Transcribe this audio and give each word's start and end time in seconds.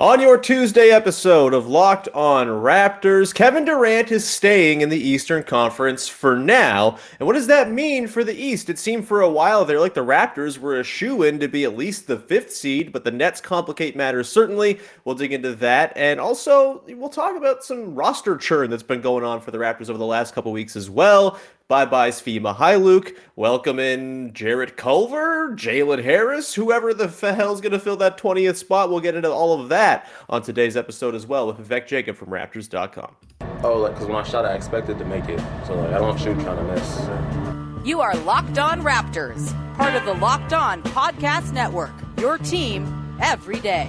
On 0.00 0.18
your 0.18 0.38
Tuesday 0.38 0.88
episode 0.88 1.52
of 1.52 1.68
Locked 1.68 2.08
On 2.14 2.46
Raptors, 2.46 3.34
Kevin 3.34 3.66
Durant 3.66 4.10
is 4.10 4.26
staying 4.26 4.80
in 4.80 4.88
the 4.88 4.96
Eastern 4.96 5.42
Conference 5.42 6.08
for 6.08 6.38
now. 6.38 6.96
And 7.18 7.26
what 7.26 7.34
does 7.34 7.48
that 7.48 7.70
mean 7.70 8.06
for 8.06 8.24
the 8.24 8.34
East? 8.34 8.70
It 8.70 8.78
seemed 8.78 9.06
for 9.06 9.20
a 9.20 9.28
while 9.28 9.66
there 9.66 9.78
like 9.78 9.92
the 9.92 10.00
Raptors 10.00 10.56
were 10.56 10.80
a 10.80 10.84
shoe 10.84 11.22
in 11.24 11.38
to 11.40 11.48
be 11.48 11.64
at 11.64 11.76
least 11.76 12.06
the 12.06 12.16
fifth 12.16 12.50
seed, 12.50 12.92
but 12.92 13.04
the 13.04 13.10
Nets 13.10 13.42
complicate 13.42 13.94
matters 13.94 14.30
certainly. 14.30 14.80
We'll 15.04 15.16
dig 15.16 15.34
into 15.34 15.54
that. 15.56 15.92
And 15.96 16.18
also, 16.18 16.82
we'll 16.88 17.10
talk 17.10 17.36
about 17.36 17.62
some 17.62 17.94
roster 17.94 18.38
churn 18.38 18.70
that's 18.70 18.82
been 18.82 19.02
going 19.02 19.22
on 19.22 19.42
for 19.42 19.50
the 19.50 19.58
Raptors 19.58 19.90
over 19.90 19.98
the 19.98 20.06
last 20.06 20.34
couple 20.34 20.50
weeks 20.50 20.76
as 20.76 20.88
well. 20.88 21.38
Bye 21.70 21.84
bye, 21.84 22.10
Hi, 22.10 22.74
Luke. 22.74 23.14
Welcome 23.36 23.78
in 23.78 24.32
Jarrett 24.32 24.76
Culver, 24.76 25.54
Jalen 25.54 26.02
Harris, 26.02 26.52
whoever 26.52 26.92
the 26.92 27.06
hell's 27.32 27.60
going 27.60 27.70
to 27.70 27.78
fill 27.78 27.96
that 27.98 28.18
20th 28.18 28.56
spot. 28.56 28.90
We'll 28.90 28.98
get 28.98 29.14
into 29.14 29.30
all 29.30 29.60
of 29.60 29.68
that 29.68 30.10
on 30.28 30.42
today's 30.42 30.76
episode 30.76 31.14
as 31.14 31.28
well 31.28 31.46
with 31.46 31.58
Vivek 31.58 31.86
Jacob 31.86 32.16
from 32.16 32.30
Raptors.com. 32.30 33.14
Oh, 33.62 33.78
like, 33.78 33.92
because 33.92 34.08
when 34.08 34.16
I 34.16 34.24
shot, 34.24 34.44
I 34.44 34.54
expected 34.54 34.98
to 34.98 35.04
make 35.04 35.28
it. 35.28 35.38
So, 35.64 35.76
like, 35.76 35.92
I 35.92 35.98
don't 35.98 36.18
shoot 36.18 36.40
trying 36.40 36.56
to 36.56 36.64
miss. 36.74 37.86
You 37.86 38.00
are 38.00 38.16
Locked 38.16 38.58
On 38.58 38.82
Raptors, 38.82 39.52
part 39.76 39.94
of 39.94 40.04
the 40.04 40.14
Locked 40.14 40.52
On 40.52 40.82
Podcast 40.82 41.52
Network, 41.52 41.92
your 42.18 42.36
team 42.36 43.16
every 43.22 43.60
day. 43.60 43.88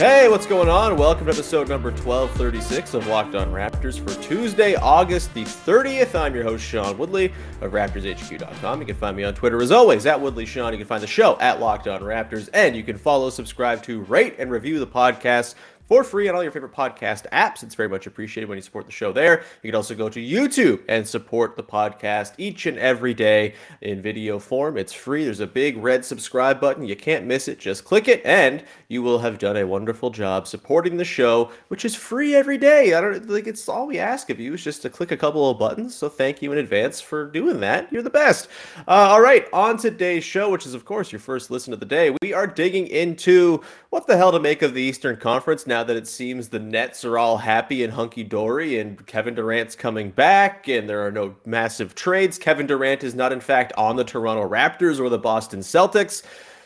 Hey, 0.00 0.30
what's 0.30 0.46
going 0.46 0.70
on? 0.70 0.96
Welcome 0.96 1.26
to 1.26 1.32
episode 1.32 1.68
number 1.68 1.90
1236 1.90 2.94
of 2.94 3.06
Locked 3.06 3.34
On 3.34 3.52
Raptors 3.52 4.00
for 4.00 4.18
Tuesday, 4.22 4.74
August 4.74 5.34
the 5.34 5.42
30th. 5.42 6.14
I'm 6.14 6.34
your 6.34 6.42
host, 6.42 6.64
Sean 6.64 6.96
Woodley 6.96 7.34
of 7.60 7.72
RaptorsHQ.com. 7.72 8.80
You 8.80 8.86
can 8.86 8.96
find 8.96 9.14
me 9.14 9.24
on 9.24 9.34
Twitter 9.34 9.60
as 9.60 9.70
always 9.70 10.06
at 10.06 10.18
Woodley 10.18 10.46
Sean. 10.46 10.72
You 10.72 10.78
can 10.78 10.86
find 10.86 11.02
the 11.02 11.06
show 11.06 11.36
at 11.38 11.60
Locked 11.60 11.86
On 11.86 12.00
Raptors, 12.00 12.48
and 12.54 12.74
you 12.74 12.82
can 12.82 12.96
follow, 12.96 13.28
subscribe 13.28 13.82
to, 13.82 14.00
rate, 14.04 14.36
and 14.38 14.50
review 14.50 14.78
the 14.78 14.86
podcast 14.86 15.54
for 15.90 16.04
free 16.04 16.28
on 16.28 16.36
all 16.36 16.42
your 16.44 16.52
favorite 16.52 16.72
podcast 16.72 17.28
apps. 17.30 17.64
It's 17.64 17.74
very 17.74 17.88
much 17.88 18.06
appreciated 18.06 18.48
when 18.48 18.56
you 18.56 18.62
support 18.62 18.86
the 18.86 18.92
show 18.92 19.12
there. 19.12 19.42
You 19.60 19.72
can 19.72 19.74
also 19.74 19.96
go 19.96 20.08
to 20.08 20.20
YouTube 20.20 20.84
and 20.88 21.04
support 21.06 21.56
the 21.56 21.64
podcast 21.64 22.34
each 22.38 22.66
and 22.66 22.78
every 22.78 23.12
day 23.12 23.54
in 23.80 24.00
video 24.00 24.38
form. 24.38 24.78
It's 24.78 24.92
free. 24.92 25.24
There's 25.24 25.40
a 25.40 25.48
big 25.48 25.76
red 25.78 26.04
subscribe 26.04 26.60
button. 26.60 26.86
You 26.86 26.94
can't 26.94 27.26
miss 27.26 27.48
it. 27.48 27.58
Just 27.58 27.84
click 27.84 28.06
it, 28.06 28.24
and 28.24 28.62
you 28.86 29.02
will 29.02 29.18
have 29.18 29.38
done 29.38 29.56
a 29.56 29.66
wonderful 29.66 30.10
job 30.10 30.46
supporting 30.46 30.96
the 30.96 31.04
show, 31.04 31.50
which 31.66 31.84
is 31.84 31.96
free 31.96 32.36
every 32.36 32.56
day. 32.56 32.94
I 32.94 33.00
don't 33.00 33.28
like 33.28 33.48
it's 33.48 33.68
all 33.68 33.88
we 33.88 33.98
ask 33.98 34.30
of 34.30 34.38
you 34.38 34.54
is 34.54 34.62
just 34.62 34.82
to 34.82 34.90
click 34.90 35.10
a 35.10 35.16
couple 35.16 35.50
of 35.50 35.58
buttons. 35.58 35.96
So 35.96 36.08
thank 36.08 36.40
you 36.40 36.52
in 36.52 36.58
advance 36.58 37.00
for 37.00 37.26
doing 37.26 37.58
that. 37.60 37.92
You're 37.92 38.02
the 38.02 38.10
best. 38.10 38.46
Uh, 38.86 39.08
all 39.10 39.20
right, 39.20 39.48
on 39.52 39.76
today's 39.76 40.22
show, 40.22 40.50
which 40.50 40.66
is 40.66 40.74
of 40.74 40.84
course 40.84 41.10
your 41.10 41.18
first 41.18 41.50
listen 41.50 41.72
of 41.72 41.80
the 41.80 41.86
day, 41.86 42.14
we 42.22 42.32
are 42.32 42.46
digging 42.46 42.86
into 42.86 43.60
what 43.88 44.06
the 44.06 44.16
hell 44.16 44.30
to 44.30 44.38
make 44.38 44.62
of 44.62 44.72
the 44.72 44.82
Eastern 44.82 45.16
Conference 45.16 45.66
now 45.66 45.79
that 45.84 45.96
it 45.96 46.06
seems 46.06 46.48
the 46.48 46.58
Nets 46.58 47.04
are 47.04 47.18
all 47.18 47.36
happy 47.36 47.84
and 47.84 47.92
hunky 47.92 48.22
dory 48.22 48.78
and 48.78 49.04
Kevin 49.06 49.34
Durant's 49.34 49.74
coming 49.74 50.10
back 50.10 50.68
and 50.68 50.88
there 50.88 51.04
are 51.06 51.12
no 51.12 51.34
massive 51.44 51.94
trades. 51.94 52.38
Kevin 52.38 52.66
Durant 52.66 53.04
is 53.04 53.14
not, 53.14 53.32
in 53.32 53.40
fact, 53.40 53.72
on 53.76 53.96
the 53.96 54.04
Toronto 54.04 54.48
Raptors 54.48 55.00
or 55.00 55.08
the 55.08 55.18
Boston 55.18 55.60
Celtics. 55.60 56.22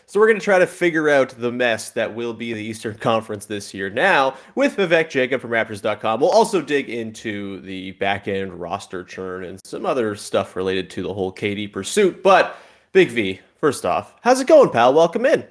So 0.07 0.21
we're 0.21 0.27
going 0.27 0.39
to 0.39 0.45
try 0.45 0.59
to 0.59 0.67
figure 0.67 1.09
out 1.09 1.31
the 1.31 1.51
mess 1.51 1.91
that 1.91 2.15
will 2.15 2.35
be 2.35 2.53
the 2.53 2.63
Eastern 2.63 2.97
Conference 2.99 3.47
this 3.47 3.73
year. 3.73 3.89
Now, 3.89 4.37
with 4.55 4.77
Vivek 4.77 5.09
Jacob 5.09 5.41
from 5.41 5.51
Raptors.com, 5.51 6.21
we'll 6.21 6.31
also 6.31 6.61
dig 6.61 6.91
into 6.91 7.61
the 7.63 7.93
back 7.93 8.29
end 8.29 8.53
roster 8.55 9.03
churn 9.03 9.45
and 9.45 9.59
some 9.65 9.87
other 9.87 10.15
stuff 10.15 10.57
related 10.57 10.91
to 10.91 11.03
the 11.03 11.13
whole 11.13 11.33
KD 11.33 11.73
pursuit. 11.73 12.23
But 12.23 12.57
Big 12.93 13.11
V, 13.11 13.41
first 13.61 13.87
off, 13.87 14.15
how's 14.21 14.41
it 14.41 14.47
going, 14.47 14.71
pal? 14.71 14.93
Welcome 14.93 15.27
in. 15.27 15.45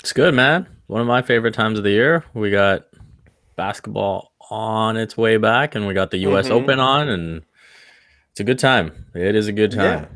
It's 0.00 0.12
good, 0.12 0.34
man. 0.34 0.68
One 0.86 1.00
of 1.00 1.06
my 1.06 1.22
favorite 1.22 1.54
times 1.54 1.78
of 1.78 1.84
the 1.84 1.90
year. 1.90 2.24
We 2.34 2.50
got 2.50 2.86
basketball 3.58 4.32
on 4.50 4.96
its 4.96 5.18
way 5.18 5.36
back, 5.36 5.74
and 5.74 5.86
we 5.86 5.92
got 5.92 6.10
the 6.10 6.18
U.S. 6.18 6.46
Mm-hmm. 6.46 6.54
Open 6.54 6.80
on, 6.80 7.10
and 7.10 7.42
it's 8.30 8.40
a 8.40 8.44
good 8.44 8.58
time. 8.58 9.06
It 9.14 9.34
is 9.34 9.48
a 9.48 9.52
good 9.52 9.72
time. 9.72 10.06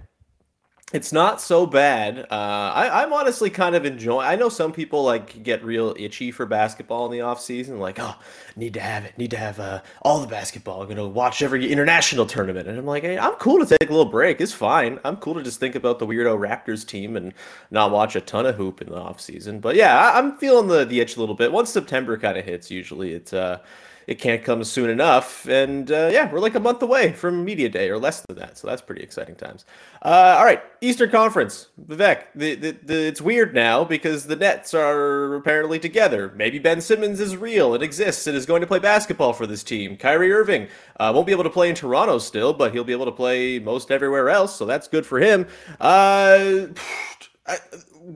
It's 0.93 1.11
not 1.11 1.41
so 1.41 1.65
bad. 1.65 2.27
Uh, 2.31 2.73
I, 2.75 3.03
am 3.03 3.15
honestly 3.15 3.49
kind 3.49 3.75
of 3.75 3.87
enjoying. 3.87 4.29
I 4.29 4.37
know 4.37 4.51
some 4.51 4.73
people 4.73 5.03
like 5.03 5.43
get 5.43 5.65
real 5.65 5.95
itchy 5.99 6.31
for 6.31 6.45
basketball 6.45 7.07
in 7.07 7.13
the 7.13 7.23
off 7.23 7.41
season, 7.41 7.79
like, 7.79 7.99
oh, 7.99 8.15
need 8.57 8.75
to 8.75 8.81
have 8.81 9.07
it, 9.07 9.17
need 9.17 9.31
to 9.31 9.39
have 9.39 9.59
uh, 9.59 9.81
all 10.03 10.21
the 10.21 10.27
basketball. 10.27 10.83
I'm 10.83 10.89
gonna 10.89 11.09
watch 11.09 11.41
every 11.41 11.73
international 11.73 12.27
tournament, 12.27 12.69
and 12.69 12.79
I'm 12.79 12.85
like, 12.85 13.05
hey, 13.05 13.19
I'm 13.19 13.35
cool 13.35 13.65
to 13.65 13.67
take 13.67 13.89
a 13.89 13.93
little 13.93 14.11
break. 14.11 14.41
It's 14.43 14.53
fine. 14.53 14.99
I'm 15.03 15.17
cool 15.17 15.35
to 15.35 15.43
just 15.43 15.59
think 15.59 15.75
about 15.77 15.99
the 15.99 16.07
weirdo 16.07 16.39
Raptors 16.39 16.87
team 16.87 17.17
and 17.17 17.33
not 17.71 17.91
watch 17.91 18.15
a 18.15 18.21
ton 18.21 18.45
of 18.45 18.57
hoop 18.57 18.83
in 18.83 18.91
the 18.91 18.99
off 18.99 19.19
season. 19.19 19.61
But 19.61 19.77
yeah, 19.77 19.97
I, 19.97 20.19
am 20.19 20.37
feeling 20.37 20.69
the 20.69 20.85
the 20.85 21.01
itch 21.01 21.17
a 21.17 21.21
little 21.21 21.35
bit. 21.35 21.53
Once 21.53 21.71
September 21.71 22.19
kind 22.19 22.37
of 22.37 22.45
hits, 22.45 22.71
usually 22.71 23.15
it's 23.15 23.33
uh 23.33 23.61
it 24.07 24.19
can't 24.19 24.45
come 24.45 24.65
soon 24.65 24.91
enough. 24.91 25.47
And 25.47 25.91
uh, 25.91 26.11
yeah, 26.13 26.31
we're 26.31 26.41
like 26.41 26.55
a 26.55 26.61
month 26.61 26.83
away 26.83 27.13
from 27.13 27.45
media 27.45 27.69
day 27.69 27.91
or 27.91 27.99
less 27.99 28.21
than 28.23 28.37
that, 28.37 28.59
so 28.59 28.67
that's 28.67 28.83
pretty 28.83 29.03
exciting 29.03 29.35
times. 29.35 29.65
Uh, 30.03 30.37
all 30.39 30.45
right, 30.45 30.63
Eastern 30.81 31.11
Conference, 31.11 31.69
Vivek. 31.87 32.25
The, 32.35 32.55
the, 32.55 32.71
the, 32.83 33.07
it's 33.07 33.21
weird 33.21 33.55
now 33.55 33.85
because 33.85 34.27
the 34.27 34.37
Nets 34.37 34.75
are 34.75 35.35
apparently 35.35 35.79
together. 35.79 36.33
Maybe 36.37 36.59
Ben 36.59 36.81
Simmons 36.81 37.21
is 37.21 37.37
real 37.37 37.75
and 37.75 37.83
exists 37.83 38.27
and 38.27 38.37
is 38.37 38.47
going 38.47 38.61
to 38.61 38.67
play 38.67 38.79
basketball 38.79 39.33
for 39.33 39.47
this 39.47 39.63
team. 39.63 39.97
Kyrie 39.97 40.33
Irving 40.33 40.69
uh, 40.99 41.13
won't 41.15 41.27
be 41.27 41.33
able 41.33 41.45
to 41.45 41.51
play 41.51 41.69
in 41.69 41.75
Toronto 41.75 42.19
still, 42.19 42.53
but 42.53 42.73
he'll 42.73 42.85
be 42.85 42.93
able 42.93 43.07
to 43.07 43.13
play 43.13 43.59
most 43.59 43.91
everywhere 43.91 44.31
else, 44.31 44.55
so 44.57 44.67
that's 44.67 44.89
good 44.89 45.07
for 45.07 45.19
him. 45.19 45.47
Uh, 45.81 46.67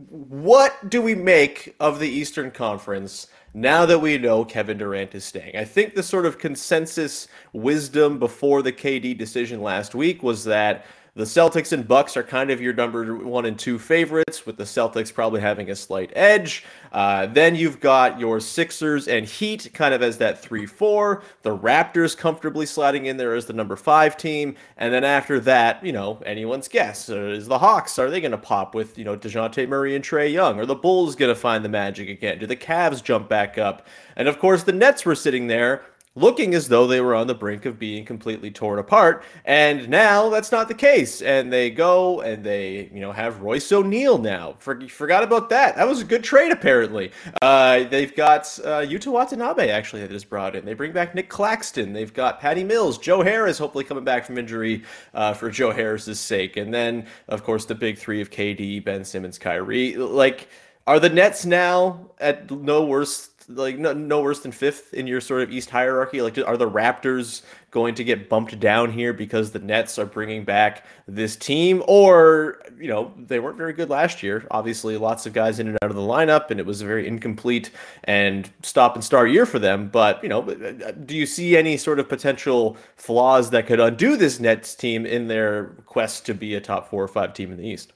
what 0.08 0.90
do 0.90 1.00
we 1.02 1.14
make 1.14 1.74
of 1.80 1.98
the 1.98 2.08
Eastern 2.08 2.50
Conference? 2.50 3.28
Now 3.56 3.86
that 3.86 4.00
we 4.00 4.18
know 4.18 4.44
Kevin 4.44 4.76
Durant 4.76 5.14
is 5.14 5.24
staying. 5.24 5.56
I 5.56 5.64
think 5.64 5.94
the 5.94 6.02
sort 6.02 6.26
of 6.26 6.38
consensus 6.38 7.26
wisdom 7.54 8.18
before 8.18 8.60
the 8.60 8.70
KD 8.70 9.16
decision 9.16 9.62
last 9.62 9.94
week 9.94 10.22
was 10.22 10.44
that 10.44 10.84
the 11.16 11.24
Celtics 11.24 11.72
and 11.72 11.88
Bucks 11.88 12.14
are 12.18 12.22
kind 12.22 12.50
of 12.50 12.60
your 12.60 12.74
number 12.74 13.16
one 13.16 13.46
and 13.46 13.58
two 13.58 13.78
favorites, 13.78 14.44
with 14.44 14.58
the 14.58 14.64
Celtics 14.64 15.12
probably 15.12 15.40
having 15.40 15.70
a 15.70 15.74
slight 15.74 16.12
edge. 16.14 16.62
Uh, 16.92 17.24
then 17.24 17.54
you've 17.54 17.80
got 17.80 18.20
your 18.20 18.38
Sixers 18.38 19.08
and 19.08 19.24
Heat 19.24 19.70
kind 19.72 19.94
of 19.94 20.02
as 20.02 20.18
that 20.18 20.38
3 20.38 20.66
4. 20.66 21.22
The 21.40 21.56
Raptors 21.56 22.14
comfortably 22.14 22.66
sliding 22.66 23.06
in 23.06 23.16
there 23.16 23.34
as 23.34 23.46
the 23.46 23.54
number 23.54 23.76
five 23.76 24.18
team. 24.18 24.56
And 24.76 24.92
then 24.92 25.04
after 25.04 25.40
that, 25.40 25.84
you 25.84 25.92
know, 25.92 26.20
anyone's 26.26 26.68
guess. 26.68 27.08
Uh, 27.08 27.28
is 27.28 27.48
the 27.48 27.60
Hawks, 27.60 27.98
are 27.98 28.10
they 28.10 28.20
going 28.20 28.32
to 28.32 28.38
pop 28.38 28.74
with, 28.74 28.98
you 28.98 29.04
know, 29.04 29.16
Dejounte 29.16 29.66
Murray 29.70 29.96
and 29.96 30.04
Trae 30.04 30.30
Young? 30.30 30.60
Are 30.60 30.66
the 30.66 30.74
Bulls 30.74 31.16
going 31.16 31.34
to 31.34 31.40
find 31.40 31.64
the 31.64 31.70
magic 31.70 32.10
again? 32.10 32.38
Do 32.38 32.46
the 32.46 32.56
Cavs 32.56 33.02
jump 33.02 33.26
back 33.26 33.56
up? 33.56 33.86
And 34.16 34.28
of 34.28 34.38
course, 34.38 34.64
the 34.64 34.72
Nets 34.72 35.06
were 35.06 35.14
sitting 35.14 35.46
there 35.46 35.82
looking 36.16 36.54
as 36.54 36.66
though 36.66 36.86
they 36.86 37.00
were 37.00 37.14
on 37.14 37.26
the 37.26 37.34
brink 37.34 37.66
of 37.66 37.78
being 37.78 38.04
completely 38.04 38.50
torn 38.50 38.78
apart. 38.78 39.22
And 39.44 39.88
now 39.88 40.30
that's 40.30 40.50
not 40.50 40.66
the 40.66 40.74
case. 40.74 41.22
And 41.22 41.52
they 41.52 41.70
go 41.70 42.22
and 42.22 42.42
they, 42.42 42.90
you 42.92 43.00
know, 43.00 43.12
have 43.12 43.42
Royce 43.42 43.70
O'Neale 43.70 44.18
now. 44.18 44.56
For, 44.58 44.80
forgot 44.88 45.22
about 45.22 45.50
that. 45.50 45.76
That 45.76 45.86
was 45.86 46.00
a 46.00 46.04
good 46.04 46.24
trade, 46.24 46.50
apparently. 46.50 47.12
Uh, 47.42 47.84
they've 47.84 48.14
got 48.16 48.42
uh, 48.64 48.80
Yuta 48.80 49.12
Watanabe, 49.12 49.68
actually, 49.68 50.02
that 50.02 50.12
is 50.12 50.24
brought 50.24 50.56
in. 50.56 50.64
They 50.64 50.74
bring 50.74 50.92
back 50.92 51.14
Nic 51.14 51.28
Claxton. 51.28 51.92
They've 51.92 52.12
got 52.12 52.40
Patty 52.40 52.64
Mills. 52.64 52.98
Joe 52.98 53.22
Harris, 53.22 53.58
hopefully 53.58 53.84
coming 53.84 54.04
back 54.04 54.24
from 54.24 54.38
injury 54.38 54.82
uh, 55.12 55.34
for 55.34 55.50
Joe 55.50 55.70
Harris's 55.70 56.18
sake. 56.18 56.56
And 56.56 56.72
then, 56.72 57.06
of 57.28 57.44
course, 57.44 57.66
the 57.66 57.74
big 57.74 57.98
three 57.98 58.22
of 58.22 58.30
KD, 58.30 58.82
Ben 58.82 59.04
Simmons, 59.04 59.38
Kyrie. 59.38 59.96
Like, 59.96 60.48
are 60.86 61.00
the 61.00 61.10
Nets 61.10 61.44
now 61.44 62.10
at 62.18 62.50
no 62.50 62.84
worse 62.84 63.30
like 63.48 63.78
no, 63.78 63.92
no 63.92 64.22
worse 64.22 64.40
than 64.40 64.52
fifth 64.52 64.94
in 64.94 65.06
your 65.06 65.20
sort 65.20 65.42
of 65.42 65.50
East 65.50 65.70
hierarchy? 65.70 66.22
Like, 66.22 66.38
are 66.38 66.56
the 66.56 66.68
Raptors 66.68 67.42
going 67.70 67.94
to 67.94 68.04
get 68.04 68.28
bumped 68.28 68.58
down 68.58 68.90
here 68.90 69.12
because 69.12 69.50
the 69.50 69.58
Nets 69.58 69.98
are 69.98 70.06
bringing 70.06 70.44
back 70.44 70.86
this 71.06 71.36
team, 71.36 71.82
or 71.86 72.62
you 72.78 72.88
know 72.88 73.12
they 73.16 73.38
weren't 73.38 73.56
very 73.56 73.72
good 73.72 73.90
last 73.90 74.22
year? 74.22 74.46
Obviously, 74.50 74.96
lots 74.96 75.26
of 75.26 75.32
guys 75.32 75.58
in 75.58 75.68
and 75.68 75.78
out 75.82 75.90
of 75.90 75.96
the 75.96 76.02
lineup, 76.02 76.50
and 76.50 76.58
it 76.58 76.66
was 76.66 76.82
a 76.82 76.86
very 76.86 77.06
incomplete 77.06 77.70
and 78.04 78.50
stop 78.62 78.94
and 78.94 79.04
start 79.04 79.30
year 79.30 79.46
for 79.46 79.58
them. 79.58 79.88
But 79.88 80.22
you 80.22 80.28
know, 80.28 80.42
uh, 80.42 80.88
uh, 80.88 80.92
do 80.92 81.16
you 81.16 81.26
see 81.26 81.56
any 81.56 81.76
sort 81.76 81.98
of 81.98 82.08
potential 82.08 82.76
flaws 82.96 83.50
that 83.50 83.66
could 83.66 83.80
undo 83.80 84.16
this 84.16 84.40
Nets 84.40 84.74
team 84.74 85.06
in 85.06 85.28
their 85.28 85.66
quest 85.86 86.26
to 86.26 86.34
be 86.34 86.54
a 86.54 86.60
top 86.60 86.90
four 86.90 87.02
or 87.02 87.08
five 87.08 87.34
team 87.34 87.52
in 87.52 87.58
the 87.58 87.66
East? 87.68 87.92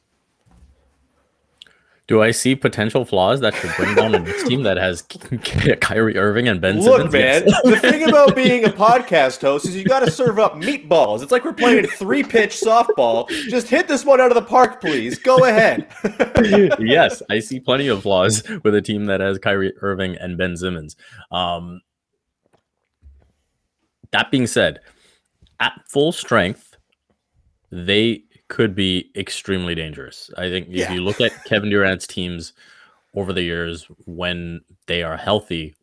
Do 2.11 2.23
I 2.23 2.33
see 2.33 2.57
potential 2.57 3.05
flaws 3.05 3.39
that 3.39 3.55
should 3.55 3.71
bring 3.77 3.95
down 3.95 4.17
a 4.17 4.19
Knicks 4.19 4.43
team 4.49 4.65
that 4.65 4.77
has 4.77 5.03
Kyrie 5.81 6.19
Irving 6.19 6.49
and 6.49 6.61
Ben 6.61 6.81
Look, 6.81 7.12
Simmons? 7.12 7.12
man, 7.12 7.45
the 7.62 7.79
thing 7.81 8.09
about 8.09 8.35
being 8.37 8.65
a 8.65 8.69
podcast 8.69 9.41
host 9.41 9.67
is 9.67 9.77
you 9.77 9.85
got 9.85 10.01
to 10.01 10.11
serve 10.11 10.41
up 10.41 10.55
meatballs. 10.57 11.23
It's 11.23 11.31
like 11.31 11.45
we're 11.45 11.53
playing 11.53 11.87
three 11.87 12.25
pitch 12.25 12.61
softball. 12.61 13.29
Just 13.29 13.69
hit 13.69 13.87
this 13.87 14.05
one 14.05 14.21
out 14.21 14.33
of 14.33 14.35
the 14.35 14.43
park, 14.43 14.81
please. 14.81 15.21
Go 15.21 15.45
ahead. 15.45 15.87
yes, 16.81 17.23
I 17.31 17.39
see 17.39 17.61
plenty 17.61 17.87
of 17.87 18.03
flaws 18.03 18.43
with 18.65 18.75
a 18.75 18.83
team 18.83 19.05
that 19.05 19.21
has 19.21 19.39
Kyrie 19.39 19.73
Irving 19.81 20.17
and 20.17 20.37
Ben 20.37 20.56
Simmons. 20.56 20.97
Um, 21.31 21.81
that 24.11 24.33
being 24.33 24.49
said, 24.49 24.81
at 25.61 25.75
full 25.87 26.11
strength, 26.11 26.77
they 27.71 28.25
could 28.50 28.75
be 28.75 29.11
extremely 29.17 29.75
dangerous. 29.75 30.29
I 30.37 30.50
think 30.50 30.69
if 30.69 30.75
Yeah. 30.75 30.93
you 30.93 31.02
look 31.02 31.20
at 31.20 31.44
Kevin 31.44 31.70
Durant's 31.70 32.06
teams 32.06 32.52
over 33.14 33.32
the 33.32 33.43
years 33.43 33.87
when 34.05 34.61
they 34.87 35.02
are 35.02 35.17
healthy, 35.17 35.75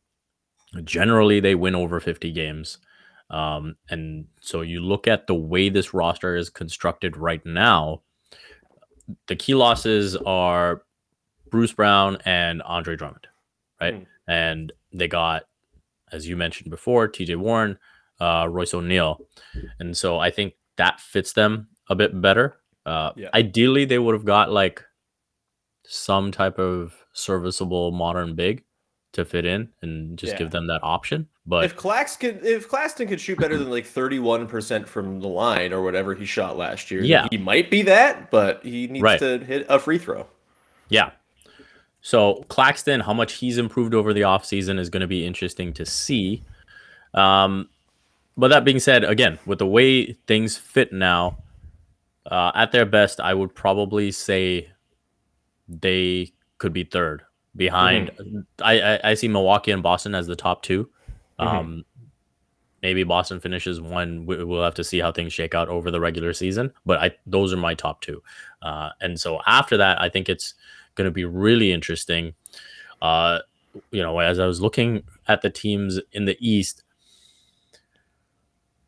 generally 0.83 1.39
they 1.39 1.55
win 1.55 1.75
over 1.75 1.99
50 1.99 2.31
games. 2.31 2.77
Um, 3.29 3.77
and 3.89 4.27
so 4.41 4.61
you 4.61 4.81
look 4.81 5.07
at 5.07 5.27
the 5.27 5.33
way 5.35 5.69
this 5.69 5.93
roster 5.93 6.35
is 6.35 6.49
constructed 6.49 7.17
right 7.17 7.43
now, 7.45 8.03
the 9.27 9.35
key 9.35 9.55
losses 9.55 10.17
are 10.17 10.83
Bruce 11.49 11.71
Brown 11.73 12.17
and 12.25 12.61
Andre 12.63 12.97
Drummond, 12.97 13.27
right? 13.79 13.95
Mm. 13.95 14.05
And 14.27 14.71
they 14.91 15.07
got, 15.07 15.43
as 16.11 16.27
you 16.27 16.35
mentioned 16.35 16.69
before, 16.69 17.07
TJ 17.07 17.37
Warren, 17.37 17.79
uh, 18.19 18.47
Royce 18.49 18.73
O'Neale. 18.73 19.25
And 19.79 19.95
so 19.95 20.19
I 20.19 20.31
think 20.31 20.55
that 20.75 20.99
fits 20.99 21.31
them 21.31 21.69
a 21.89 21.95
bit 21.95 22.19
better. 22.21 22.57
Uh, 22.85 23.11
Yeah. 23.15 23.29
Ideally, 23.33 23.85
they 23.85 23.99
would 23.99 24.13
have 24.13 24.25
got 24.25 24.51
like 24.51 24.83
some 25.85 26.31
type 26.31 26.59
of 26.59 26.93
serviceable 27.13 27.91
modern 27.91 28.35
big 28.35 28.63
to 29.13 29.23
fit 29.25 29.45
in 29.45 29.69
and 29.81 30.17
just 30.17 30.33
Yeah. 30.33 30.39
give 30.39 30.51
them 30.51 30.67
that 30.67 30.81
option. 30.83 31.27
But 31.45 31.63
If 31.65 31.77
Clax 31.77 32.19
could, 32.19 32.43
if 32.45 32.67
Claxton 32.67 33.07
could 33.07 33.21
shoot 33.21 33.39
better 33.39 33.57
than 33.57 33.69
like 33.69 33.85
thirty-one 33.85 34.47
percent 34.47 34.87
from 34.87 35.21
the 35.21 35.29
line 35.29 35.71
or 35.71 35.81
whatever 35.81 36.13
he 36.13 36.25
shot 36.25 36.57
last 36.57 36.91
year, 36.91 37.01
Yeah. 37.03 37.27
he 37.31 37.37
might 37.37 37.71
be 37.71 37.81
that, 37.83 38.29
but 38.31 38.63
he 38.63 38.87
needs 38.87 39.01
Right. 39.01 39.19
to 39.19 39.39
hit 39.39 39.65
a 39.69 39.79
free 39.79 39.97
throw. 39.97 40.27
Yeah. 40.89 41.11
So 42.01 42.45
Claxton, 42.49 42.99
how 43.01 43.13
much 43.13 43.35
he's 43.35 43.57
improved 43.57 43.93
over 43.93 44.13
the 44.13 44.21
offseason 44.21 44.77
is 44.77 44.89
going 44.89 45.01
to 45.01 45.07
be 45.07 45.25
interesting 45.25 45.73
to 45.73 45.85
see. 45.85 46.43
Um, 47.13 47.69
but 48.35 48.49
that 48.49 48.63
being 48.65 48.79
said, 48.79 49.03
again, 49.03 49.39
with 49.45 49.59
the 49.59 49.65
way 49.65 50.13
things 50.27 50.57
fit 50.57 50.91
now, 50.93 51.37
uh, 52.31 52.51
at 52.55 52.71
their 52.71 52.85
best, 52.85 53.19
I 53.19 53.33
would 53.33 53.53
probably 53.55 54.11
say 54.11 54.69
they 55.67 56.31
could 56.57 56.73
be 56.73 56.83
third 56.83 57.23
behind. 57.55 58.11
I, 58.61 58.79
I 58.81 58.99
I 59.11 59.13
see 59.15 59.27
Milwaukee 59.27 59.71
and 59.71 59.81
Boston 59.83 60.13
as 60.15 60.27
the 60.27 60.35
top 60.35 60.61
2 60.63 60.89
Um, 61.39 61.85
maybe 62.83 63.03
Boston 63.03 63.39
finishes 63.39 63.81
one. 63.81 64.25
We- 64.25 64.43
We'll 64.43 64.63
have 64.63 64.75
to 64.75 64.83
see 64.83 64.99
how 64.99 65.11
things 65.11 65.33
shake 65.33 65.55
out 65.55 65.67
over 65.69 65.89
the 65.91 65.99
regular 65.99 66.33
season. 66.33 66.71
But 66.85 66.99
I 66.99 67.11
those 67.25 67.53
are 67.53 67.57
my 67.57 67.73
top 67.73 68.01
two. 68.01 68.21
Uh, 68.61 68.89
and 69.01 69.19
so 69.19 69.39
after 69.47 69.77
that, 69.77 69.99
I 70.01 70.09
think 70.09 70.29
it's 70.29 70.53
going 70.95 71.05
to 71.05 71.11
be 71.11 71.25
really 71.25 71.71
interesting. 71.71 72.33
Uh, 73.01 73.39
you 73.91 74.01
know, 74.01 74.17
as 74.19 74.39
I 74.39 74.47
was 74.47 74.59
looking 74.61 75.03
at 75.27 75.41
the 75.41 75.49
teams 75.49 75.99
in 76.11 76.25
the 76.25 76.37
East, 76.39 76.83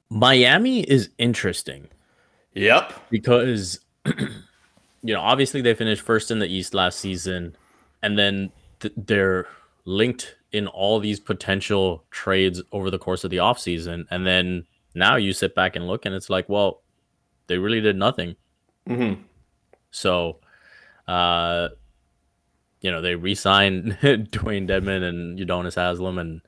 Miami 0.09 0.81
is 0.81 1.09
interesting 1.18 1.88
Yep. 2.53 2.93
because 3.09 3.79
you 4.05 5.13
know 5.13 5.21
obviously 5.21 5.61
they 5.61 5.73
finished 5.73 6.01
first 6.01 6.31
in 6.31 6.39
the 6.39 6.47
east 6.47 6.73
last 6.73 6.99
season 6.99 7.55
and 8.01 8.17
then 8.17 8.51
th- 8.79 8.93
they're 8.97 9.47
linked 9.85 10.35
in 10.51 10.67
all 10.67 10.99
these 10.99 11.19
potential 11.19 12.03
trades 12.11 12.61
over 12.71 12.89
the 12.89 12.99
course 12.99 13.23
of 13.23 13.29
the 13.31 13.37
offseason 13.37 14.05
and 14.09 14.25
then 14.25 14.65
now 14.95 15.15
you 15.15 15.31
sit 15.31 15.53
back 15.55 15.75
and 15.75 15.87
look 15.87 16.05
and 16.05 16.15
it's 16.15 16.29
like 16.29 16.49
well 16.49 16.81
they 17.47 17.57
really 17.57 17.81
did 17.81 17.95
nothing 17.95 18.35
hmm 18.87 19.13
so 19.91 20.37
uh 21.07 21.69
you 22.81 22.91
know 22.91 23.01
they 23.01 23.15
re-signed 23.15 23.97
Dewayne 24.01 24.67
Dedmon 24.67 25.03
and 25.03 25.37
Udonis 25.39 25.75
Haslam 25.75 26.17
and 26.17 26.41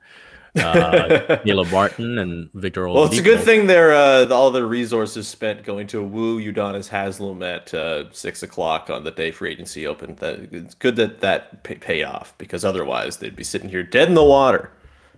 uh 0.56 1.38
Barton 1.70 2.18
and 2.18 2.50
Victor 2.54 2.88
Well, 2.88 3.04
it's 3.04 3.18
a 3.18 3.22
good 3.22 3.40
thing 3.40 3.66
they're 3.66 3.94
uh, 3.94 4.28
all 4.28 4.50
the 4.50 4.66
resources 4.66 5.26
spent 5.26 5.64
going 5.64 5.86
to 5.88 6.02
woo 6.02 6.40
Udonis 6.40 6.88
Haslam 6.88 7.42
at 7.42 7.72
uh, 7.72 8.10
six 8.12 8.42
o'clock 8.42 8.90
on 8.90 9.04
the 9.04 9.10
day 9.10 9.30
free 9.30 9.52
agency 9.52 9.86
opened. 9.86 10.18
That 10.18 10.52
it's 10.52 10.74
good 10.74 10.96
that 10.96 11.20
that 11.20 11.64
pay, 11.64 11.76
paid 11.76 12.04
off 12.04 12.34
because 12.36 12.64
otherwise 12.64 13.16
they'd 13.16 13.36
be 13.36 13.44
sitting 13.44 13.70
here 13.70 13.82
dead 13.82 14.08
in 14.08 14.14
the 14.14 14.24
water. 14.24 14.70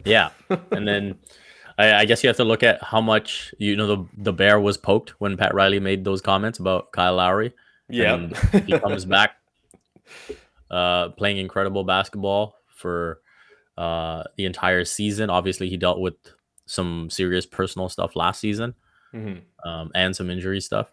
Yeah, 0.05 0.31
and 0.71 0.87
then 0.87 1.19
I, 1.79 1.95
I 1.95 2.05
guess 2.05 2.23
you 2.23 2.29
have 2.29 2.37
to 2.37 2.45
look 2.45 2.63
at 2.63 2.83
how 2.83 3.01
much 3.01 3.53
you 3.59 3.77
know 3.77 3.87
the 3.87 4.07
the 4.19 4.33
bear 4.33 4.61
was 4.61 4.77
poked 4.77 5.21
when 5.21 5.37
Pat 5.37 5.55
Riley 5.55 5.81
made 5.81 6.05
those 6.05 6.21
comments 6.21 6.59
about 6.59 6.93
Kyle 6.93 7.17
Lowry. 7.17 7.53
Yeah, 7.89 8.29
he 8.67 8.79
comes 8.79 9.05
back, 9.05 9.33
uh, 10.71 11.09
playing 11.11 11.39
incredible 11.39 11.85
basketball 11.85 12.57
for 12.69 13.21
uh 13.77 14.23
the 14.37 14.45
entire 14.45 14.85
season. 14.85 15.31
Obviously, 15.31 15.69
he 15.69 15.77
dealt 15.77 15.99
with 16.01 16.15
some 16.67 17.11
serious 17.11 17.45
personal 17.47 17.89
stuff 17.89 18.17
last 18.17 18.41
season, 18.41 18.75
Mhm. 19.13 19.43
um, 19.65 19.91
and 19.95 20.15
some 20.17 20.31
injury 20.31 20.61
stuff. 20.61 20.93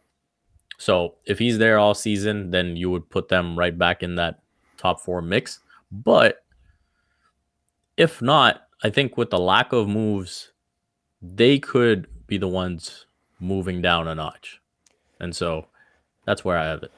So 0.78 1.16
if 1.26 1.38
he's 1.40 1.58
there 1.60 1.78
all 1.78 1.94
season, 1.94 2.50
then 2.52 2.76
you 2.76 2.90
would 2.90 3.10
put 3.10 3.30
them 3.30 3.58
right 3.58 3.78
back 3.78 4.02
in 4.04 4.16
that 4.16 4.42
top 4.78 5.00
four 5.00 5.22
mix. 5.22 5.60
But 5.92 6.44
if 7.98 8.22
not, 8.22 8.68
I 8.84 8.90
think 8.90 9.16
with 9.18 9.30
the 9.30 9.40
lack 9.40 9.74
of 9.74 9.88
moves, 9.88 10.52
they 11.22 11.60
could 11.60 12.08
be 12.26 12.38
the 12.38 12.48
ones 12.48 13.06
moving 13.40 13.82
down 13.82 14.08
a 14.08 14.16
notch. 14.16 14.60
And 15.20 15.36
so 15.36 15.68
that's 16.26 16.44
where 16.44 16.58
I 16.58 16.66
have 16.66 16.82
it. 16.84 16.92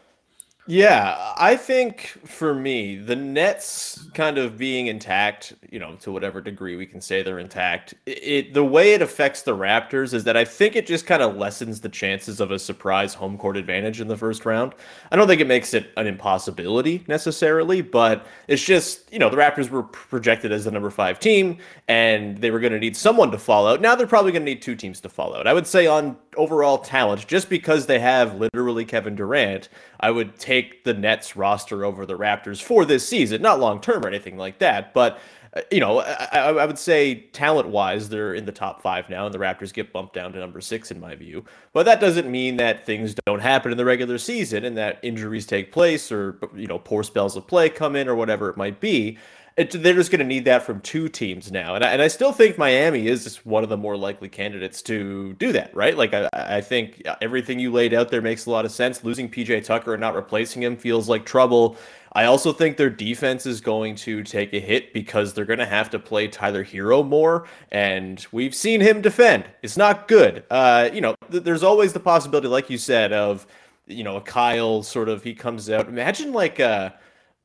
Yeah, 0.65 1.33
I 1.35 1.57
think 1.57 2.07
for 2.25 2.53
me, 2.55 2.95
the 2.95 3.17
Nets 3.17 4.07
kind 4.13 4.37
of 4.37 4.57
being 4.57 4.87
intact, 4.87 5.51
you 5.69 5.77
know, 5.77 5.95
to 5.97 6.09
whatever 6.09 6.39
degree 6.39 6.77
we 6.77 6.85
can 6.85 7.01
say 7.01 7.21
they're 7.21 7.39
intact, 7.39 7.95
it, 8.05 8.53
the 8.53 8.63
way 8.63 8.93
it 8.93 9.01
affects 9.01 9.41
the 9.41 9.57
Raptors 9.57 10.13
is 10.13 10.23
that 10.23 10.37
I 10.37 10.45
think 10.45 10.77
it 10.77 10.87
just 10.87 11.05
kind 11.05 11.21
of 11.21 11.35
lessens 11.35 11.81
the 11.81 11.89
chances 11.89 12.39
of 12.39 12.51
a 12.51 12.57
surprise 12.57 13.13
home 13.13 13.37
court 13.37 13.57
advantage 13.57 13.99
in 13.99 14.07
the 14.07 14.15
first 14.15 14.45
round. 14.45 14.73
I 15.11 15.17
don't 15.17 15.27
think 15.27 15.41
it 15.41 15.47
makes 15.47 15.73
it 15.73 15.91
an 15.97 16.07
impossibility 16.07 17.03
necessarily, 17.09 17.81
but 17.81 18.25
it's 18.47 18.63
just, 18.63 19.11
you 19.11 19.19
know, 19.19 19.29
the 19.29 19.35
Raptors 19.35 19.69
were 19.69 19.83
projected 19.83 20.53
as 20.53 20.63
the 20.63 20.71
number 20.71 20.89
5 20.89 21.19
team 21.19 21.57
and 21.89 22.37
they 22.37 22.51
were 22.51 22.61
going 22.61 22.71
to 22.71 22.79
need 22.79 22.95
someone 22.95 23.31
to 23.31 23.37
fall 23.37 23.67
out. 23.67 23.81
Now 23.81 23.95
they're 23.95 24.07
probably 24.07 24.31
going 24.31 24.45
to 24.45 24.51
need 24.51 24.61
two 24.61 24.77
teams 24.77 25.01
to 25.01 25.09
fall 25.09 25.35
out. 25.35 25.45
I 25.45 25.53
would 25.53 25.67
say 25.67 25.87
on 25.87 26.15
overall 26.37 26.77
talent, 26.77 27.27
just 27.27 27.49
because 27.49 27.85
they 27.85 27.99
have 27.99 28.35
literally 28.35 28.85
Kevin 28.85 29.15
Durant, 29.15 29.67
I 29.99 30.11
would 30.11 30.37
take 30.37 30.52
the 30.83 30.93
Nets 30.93 31.35
roster 31.35 31.85
over 31.85 32.05
the 32.05 32.17
Raptors 32.17 32.61
for 32.61 32.85
this 32.85 33.07
season, 33.07 33.41
not 33.41 33.59
long 33.59 33.81
term 33.81 34.03
or 34.03 34.07
anything 34.07 34.37
like 34.37 34.59
that. 34.59 34.93
But 34.93 35.19
uh, 35.55 35.61
you 35.71 35.79
know, 35.79 35.99
I 35.99 36.49
I 36.49 36.65
would 36.65 36.79
say 36.79 37.15
talent 37.31 37.69
wise, 37.69 38.09
they're 38.09 38.33
in 38.33 38.45
the 38.45 38.51
top 38.51 38.81
five 38.81 39.09
now, 39.09 39.25
and 39.25 39.33
the 39.33 39.39
Raptors 39.39 39.73
get 39.73 39.93
bumped 39.93 40.13
down 40.13 40.33
to 40.33 40.39
number 40.39 40.61
six 40.61 40.91
in 40.91 40.99
my 40.99 41.15
view. 41.15 41.45
But 41.73 41.85
that 41.85 41.99
doesn't 41.99 42.29
mean 42.29 42.57
that 42.57 42.85
things 42.85 43.15
don't 43.25 43.41
happen 43.41 43.71
in 43.71 43.77
the 43.77 43.85
regular 43.85 44.17
season 44.17 44.65
and 44.65 44.77
that 44.77 44.99
injuries 45.03 45.45
take 45.45 45.71
place 45.71 46.11
or 46.11 46.37
you 46.55 46.67
know 46.67 46.79
poor 46.79 47.03
spells 47.03 47.35
of 47.35 47.47
play 47.47 47.69
come 47.69 47.95
in 47.95 48.07
or 48.07 48.15
whatever 48.15 48.49
it 48.49 48.57
might 48.57 48.79
be. 48.79 49.17
It, 49.55 49.71
they're 49.83 49.93
just 49.93 50.09
going 50.09 50.19
to 50.19 50.25
need 50.25 50.45
that 50.45 50.63
from 50.63 50.81
two 50.81 51.07
teams 51.07 51.51
now, 51.51 51.75
and 51.75 51.83
I, 51.83 51.91
and 51.91 52.01
I 52.01 52.07
still 52.07 52.31
think 52.31 52.57
Miami 52.57 53.07
is 53.07 53.23
just 53.23 53.45
one 53.45 53.63
of 53.63 53.69
the 53.69 53.77
more 53.77 53.95
likely 53.95 54.27
candidates 54.27 54.81
to 54.83 55.33
do 55.33 55.51
that, 55.51 55.75
right? 55.75 55.95
Like 55.95 56.13
I, 56.13 56.27
I 56.33 56.61
think 56.61 57.03
everything 57.21 57.59
you 57.59 57.71
laid 57.71 57.93
out 57.93 58.09
there 58.09 58.21
makes 58.21 58.47
a 58.47 58.51
lot 58.51 58.65
of 58.65 58.71
sense. 58.71 59.03
Losing 59.03 59.29
PJ 59.29 59.63
Tucker 59.63 59.93
and 59.93 60.01
not 60.01 60.15
replacing 60.15 60.63
him 60.63 60.75
feels 60.75 61.07
like 61.07 61.23
trouble. 61.25 61.77
I 62.13 62.25
also 62.25 62.51
think 62.53 62.77
their 62.77 62.89
defense 62.89 63.45
is 63.45 63.61
going 63.61 63.95
to 63.97 64.23
take 64.23 64.53
a 64.53 64.59
hit 64.59 64.93
because 64.93 65.33
they're 65.33 65.45
going 65.45 65.59
to 65.59 65.65
have 65.65 65.89
to 65.91 65.99
play 65.99 66.27
Tyler 66.27 66.63
Herro 66.63 67.05
more, 67.05 67.47
and 67.71 68.25
we've 68.31 68.55
seen 68.55 68.81
him 68.81 69.01
defend. 69.01 69.45
It's 69.61 69.77
not 69.77 70.07
good. 70.07 70.43
Uh, 70.49 70.89
you 70.93 71.01
know, 71.01 71.15
th- 71.31 71.43
there's 71.43 71.63
always 71.63 71.93
the 71.93 71.99
possibility, 71.99 72.47
like 72.47 72.69
you 72.69 72.77
said, 72.77 73.13
of 73.13 73.45
you 73.85 74.03
know 74.03 74.17
a 74.17 74.21
Kyle 74.21 74.81
sort 74.81 75.09
of 75.09 75.23
he 75.23 75.33
comes 75.33 75.69
out. 75.69 75.87
Imagine 75.87 76.33
like 76.33 76.59
a 76.59 76.95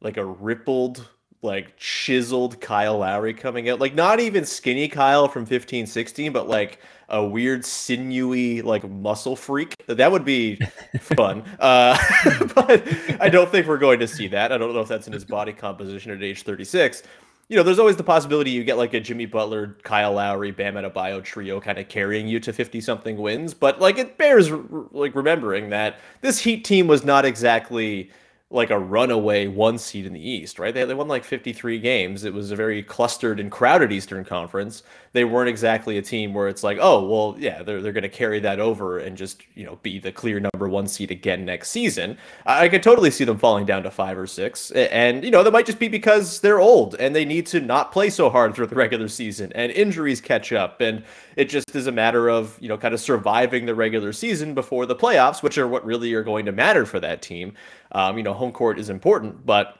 like 0.00 0.16
a 0.16 0.24
rippled 0.24 1.06
like 1.42 1.76
chiseled 1.76 2.60
Kyle 2.60 2.98
Lowry 2.98 3.32
coming 3.32 3.68
out. 3.68 3.80
Like 3.80 3.94
not 3.94 4.20
even 4.20 4.44
skinny 4.44 4.88
Kyle 4.88 5.28
from 5.28 5.46
15 5.46 5.86
16, 5.86 6.32
but 6.32 6.48
like 6.48 6.80
a 7.08 7.24
weird 7.24 7.64
sinewy 7.64 8.60
like 8.62 8.88
muscle 8.88 9.36
freak. 9.36 9.74
That 9.86 10.10
would 10.10 10.24
be 10.24 10.56
fun. 11.00 11.42
uh 11.60 11.96
but 12.54 12.82
I 13.20 13.28
don't 13.28 13.50
think 13.50 13.66
we're 13.66 13.78
going 13.78 14.00
to 14.00 14.08
see 14.08 14.28
that. 14.28 14.52
I 14.52 14.58
don't 14.58 14.74
know 14.74 14.80
if 14.80 14.88
that's 14.88 15.06
in 15.06 15.12
his 15.12 15.24
body 15.24 15.52
composition 15.52 16.10
at 16.12 16.22
age 16.22 16.42
36. 16.42 17.02
You 17.48 17.56
know, 17.56 17.62
there's 17.62 17.78
always 17.78 17.96
the 17.96 18.04
possibility 18.04 18.50
you 18.50 18.62
get 18.62 18.76
like 18.76 18.92
a 18.92 19.00
Jimmy 19.00 19.24
Butler, 19.24 19.78
Kyle 19.82 20.12
Lowry, 20.12 20.50
Bam 20.50 20.74
Adebayo 20.74 21.24
trio 21.24 21.60
kind 21.60 21.78
of 21.78 21.88
carrying 21.88 22.28
you 22.28 22.40
to 22.40 22.52
50 22.52 22.78
something 22.82 23.16
wins, 23.16 23.54
but 23.54 23.80
like 23.80 23.96
it 23.96 24.18
bears 24.18 24.50
r- 24.50 24.60
like 24.92 25.14
remembering 25.14 25.70
that 25.70 25.98
this 26.20 26.38
Heat 26.40 26.64
team 26.64 26.88
was 26.88 27.04
not 27.04 27.24
exactly 27.24 28.10
like 28.50 28.70
a 28.70 28.78
runaway 28.78 29.46
one 29.46 29.76
seed 29.76 30.06
in 30.06 30.14
the 30.14 30.26
East, 30.26 30.58
right? 30.58 30.72
They, 30.72 30.82
they 30.84 30.94
won 30.94 31.06
like 31.06 31.22
53 31.22 31.78
games. 31.80 32.24
It 32.24 32.32
was 32.32 32.50
a 32.50 32.56
very 32.56 32.82
clustered 32.82 33.40
and 33.40 33.50
crowded 33.50 33.92
Eastern 33.92 34.24
Conference. 34.24 34.82
They 35.12 35.24
weren't 35.24 35.50
exactly 35.50 35.98
a 35.98 36.02
team 36.02 36.32
where 36.32 36.48
it's 36.48 36.62
like, 36.62 36.78
oh, 36.80 37.06
well, 37.06 37.36
yeah, 37.38 37.62
they're, 37.62 37.82
they're 37.82 37.92
going 37.92 38.02
to 38.04 38.08
carry 38.08 38.40
that 38.40 38.58
over 38.58 38.98
and 38.98 39.18
just, 39.18 39.42
you 39.54 39.66
know, 39.66 39.78
be 39.82 39.98
the 39.98 40.12
clear 40.12 40.40
number 40.40 40.66
one 40.66 40.86
seed 40.86 41.10
again 41.10 41.44
next 41.44 41.70
season. 41.70 42.16
I, 42.46 42.64
I 42.64 42.68
could 42.70 42.82
totally 42.82 43.10
see 43.10 43.24
them 43.24 43.36
falling 43.36 43.66
down 43.66 43.82
to 43.82 43.90
five 43.90 44.16
or 44.16 44.26
six. 44.26 44.70
And, 44.70 45.24
you 45.24 45.30
know, 45.30 45.42
that 45.42 45.50
might 45.50 45.66
just 45.66 45.78
be 45.78 45.88
because 45.88 46.40
they're 46.40 46.60
old 46.60 46.94
and 46.94 47.14
they 47.14 47.26
need 47.26 47.44
to 47.48 47.60
not 47.60 47.92
play 47.92 48.08
so 48.08 48.30
hard 48.30 48.54
through 48.54 48.68
the 48.68 48.76
regular 48.76 49.08
season 49.08 49.52
and 49.54 49.70
injuries 49.72 50.22
catch 50.22 50.54
up. 50.54 50.80
And 50.80 51.04
it 51.36 51.50
just 51.50 51.76
is 51.76 51.86
a 51.86 51.92
matter 51.92 52.30
of, 52.30 52.56
you 52.60 52.68
know, 52.68 52.78
kind 52.78 52.94
of 52.94 53.00
surviving 53.00 53.66
the 53.66 53.74
regular 53.74 54.14
season 54.14 54.54
before 54.54 54.86
the 54.86 54.96
playoffs, 54.96 55.42
which 55.42 55.58
are 55.58 55.68
what 55.68 55.84
really 55.84 56.14
are 56.14 56.24
going 56.24 56.46
to 56.46 56.52
matter 56.52 56.86
for 56.86 56.98
that 57.00 57.20
team. 57.20 57.52
Um, 57.92 58.16
you 58.16 58.22
know, 58.22 58.34
home 58.34 58.52
court 58.52 58.78
is 58.78 58.90
important, 58.90 59.44
but 59.46 59.78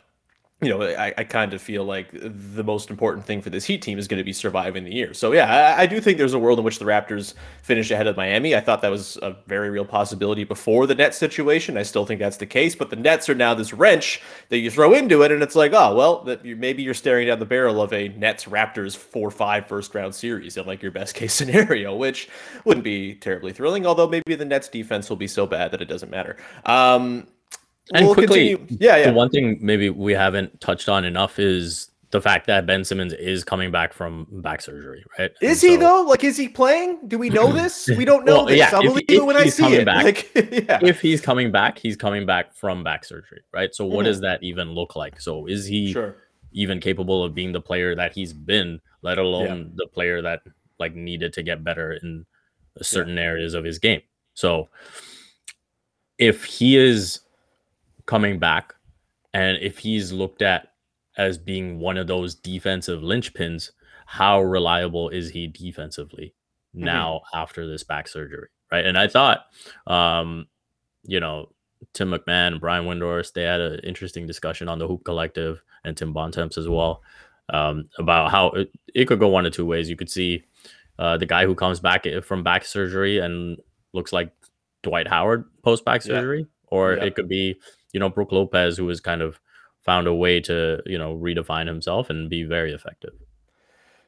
you 0.61 0.71
know, 0.71 0.83
I, 0.83 1.15
I 1.17 1.23
kind 1.23 1.55
of 1.55 1.63
feel 1.63 1.85
like 1.85 2.09
the 2.13 2.65
most 2.65 2.91
important 2.91 3.25
thing 3.25 3.41
for 3.43 3.49
this 3.49 3.65
Heat 3.65 3.81
team 3.81 3.97
is 3.97 4.09
going 4.09 4.19
to 4.19 4.25
be 4.25 4.33
surviving 4.33 4.83
the 4.83 4.93
year. 4.93 5.15
So, 5.15 5.31
yeah, 5.31 5.77
I, 5.77 5.83
I, 5.83 5.87
do 5.87 6.01
think 6.01 6.19
there's 6.19 6.35
a 6.35 6.39
world 6.39 6.59
in 6.59 6.65
which 6.65 6.81
the 6.81 6.85
Raptors 6.85 7.35
finish 7.63 7.93
ahead 7.93 8.09
of 8.09 8.17
Miami. 8.17 8.57
I 8.57 8.61
thought 8.61 8.83
that 8.83 8.91
was 8.91 9.17
a 9.19 9.37
very 9.47 9.71
real 9.71 9.85
possibility 9.85 10.43
before 10.43 10.89
the 10.89 10.97
Nets 10.97 11.17
situation. 11.17 11.77
I 11.77 11.85
still 11.85 12.05
think 12.05 12.19
that's 12.19 12.39
the 12.39 12.47
case, 12.47 12.75
but 12.75 12.91
the 12.91 12.97
Nets 12.97 13.29
are 13.29 13.37
now 13.37 13.55
this 13.55 13.73
wrench 13.73 14.21
that 14.49 14.59
you 14.59 14.69
throw 14.69 14.95
into 14.95 15.23
it, 15.23 15.31
and 15.31 15.45
it's 15.45 15.55
like, 15.55 15.73
oh, 15.75 15.95
well, 15.95 16.25
that 16.25 16.45
you, 16.45 16.57
maybe 16.57 16.83
you're 16.83 16.93
staring 16.93 17.29
down 17.29 17.39
the 17.39 17.47
barrel 17.47 17.81
of 17.81 17.93
a 17.93 18.09
Nets 18.09 18.47
Raptors 18.47 18.97
4 18.97 19.31
5 19.31 19.69
first 19.69 19.95
round 19.95 20.13
series 20.13 20.57
in 20.57 20.67
like 20.67 20.83
your 20.83 20.91
best 20.91 21.15
case 21.15 21.35
scenario, 21.35 21.95
which 21.95 22.29
wouldn't 22.65 22.83
be 22.83 23.15
terribly 23.15 23.53
thrilling, 23.53 23.87
although 23.87 24.09
maybe 24.09 24.35
the 24.35 24.45
Nets 24.45 24.69
defense 24.69 25.09
will 25.09 25.17
be 25.17 25.29
so 25.29 25.47
bad 25.47 25.71
that 25.71 25.81
it 25.81 25.89
doesn't 25.89 26.11
matter. 26.11 26.37
Um, 26.67 27.29
and 27.95 28.07
we'll 28.07 28.15
quickly, 28.15 28.57
continue. 28.57 28.79
yeah, 28.81 28.97
yeah. 28.97 29.07
The 29.11 29.13
one 29.13 29.31
thing 29.31 29.59
maybe 29.61 29.91
we 29.91 30.13
haven't 30.13 30.61
touched 30.61 30.89
on 30.89 31.05
enough 31.05 31.39
is 31.39 31.91
the 32.11 32.21
fact 32.21 32.47
that 32.47 32.67
Ben 32.67 32.85
Simmons 32.85 33.13
is 33.13 33.45
coming 33.45 33.71
back 33.71 33.93
from 33.93 34.27
back 34.31 34.63
surgery, 34.63 35.05
right? 35.19 35.31
Is 35.43 35.63
and 35.63 35.73
he 35.73 35.77
though? 35.77 36.03
Like, 36.03 36.25
is 36.25 36.37
he 36.37 36.49
playing? 36.49 37.07
Do 37.07 37.19
we 37.19 37.29
know 37.29 37.53
this? 37.53 37.89
We 37.97 38.05
don't 38.05 38.25
know 38.25 38.37
well, 38.37 38.47
this. 38.47 38.59
Yeah, 38.59 38.71
I'll 38.73 38.83
believe 38.83 39.05
it 39.09 39.25
when 39.25 39.37
I 39.37 39.47
see 39.47 39.75
it. 39.75 39.85
Back, 39.85 40.05
like, 40.05 40.31
yeah. 40.35 40.79
If 40.83 41.01
he's 41.01 41.21
coming 41.21 41.53
back, 41.53 41.79
he's 41.79 41.97
coming 41.97 42.25
back 42.25 42.55
from 42.55 42.83
back 42.83 43.05
surgery, 43.05 43.43
right? 43.53 43.75
So, 43.75 43.85
what 43.85 43.99
mm-hmm. 43.99 44.05
does 44.05 44.21
that 44.21 44.43
even 44.43 44.73
look 44.73 44.97
like? 44.97 45.21
So, 45.21 45.47
is 45.47 45.67
he 45.67 45.93
sure. 45.93 46.17
even 46.53 46.81
capable 46.81 47.23
of 47.23 47.35
being 47.35 47.53
the 47.53 47.61
player 47.61 47.95
that 47.95 48.13
he's 48.13 48.33
been, 48.33 48.81
let 49.03 49.19
alone 49.19 49.59
yeah. 49.59 49.73
the 49.75 49.87
player 49.89 50.23
that 50.23 50.41
like 50.79 50.95
needed 50.95 51.33
to 51.35 51.43
get 51.43 51.63
better 51.65 51.93
in 51.93 52.25
certain 52.81 53.17
yeah. 53.17 53.25
areas 53.25 53.53
of 53.53 53.65
his 53.65 53.79
game? 53.79 54.01
So, 54.33 54.69
if 56.17 56.45
he 56.45 56.79
is 56.79 57.21
coming 58.09 58.39
back, 58.41 58.75
and 59.33 59.59
if 59.61 59.79
he's 59.79 60.13
looked 60.13 60.43
at 60.43 60.73
as 61.17 61.37
being 61.37 61.79
one 61.79 61.99
of 61.99 62.07
those 62.07 62.35
defensive 62.35 63.03
linchpins, 63.03 63.71
how 64.07 64.41
reliable 64.41 65.11
is 65.11 65.31
he 65.31 65.47
defensively 65.47 66.35
mm-hmm. 66.75 66.87
now 66.87 67.21
after 67.35 67.69
this 67.69 67.85
back 67.85 68.09
surgery? 68.09 68.49
Right. 68.73 68.85
And 68.85 68.97
I 68.99 69.09
thought, 69.09 69.45
um, 69.87 70.47
you 71.05 71.21
know, 71.21 71.51
Tim 71.93 72.11
McMahon 72.11 72.53
and 72.53 72.61
Brian 72.61 72.85
Windhorst, 72.85 73.35
they 73.35 73.43
had 73.43 73.61
an 73.61 73.81
interesting 73.81 74.27
discussion 74.27 74.69
on 74.69 74.79
the 74.79 74.89
Hoop 74.89 75.05
Collective 75.05 75.63
and 75.85 75.97
Tim 75.97 76.13
Bontemps 76.13 76.59
as 76.59 76.69
well 76.69 77.03
um, 77.51 77.89
about 77.99 78.31
how 78.31 78.49
it, 78.51 78.71
it, 78.95 79.05
could 79.07 79.21
go 79.21 79.29
one 79.29 79.47
of 79.47 79.53
two 79.53 79.67
ways. 79.67 79.89
You 79.89 79.97
could 79.97 80.11
see 80.11 80.45
uh, 80.99 81.17
the 81.17 81.27
guy 81.27 81.45
who 81.47 81.55
comes 81.55 81.81
back 81.81 82.07
from 82.25 82.43
back 82.43 82.65
surgery 82.65 83.19
and 83.19 83.59
looks 83.93 84.13
like 84.13 84.33
Dwight 84.83 85.09
Howard 85.09 85.45
post 85.63 85.85
back 85.85 86.03
surgery, 86.03 86.41
yeah. 86.41 86.47
or 86.69 86.95
yeah. 86.95 87.05
it 87.05 87.15
could 87.15 87.29
be 87.29 87.59
you 87.93 88.01
know, 88.01 88.09
Brook 88.09 88.33
Lopez, 88.33 88.77
who 88.77 88.89
has 88.89 89.01
kind 89.01 89.23
of 89.23 89.41
found 89.85 90.07
a 90.07 90.15
way 90.15 90.41
to, 90.41 90.83
you 90.87 90.99
know, 90.99 91.17
redefine 91.17 91.67
himself 91.67 92.11
and 92.11 92.29
be 92.29 92.45
very 92.45 92.73
effective. 92.73 93.13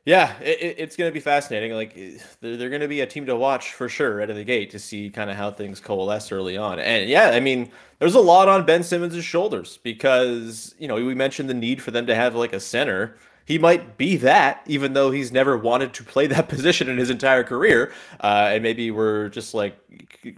Yeah, 0.06 0.38
it, 0.40 0.76
it's 0.78 0.96
going 0.96 1.10
to 1.10 1.14
be 1.14 1.20
fascinating. 1.20 1.72
Like 1.72 1.96
eh, 1.96 2.18
they're, 2.40 2.56
they're 2.56 2.70
going 2.70 2.80
to 2.80 2.88
be 2.88 3.02
a 3.02 3.06
team 3.06 3.26
to 3.26 3.36
watch 3.36 3.74
for 3.74 3.88
sure 3.88 4.22
out 4.22 4.30
of 4.30 4.36
the 4.36 4.44
gate 4.44 4.70
to 4.70 4.78
see 4.78 5.10
kind 5.10 5.30
of 5.30 5.36
how 5.36 5.50
things 5.50 5.78
coalesce 5.78 6.32
early 6.32 6.56
on. 6.56 6.78
And 6.78 7.08
yeah, 7.08 7.30
I 7.30 7.40
mean, 7.40 7.70
there's 7.98 8.14
a 8.14 8.20
lot 8.20 8.48
on 8.48 8.64
Ben 8.64 8.82
Simmons' 8.82 9.22
shoulders 9.24 9.78
because 9.82 10.74
you 10.78 10.88
know 10.88 10.94
we 10.94 11.14
mentioned 11.14 11.50
the 11.50 11.54
need 11.54 11.82
for 11.82 11.90
them 11.90 12.06
to 12.06 12.14
have 12.14 12.34
like 12.34 12.54
a 12.54 12.60
center 12.60 13.16
he 13.50 13.58
might 13.58 13.98
be 13.98 14.16
that, 14.16 14.62
even 14.66 14.92
though 14.92 15.10
he's 15.10 15.32
never 15.32 15.58
wanted 15.58 15.92
to 15.92 16.04
play 16.04 16.28
that 16.28 16.48
position 16.54 16.88
in 16.88 16.98
his 16.98 17.10
entire 17.10 17.42
career. 17.42 17.92
Uh, 18.20 18.50
and 18.52 18.62
maybe 18.62 18.92
we're 18.92 19.28
just 19.30 19.54
like 19.54 19.76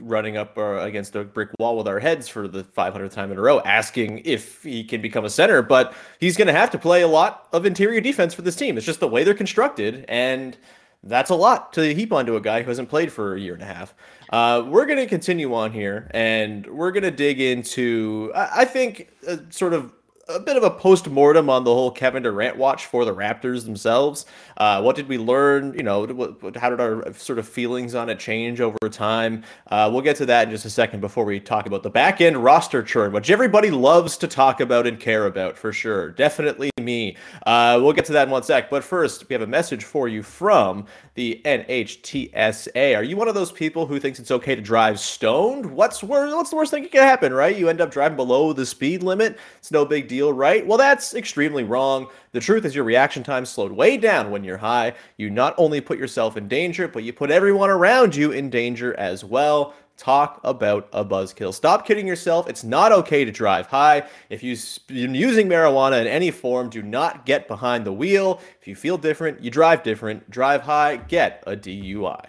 running 0.00 0.38
up 0.38 0.56
uh, 0.56 0.78
against 0.78 1.14
a 1.14 1.22
brick 1.22 1.50
wall 1.58 1.76
with 1.76 1.86
our 1.86 1.98
heads 1.98 2.26
for 2.26 2.48
the 2.48 2.64
500th 2.64 3.10
time 3.10 3.30
in 3.30 3.36
a 3.36 3.40
row, 3.42 3.60
asking 3.66 4.22
if 4.24 4.62
he 4.62 4.82
can 4.82 5.02
become 5.02 5.26
a 5.26 5.28
center. 5.28 5.60
But 5.60 5.92
he's 6.20 6.38
going 6.38 6.46
to 6.46 6.54
have 6.54 6.70
to 6.70 6.78
play 6.78 7.02
a 7.02 7.06
lot 7.06 7.48
of 7.52 7.66
interior 7.66 8.00
defense 8.00 8.32
for 8.32 8.40
this 8.40 8.56
team. 8.56 8.78
It's 8.78 8.86
just 8.86 9.00
the 9.00 9.08
way 9.08 9.24
they're 9.24 9.34
constructed. 9.34 10.06
And 10.08 10.56
that's 11.02 11.28
a 11.28 11.34
lot 11.34 11.74
to 11.74 11.94
heap 11.94 12.14
onto 12.14 12.36
a 12.36 12.40
guy 12.40 12.62
who 12.62 12.68
hasn't 12.70 12.88
played 12.88 13.12
for 13.12 13.34
a 13.34 13.40
year 13.40 13.52
and 13.52 13.62
a 13.62 13.66
half. 13.66 13.94
Uh, 14.30 14.64
we're 14.66 14.86
going 14.86 14.98
to 14.98 15.06
continue 15.06 15.52
on 15.52 15.70
here 15.70 16.10
and 16.12 16.66
we're 16.66 16.92
going 16.92 17.02
to 17.02 17.10
dig 17.10 17.42
into, 17.42 18.32
I, 18.34 18.62
I 18.62 18.64
think, 18.64 19.10
uh, 19.28 19.36
sort 19.50 19.74
of 19.74 19.92
a 20.28 20.38
bit 20.38 20.56
of 20.56 20.62
a 20.62 20.70
post 20.70 21.08
mortem 21.08 21.50
on 21.50 21.64
the 21.64 21.72
whole 21.72 21.90
Kevin 21.90 22.22
Durant 22.22 22.56
watch 22.56 22.86
for 22.86 23.04
the 23.04 23.14
Raptors 23.14 23.64
themselves. 23.64 24.24
Uh, 24.56 24.80
what 24.80 24.94
did 24.94 25.08
we 25.08 25.18
learn? 25.18 25.74
You 25.74 25.82
know, 25.82 26.06
what, 26.06 26.56
how 26.56 26.70
did 26.70 26.80
our 26.80 27.12
sort 27.14 27.38
of 27.38 27.48
feelings 27.48 27.94
on 27.94 28.08
it 28.08 28.18
change 28.18 28.60
over 28.60 28.78
time? 28.88 29.42
Uh, 29.66 29.90
we'll 29.92 30.02
get 30.02 30.16
to 30.16 30.26
that 30.26 30.46
in 30.46 30.50
just 30.50 30.64
a 30.64 30.70
second 30.70 31.00
before 31.00 31.24
we 31.24 31.40
talk 31.40 31.66
about 31.66 31.82
the 31.82 31.90
back 31.90 32.20
end 32.20 32.36
roster 32.42 32.82
churn, 32.82 33.12
which 33.12 33.30
everybody 33.30 33.70
loves 33.70 34.16
to 34.18 34.28
talk 34.28 34.60
about 34.60 34.86
and 34.86 35.00
care 35.00 35.26
about 35.26 35.56
for 35.56 35.72
sure. 35.72 36.10
Definitely 36.10 36.70
me. 36.80 37.16
Uh, 37.44 37.80
we'll 37.82 37.92
get 37.92 38.04
to 38.04 38.12
that 38.12 38.28
in 38.28 38.30
one 38.30 38.42
sec. 38.44 38.70
But 38.70 38.84
first, 38.84 39.28
we 39.28 39.32
have 39.32 39.42
a 39.42 39.46
message 39.46 39.82
for 39.82 40.06
you 40.06 40.22
from 40.22 40.86
the 41.14 41.40
NHTSA. 41.44 42.96
Are 42.96 43.02
you 43.02 43.16
one 43.16 43.28
of 43.28 43.34
those 43.34 43.52
people 43.52 43.86
who 43.86 43.98
thinks 43.98 44.18
it's 44.18 44.30
okay 44.30 44.54
to 44.54 44.62
drive 44.62 45.00
stoned? 45.00 45.66
What's 45.66 46.02
worse? 46.02 46.32
What's 46.32 46.50
the 46.50 46.56
worst 46.56 46.70
thing 46.70 46.84
that 46.84 46.92
can 46.92 47.02
happen, 47.02 47.32
right? 47.32 47.56
You 47.56 47.68
end 47.68 47.80
up 47.80 47.90
driving 47.90 48.16
below 48.16 48.52
the 48.52 48.64
speed 48.64 49.02
limit. 49.02 49.38
It's 49.58 49.70
no 49.70 49.84
big 49.84 50.08
deal, 50.12 50.30
right? 50.30 50.66
Well, 50.66 50.76
that's 50.76 51.14
extremely 51.14 51.64
wrong. 51.64 52.06
The 52.32 52.40
truth 52.40 52.66
is, 52.66 52.74
your 52.74 52.84
reaction 52.84 53.22
time 53.22 53.46
slowed 53.46 53.72
way 53.72 53.96
down 53.96 54.30
when 54.30 54.44
you're 54.44 54.58
high. 54.58 54.92
You 55.16 55.30
not 55.30 55.54
only 55.56 55.80
put 55.80 55.98
yourself 55.98 56.36
in 56.36 56.48
danger, 56.48 56.86
but 56.86 57.02
you 57.02 57.14
put 57.14 57.30
everyone 57.30 57.70
around 57.70 58.14
you 58.14 58.30
in 58.30 58.50
danger 58.50 58.94
as 58.98 59.24
well. 59.24 59.72
Talk 59.96 60.40
about 60.44 60.88
a 60.92 61.02
buzzkill. 61.02 61.54
Stop 61.54 61.86
kidding 61.86 62.06
yourself. 62.06 62.46
It's 62.46 62.62
not 62.62 62.92
okay 62.92 63.24
to 63.24 63.32
drive 63.32 63.68
high. 63.68 64.02
If 64.28 64.42
you're 64.42 64.56
using 64.88 65.48
marijuana 65.48 66.00
in 66.02 66.06
any 66.06 66.30
form, 66.30 66.68
do 66.68 66.82
not 66.82 67.24
get 67.24 67.48
behind 67.48 67.86
the 67.86 67.92
wheel. 67.92 68.40
If 68.60 68.68
you 68.68 68.76
feel 68.76 68.98
different, 68.98 69.42
you 69.42 69.50
drive 69.50 69.82
different. 69.82 70.28
Drive 70.28 70.62
high, 70.62 70.96
get 70.96 71.42
a 71.46 71.56
DUI. 71.56 72.26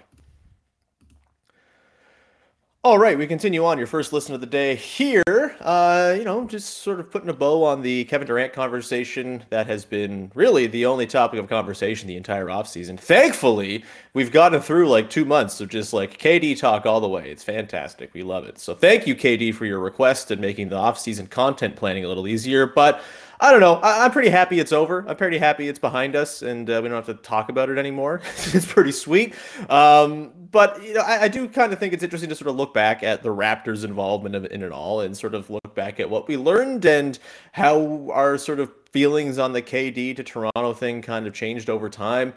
All 2.85 2.97
right, 2.97 3.17
we 3.17 3.27
continue 3.27 3.63
on 3.63 3.77
your 3.77 3.87
first 3.87 4.11
listen 4.11 4.35
of 4.35 4.41
the 4.41 4.45
day 4.45 4.75
here. 4.75 5.55
Uh, 5.61 6.15
you 6.17 6.25
know, 6.25 6.45
just 6.45 6.79
sort 6.79 6.99
of 6.99 7.09
putting 7.09 7.29
a 7.29 7.33
bow 7.33 7.63
on 7.63 7.81
the 7.81 8.03
Kevin 8.03 8.27
Durant 8.27 8.51
conversation 8.51 9.41
that 9.51 9.67
has 9.67 9.85
been 9.85 10.29
really 10.35 10.67
the 10.67 10.85
only 10.85 11.07
topic 11.07 11.39
of 11.39 11.47
conversation 11.47 12.09
the 12.09 12.17
entire 12.17 12.47
offseason. 12.47 12.99
Thankfully, 12.99 13.85
we've 14.13 14.33
gotten 14.33 14.59
through 14.59 14.89
like 14.89 15.09
two 15.09 15.23
months 15.23 15.61
of 15.61 15.69
just 15.69 15.93
like 15.93 16.19
KD 16.19 16.59
talk 16.59 16.85
all 16.85 16.99
the 16.99 17.07
way. 17.07 17.31
It's 17.31 17.41
fantastic. 17.41 18.13
We 18.13 18.21
love 18.21 18.43
it. 18.43 18.59
So 18.59 18.75
thank 18.75 19.07
you, 19.07 19.15
KD, 19.15 19.55
for 19.55 19.65
your 19.65 19.79
request 19.79 20.29
and 20.29 20.41
making 20.41 20.67
the 20.67 20.75
offseason 20.75 21.29
content 21.29 21.77
planning 21.77 22.03
a 22.03 22.09
little 22.09 22.27
easier. 22.27 22.65
But 22.67 23.01
I 23.43 23.51
don't 23.51 23.59
know. 23.59 23.75
I, 23.75 24.05
am 24.05 24.11
pretty 24.11 24.29
happy 24.29 24.61
it's 24.61 24.71
over. 24.71 25.03
I'm 25.05 25.17
pretty 25.17 25.37
happy 25.37 25.67
it's 25.67 25.77
behind 25.77 26.15
us, 26.15 26.43
and 26.43 26.69
uh, 26.69 26.79
we 26.81 26.87
don't 26.87 26.95
have 27.05 27.13
to 27.13 27.21
talk 27.21 27.49
about 27.49 27.69
it 27.69 27.77
anymore. 27.77 28.21
it's 28.37 28.65
pretty 28.65 28.93
sweet. 28.93 29.35
Um, 29.69 30.31
but 30.49 30.81
you 30.81 30.93
know, 30.93 31.01
I, 31.01 31.23
I 31.23 31.27
do 31.27 31.49
kind 31.49 31.73
of 31.73 31.77
think 31.77 31.91
it's 31.91 32.03
interesting 32.03 32.29
to 32.29 32.37
sort 32.37 32.47
of 32.47 32.55
look 32.55 32.73
back 32.73 33.03
at 33.03 33.21
the 33.21 33.35
Raptors' 33.35 33.83
involvement 33.83 34.47
in 34.47 34.63
it 34.63 34.71
all, 34.71 35.01
and 35.01 35.17
sort 35.17 35.35
of 35.35 35.49
look 35.49 35.75
back 35.75 35.99
at 35.99 36.09
what 36.09 36.29
we 36.29 36.37
learned 36.37 36.85
and 36.85 37.19
how 37.51 38.09
our 38.13 38.37
sort 38.37 38.61
of 38.61 38.71
feelings 38.93 39.37
on 39.37 39.51
the 39.51 39.61
KD 39.61 40.15
to 40.15 40.23
Toronto 40.23 40.71
thing 40.73 41.01
kind 41.01 41.27
of 41.27 41.33
changed 41.33 41.69
over 41.69 41.89
time 41.89 42.33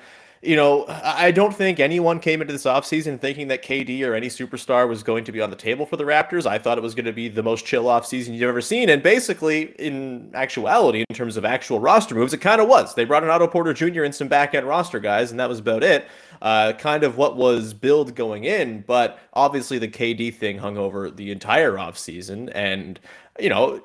you 0.46 0.54
know, 0.54 0.84
I 0.88 1.32
don't 1.32 1.54
think 1.54 1.80
anyone 1.80 2.20
came 2.20 2.40
into 2.40 2.52
this 2.52 2.64
offseason 2.64 3.20
thinking 3.20 3.48
that 3.48 3.64
KD 3.64 4.06
or 4.06 4.14
any 4.14 4.28
superstar 4.28 4.88
was 4.88 5.02
going 5.02 5.24
to 5.24 5.32
be 5.32 5.40
on 5.40 5.50
the 5.50 5.56
table 5.56 5.84
for 5.84 5.96
the 5.96 6.04
Raptors. 6.04 6.46
I 6.46 6.58
thought 6.58 6.78
it 6.78 6.82
was 6.82 6.94
going 6.94 7.06
to 7.06 7.12
be 7.12 7.28
the 7.28 7.42
most 7.42 7.66
chill 7.66 7.84
offseason 7.84 8.32
you've 8.32 8.48
ever 8.48 8.60
seen. 8.60 8.88
And 8.88 9.02
basically, 9.02 9.74
in 9.78 10.30
actuality, 10.34 11.04
in 11.08 11.16
terms 11.16 11.36
of 11.36 11.44
actual 11.44 11.80
roster 11.80 12.14
moves, 12.14 12.32
it 12.32 12.38
kind 12.38 12.60
of 12.60 12.68
was. 12.68 12.94
They 12.94 13.04
brought 13.04 13.24
in 13.24 13.30
Otto 13.30 13.48
Porter 13.48 13.74
Jr. 13.74 14.04
and 14.04 14.14
some 14.14 14.28
back 14.28 14.54
end 14.54 14.66
roster 14.66 15.00
guys, 15.00 15.32
and 15.32 15.40
that 15.40 15.48
was 15.48 15.58
about 15.58 15.82
it. 15.82 16.06
Uh, 16.40 16.72
kind 16.74 17.02
of 17.02 17.16
what 17.16 17.36
was 17.36 17.74
billed 17.74 18.14
going 18.14 18.44
in. 18.44 18.82
But 18.86 19.18
obviously, 19.32 19.78
the 19.78 19.88
KD 19.88 20.34
thing 20.34 20.58
hung 20.58 20.76
over 20.76 21.10
the 21.10 21.32
entire 21.32 21.72
offseason. 21.72 22.52
And 22.54 23.00
you 23.38 23.48
know, 23.48 23.80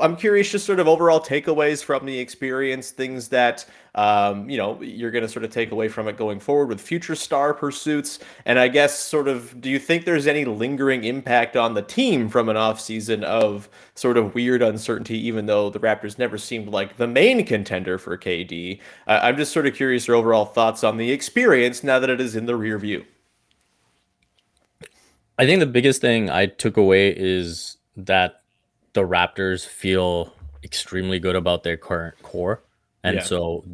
I'm 0.00 0.16
curious 0.16 0.50
just 0.50 0.66
sort 0.66 0.80
of 0.80 0.86
overall 0.86 1.20
takeaways 1.20 1.82
from 1.82 2.06
the 2.06 2.18
experience, 2.18 2.90
things 2.90 3.28
that 3.28 3.64
um, 3.94 4.48
you 4.48 4.56
know 4.56 4.80
you're 4.80 5.10
going 5.10 5.22
to 5.22 5.28
sort 5.28 5.44
of 5.44 5.50
take 5.50 5.70
away 5.70 5.88
from 5.88 6.08
it 6.08 6.16
going 6.16 6.40
forward 6.40 6.68
with 6.68 6.80
future 6.80 7.14
star 7.14 7.52
pursuits, 7.52 8.18
and 8.46 8.58
I 8.58 8.68
guess 8.68 8.98
sort 8.98 9.28
of, 9.28 9.60
do 9.60 9.70
you 9.70 9.78
think 9.78 10.04
there's 10.04 10.26
any 10.26 10.44
lingering 10.44 11.04
impact 11.04 11.56
on 11.56 11.74
the 11.74 11.82
team 11.82 12.28
from 12.28 12.48
an 12.48 12.56
off 12.56 12.80
season 12.80 13.24
of 13.24 13.68
sort 13.94 14.16
of 14.16 14.34
weird 14.34 14.62
uncertainty, 14.62 15.18
even 15.26 15.46
though 15.46 15.70
the 15.70 15.80
Raptors 15.80 16.18
never 16.18 16.38
seemed 16.38 16.68
like 16.68 16.96
the 16.96 17.08
main 17.08 17.44
contender 17.44 17.98
for 17.98 18.16
KD? 18.16 18.80
Uh, 19.06 19.20
I'm 19.22 19.36
just 19.36 19.52
sort 19.52 19.66
of 19.66 19.74
curious 19.74 20.06
your 20.06 20.16
overall 20.16 20.44
thoughts 20.44 20.84
on 20.84 20.96
the 20.96 21.10
experience 21.10 21.82
now 21.82 21.98
that 21.98 22.10
it 22.10 22.20
is 22.20 22.36
in 22.36 22.46
the 22.46 22.56
rear 22.56 22.78
view. 22.78 23.04
I 25.38 25.46
think 25.46 25.60
the 25.60 25.66
biggest 25.66 26.00
thing 26.00 26.30
I 26.30 26.46
took 26.46 26.76
away 26.76 27.08
is 27.16 27.78
that 27.96 28.41
the 28.94 29.02
Raptors 29.02 29.66
feel 29.66 30.32
extremely 30.64 31.18
good 31.18 31.36
about 31.36 31.62
their 31.62 31.76
current 31.76 32.20
core. 32.22 32.62
And 33.02 33.16
Yeah. 33.16 33.22
so 33.22 33.64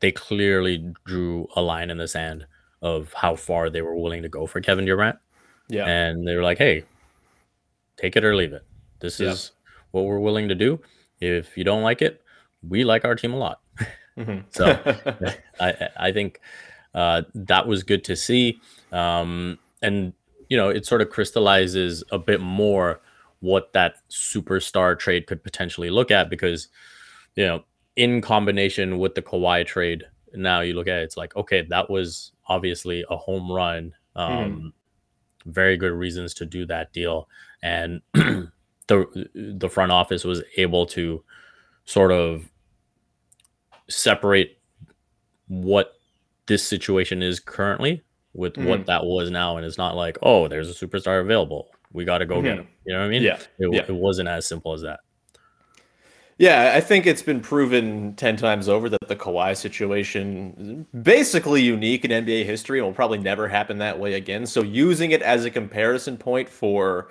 they 0.00 0.12
clearly 0.12 0.92
drew 1.04 1.48
a 1.56 1.62
line 1.62 1.90
in 1.90 1.98
the 1.98 2.08
sand 2.08 2.46
of 2.82 3.12
how 3.14 3.36
far 3.36 3.70
they 3.70 3.80
were 3.82 3.96
willing 3.96 4.22
to 4.22 4.28
go 4.28 4.46
for 4.46 4.60
Kevin 4.60 4.84
Durant. 4.84 5.18
Yeah. 5.68 5.86
And 5.86 6.26
they 6.26 6.36
were 6.36 6.42
like, 6.42 6.58
hey, 6.58 6.84
take 7.96 8.16
it 8.16 8.24
or 8.24 8.36
leave 8.36 8.52
it. 8.52 8.64
This 9.00 9.18
Yeah. 9.20 9.30
is 9.30 9.52
what 9.92 10.04
we're 10.04 10.18
willing 10.20 10.48
to 10.48 10.54
do. 10.54 10.80
If 11.20 11.56
you 11.56 11.64
don't 11.64 11.82
like 11.82 12.02
it, 12.02 12.22
we 12.66 12.84
like 12.84 13.04
our 13.04 13.14
team 13.14 13.32
a 13.32 13.38
lot. 13.38 13.60
Mhm. 14.18 14.44
So 14.50 15.34
I 15.60 15.88
I 15.96 16.12
think 16.12 16.40
uh, 16.94 17.22
that 17.34 17.66
was 17.66 17.82
good 17.82 18.04
to 18.04 18.16
see, 18.16 18.58
um, 18.90 19.58
and 19.82 20.14
you 20.48 20.56
know 20.56 20.70
it 20.70 20.86
sort 20.86 21.02
of 21.02 21.10
crystallizes 21.10 22.02
a 22.10 22.18
bit 22.18 22.40
more 22.40 23.00
what 23.46 23.72
that 23.72 23.94
superstar 24.10 24.98
trade 24.98 25.26
could 25.26 25.42
potentially 25.42 25.90
look 25.90 26.10
at 26.10 26.28
because 26.30 26.68
you 27.36 27.46
know 27.46 27.64
in 27.96 28.20
combination 28.20 28.98
with 28.98 29.14
the 29.14 29.22
Kawhi 29.22 29.64
trade, 29.66 30.04
now 30.34 30.60
you 30.60 30.74
look 30.74 30.88
at 30.88 30.98
it, 30.98 31.04
it's 31.04 31.16
like 31.16 31.34
okay 31.36 31.62
that 31.70 31.88
was 31.88 32.32
obviously 32.48 33.04
a 33.10 33.16
home 33.16 33.50
run. 33.50 33.94
Um, 34.16 34.72
Very 35.46 35.76
good 35.76 35.92
reasons 35.92 36.34
to 36.34 36.44
do 36.46 36.66
that 36.66 36.92
deal, 36.92 37.28
and 37.62 38.00
the 38.14 39.28
the 39.34 39.68
front 39.70 39.92
office 39.92 40.24
was 40.24 40.42
able 40.56 40.86
to 40.86 41.22
sort 41.84 42.10
of 42.12 42.50
separate 43.88 44.58
what 45.48 45.92
this 46.46 46.66
situation 46.66 47.22
is 47.22 47.38
currently 47.40 48.02
with 48.34 48.54
Mhm. 48.54 48.66
what 48.66 48.86
that 48.86 49.04
was 49.04 49.30
now 49.30 49.56
and 49.56 49.64
it's 49.64 49.78
not 49.78 49.94
like 49.96 50.18
oh 50.22 50.48
there's 50.48 50.68
a 50.68 50.74
superstar 50.86 51.20
available 51.20 51.68
we 51.96 52.04
got 52.04 52.18
to 52.18 52.26
go 52.26 52.40
get 52.40 52.56
Mhm. 52.56 52.60
him 52.60 52.68
you 52.84 52.92
know 52.92 53.00
what 53.00 53.06
i 53.06 53.08
mean 53.08 53.22
Yeah, 53.22 53.38
it, 53.58 53.72
yeah. 53.72 53.82
it 53.88 53.94
wasn't 53.94 54.28
as 54.28 54.46
simple 54.46 54.72
as 54.72 54.82
that 54.82 55.00
Yeah, 56.38 56.74
I 56.76 56.82
think 56.82 57.06
it's 57.06 57.22
been 57.22 57.40
proven 57.40 58.14
10 58.16 58.36
times 58.36 58.68
over 58.68 58.90
that 58.90 59.08
the 59.08 59.16
Kawhi 59.16 59.56
situation 59.56 60.86
is 60.92 61.02
basically 61.02 61.62
unique 61.62 62.04
in 62.04 62.10
NBA 62.10 62.44
history 62.44 62.78
and 62.78 62.86
will 62.86 62.92
probably 62.94 63.16
never 63.16 63.48
happen 63.48 63.78
that 63.78 63.98
way 63.98 64.14
again. 64.14 64.44
So 64.44 64.60
using 64.62 65.12
it 65.12 65.22
as 65.22 65.46
a 65.46 65.50
comparison 65.50 66.18
point 66.18 66.46
for 66.50 67.08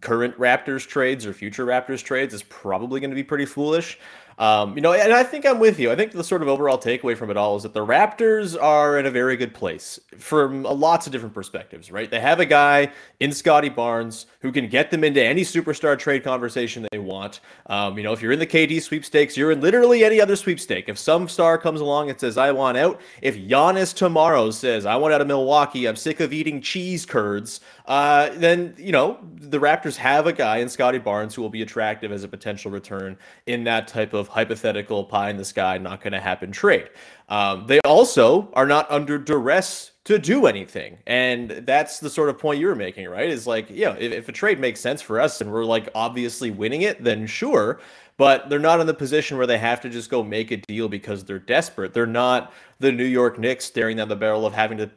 current 0.00 0.36
Raptors 0.36 0.84
trades 0.84 1.24
or 1.24 1.32
future 1.32 1.64
Raptors 1.64 2.02
trades 2.02 2.34
is 2.34 2.42
probably 2.42 2.98
going 2.98 3.10
to 3.10 3.14
be 3.14 3.22
pretty 3.22 3.46
foolish. 3.46 4.00
Um, 4.38 4.76
you 4.76 4.82
know, 4.82 4.92
and 4.92 5.12
I 5.12 5.22
think 5.22 5.46
I'm 5.46 5.58
with 5.58 5.78
you. 5.78 5.90
I 5.90 5.96
think 5.96 6.12
the 6.12 6.22
sort 6.22 6.42
of 6.42 6.48
overall 6.48 6.76
takeaway 6.76 7.16
from 7.16 7.30
it 7.30 7.38
all 7.38 7.56
is 7.56 7.62
that 7.62 7.72
the 7.72 7.84
Raptors 7.84 8.60
are 8.60 8.98
in 8.98 9.06
a 9.06 9.10
very 9.10 9.36
good 9.36 9.54
place 9.54 9.98
from 10.18 10.62
lots 10.62 11.06
of 11.06 11.12
different 11.12 11.34
perspectives, 11.34 11.90
right? 11.90 12.10
They 12.10 12.20
have 12.20 12.38
a 12.38 12.44
guy 12.46 12.92
in 13.20 13.32
Scottie 13.32 13.70
Barnes 13.70 14.26
who 14.40 14.52
can 14.52 14.68
get 14.68 14.90
them 14.90 15.04
into 15.04 15.24
any 15.24 15.42
superstar 15.42 15.98
trade 15.98 16.22
conversation 16.22 16.86
they 16.92 16.98
want. 16.98 17.40
Um, 17.66 17.96
you 17.96 18.04
know, 18.04 18.12
if 18.12 18.20
you're 18.20 18.32
in 18.32 18.38
the 18.38 18.46
KD 18.46 18.82
sweepstakes, 18.82 19.36
you're 19.36 19.52
in 19.52 19.60
literally 19.60 20.04
any 20.04 20.20
other 20.20 20.36
sweepstake. 20.36 20.88
If 20.88 20.98
some 20.98 21.28
star 21.28 21.56
comes 21.56 21.80
along 21.80 22.10
and 22.10 22.20
says, 22.20 22.36
I 22.36 22.52
want 22.52 22.76
out, 22.76 23.00
if 23.22 23.36
Giannis 23.36 23.94
tomorrow 23.94 24.50
says, 24.50 24.84
I 24.84 24.96
want 24.96 25.14
out 25.14 25.22
of 25.22 25.26
Milwaukee, 25.26 25.86
I'm 25.88 25.96
sick 25.96 26.20
of 26.20 26.34
eating 26.34 26.60
cheese 26.60 27.06
curds, 27.06 27.60
uh, 27.86 28.30
then, 28.34 28.74
you 28.76 28.92
know, 28.92 29.18
the 29.34 29.58
Raptors 29.58 29.96
have 29.96 30.26
a 30.26 30.32
guy 30.32 30.58
in 30.58 30.68
Scottie 30.68 30.98
Barnes 30.98 31.34
who 31.34 31.40
will 31.40 31.48
be 31.48 31.62
attractive 31.62 32.12
as 32.12 32.22
a 32.22 32.28
potential 32.28 32.70
return 32.70 33.16
in 33.46 33.64
that 33.64 33.88
type 33.88 34.12
of 34.12 34.25
hypothetical 34.28 35.04
pie 35.04 35.30
in 35.30 35.36
the 35.36 35.44
sky, 35.44 35.78
not 35.78 36.00
going 36.00 36.12
to 36.12 36.20
happen 36.20 36.52
trade. 36.52 36.90
Um, 37.28 37.66
they 37.66 37.80
also 37.80 38.48
are 38.52 38.66
not 38.66 38.90
under 38.90 39.18
duress 39.18 39.92
to 40.04 40.20
do 40.20 40.46
anything. 40.46 40.98
And 41.06 41.50
that's 41.50 41.98
the 41.98 42.08
sort 42.08 42.28
of 42.28 42.38
point 42.38 42.60
you 42.60 42.68
were 42.68 42.76
making, 42.76 43.08
right? 43.08 43.28
Is 43.28 43.46
like, 43.46 43.66
yeah, 43.68 43.96
if, 43.98 44.12
if 44.12 44.28
a 44.28 44.32
trade 44.32 44.60
makes 44.60 44.80
sense 44.80 45.02
for 45.02 45.20
us 45.20 45.40
and 45.40 45.52
we're 45.52 45.64
like 45.64 45.88
obviously 45.96 46.50
winning 46.50 46.82
it, 46.82 47.02
then 47.02 47.26
sure. 47.26 47.80
But 48.18 48.48
they're 48.48 48.58
not 48.58 48.80
in 48.80 48.86
the 48.86 48.94
position 48.94 49.36
where 49.36 49.46
they 49.46 49.58
have 49.58 49.80
to 49.82 49.90
just 49.90 50.08
go 50.08 50.22
make 50.22 50.50
a 50.50 50.56
deal 50.56 50.88
because 50.88 51.24
they're 51.24 51.38
desperate. 51.38 51.92
They're 51.92 52.06
not 52.06 52.52
the 52.78 52.90
New 52.90 53.04
York 53.04 53.38
Knicks 53.38 53.66
staring 53.66 53.98
down 53.98 54.08
the 54.08 54.16
barrel 54.16 54.46
of 54.46 54.54
having 54.54 54.78
to 54.78 54.90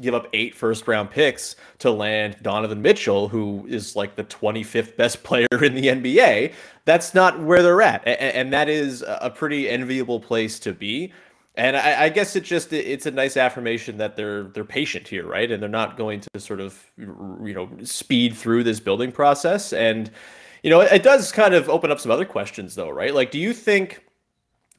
give 0.00 0.14
up 0.14 0.28
eight 0.32 0.54
first 0.54 0.86
round 0.86 1.10
picks 1.10 1.56
to 1.80 1.90
land 1.90 2.36
Donovan 2.42 2.80
Mitchell, 2.80 3.28
who 3.28 3.66
is 3.68 3.96
like 3.96 4.14
the 4.14 4.24
25th 4.24 4.96
best 4.96 5.22
player 5.24 5.48
in 5.50 5.74
the 5.74 5.86
NBA. 5.86 6.52
That's 6.84 7.12
not 7.12 7.40
where 7.40 7.62
they're 7.62 7.82
at. 7.82 8.06
And 8.06 8.52
that 8.52 8.68
is 8.68 9.02
a 9.06 9.30
pretty 9.30 9.68
enviable 9.68 10.20
place 10.20 10.60
to 10.60 10.72
be. 10.72 11.12
And 11.56 11.76
I, 11.76 12.04
I 12.04 12.08
guess 12.08 12.36
it 12.36 12.44
just 12.44 12.72
it's 12.72 13.06
a 13.06 13.10
nice 13.10 13.36
affirmation 13.36 13.98
that 13.98 14.16
they're 14.16 14.44
they're 14.44 14.64
patient 14.64 15.08
here, 15.08 15.26
right? 15.26 15.50
And 15.50 15.60
they're 15.60 15.68
not 15.68 15.96
going 15.96 16.20
to 16.20 16.40
sort 16.40 16.60
of 16.60 16.90
you 16.96 17.52
know 17.52 17.68
speed 17.82 18.36
through 18.36 18.64
this 18.64 18.78
building 18.78 19.10
process. 19.10 19.72
And 19.72 20.10
you 20.62 20.70
know 20.70 20.80
it, 20.80 21.02
does 21.02 21.32
kind 21.32 21.54
of 21.54 21.68
open 21.68 21.90
up 21.90 22.00
some 22.00 22.12
other 22.12 22.24
questions, 22.24 22.74
though, 22.74 22.90
right? 22.90 23.14
Like, 23.14 23.30
do 23.30 23.38
you 23.38 23.52
think 23.52 24.04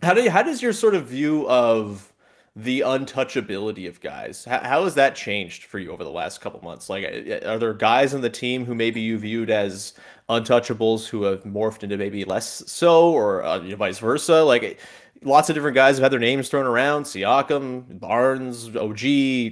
how 0.02 0.14
do 0.14 0.22
you, 0.24 0.32
how 0.32 0.44
does 0.44 0.62
your 0.62 0.74
sort 0.74 0.96
of 0.96 1.08
view 1.08 1.48
of 1.48 2.12
the 2.56 2.82
untouchability 2.82 3.88
of 3.88 4.02
guys 4.02 4.44
how, 4.44 4.60
how 4.60 4.84
has 4.84 4.96
that 4.96 5.16
changed 5.16 5.64
for 5.64 5.80
you 5.80 5.90
over 5.90 6.04
the 6.04 6.12
last 6.12 6.42
couple 6.42 6.62
months 6.62 6.90
like 6.90 7.06
are 7.46 7.58
there 7.58 7.74
guys 7.74 8.14
on 8.14 8.20
the 8.20 8.30
team 8.30 8.66
who 8.66 8.76
maybe 8.76 9.00
you 9.00 9.18
viewed 9.18 9.50
as 9.50 9.94
untouchables 10.32 11.08
who 11.08 11.24
have 11.24 11.44
morphed 11.44 11.84
into 11.84 11.98
maybe 11.98 12.24
less 12.24 12.64
so 12.66 13.12
or 13.12 13.44
uh, 13.44 13.60
you 13.60 13.72
know, 13.72 13.76
vice 13.76 14.00
versa. 14.00 14.44
Like 14.44 14.80
lots 15.24 15.50
of 15.50 15.56
different 15.56 15.76
guys 15.76 15.98
have 15.98 16.04
had 16.04 16.12
their 16.12 16.20
names 16.20 16.50
thrown 16.50 16.66
around. 16.66 17.04
Siakam 17.04 18.00
Barnes 18.00 18.76
OG 18.76 19.00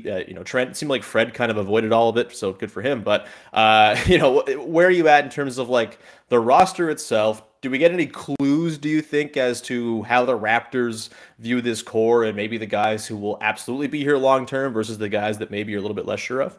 uh, 0.08 0.26
you 0.28 0.34
know 0.34 0.44
Trent. 0.44 0.72
It 0.72 0.78
seemed 0.78 0.90
like 0.90 1.04
Fred 1.04 1.34
kind 1.34 1.52
of 1.52 1.58
avoided 1.58 1.92
all 1.92 2.10
of 2.10 2.18
it 2.18 2.36
so 2.36 2.54
good 2.54 2.72
for 2.72 2.82
him. 2.82 3.04
But 3.04 3.28
uh 3.54 3.98
you 4.06 4.18
know 4.18 4.44
where 4.58 4.88
are 4.88 4.92
you 4.92 5.08
at 5.08 5.24
in 5.24 5.30
terms 5.30 5.58
of 5.58 5.70
like 5.70 6.00
the 6.30 6.40
roster 6.40 6.90
itself? 6.90 7.44
Do 7.62 7.70
we 7.70 7.78
get 7.78 7.92
any 7.92 8.08
clues 8.08 8.78
do 8.78 8.88
you 8.88 9.02
think 9.02 9.36
as 9.36 9.62
to 9.64 10.04
how 10.04 10.24
the 10.24 10.38
raptors 10.38 11.10
view 11.40 11.60
this 11.60 11.82
core 11.82 12.24
and 12.24 12.34
maybe 12.34 12.58
the 12.58 12.66
guys 12.66 13.06
who 13.06 13.18
will 13.18 13.38
absolutely 13.42 13.88
be 13.88 14.00
here 14.00 14.18
long 14.18 14.46
term 14.46 14.72
versus 14.72 14.98
the 14.98 15.10
guys 15.10 15.40
that 15.40 15.52
maybe 15.52 15.74
you're 15.74 15.80
a 15.80 15.82
little 15.82 15.96
bit 15.96 16.06
less 16.06 16.22
sure 16.22 16.40
of? 16.42 16.58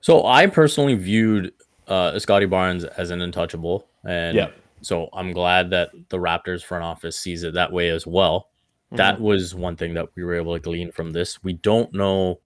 So 0.00 0.24
i 0.24 0.46
personally 0.46 0.94
viewed 0.94 1.52
uh, 1.88 2.18
scottie 2.18 2.46
barnes 2.46 2.84
as 2.84 3.10
an 3.10 3.20
untouchable 3.22 3.86
and 4.04 4.36
Yeah. 4.36 4.48
so 4.82 5.08
i'm 5.12 5.32
glad 5.32 5.70
that 5.70 5.90
the 6.08 6.18
raptors 6.18 6.62
front 6.64 6.84
office 6.84 7.18
sees 7.18 7.42
it 7.42 7.54
that 7.54 7.72
way 7.72 7.88
as 7.90 8.06
well 8.06 8.50
that 8.92 9.20
was 9.20 9.54
one 9.54 9.76
thing 9.76 9.94
that 9.94 10.08
we 10.14 10.22
were 10.24 10.34
able 10.34 10.54
to 10.54 10.60
glean 10.60 10.90
from 10.92 11.10
this 11.12 11.42
we 11.42 11.52
don't 11.54 11.92
know 11.92 12.40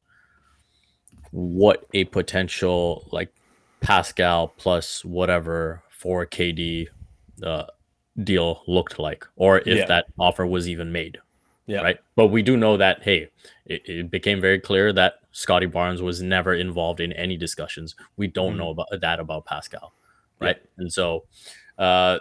what 1.31 1.87
a 1.95 2.05
potential 2.05 3.07
like 3.13 3.33
pascal 3.81 4.49
plus 4.49 5.05
whatever 5.05 5.83
for 5.91 6.27
kd 6.27 6.89
uh, 7.43 7.65
deal 8.25 8.63
looked 8.67 8.99
like, 8.99 9.27
or 9.37 9.59
if 9.61 9.67
Yeah. 9.79 9.87
that 9.87 10.07
offer 10.19 10.45
was 10.45 10.69
even 10.69 10.93
made. 10.93 11.19
Yeah 11.71 11.83
Right. 11.83 11.99
But 12.17 12.29
we 12.29 12.43
do 12.43 12.57
know 12.57 12.77
that, 12.77 13.05
hey, 13.05 13.29
it, 13.65 13.83
it 13.85 14.11
became 14.11 14.41
very 14.41 14.59
clear 14.59 14.93
that 14.93 15.15
Scottie 15.31 15.67
Barnes 15.67 16.03
was 16.03 16.21
never 16.21 16.53
involved 16.53 16.99
in 16.99 17.13
any 17.13 17.37
discussions. 17.37 17.95
We 18.17 18.27
don't 18.27 18.57
know 18.57 18.71
about 18.71 18.89
that 19.01 19.21
about 19.21 19.47
Pascal. 19.47 19.95
Right. 20.41 20.57
And 20.79 20.93
so, 20.93 21.27
uh, 21.79 22.19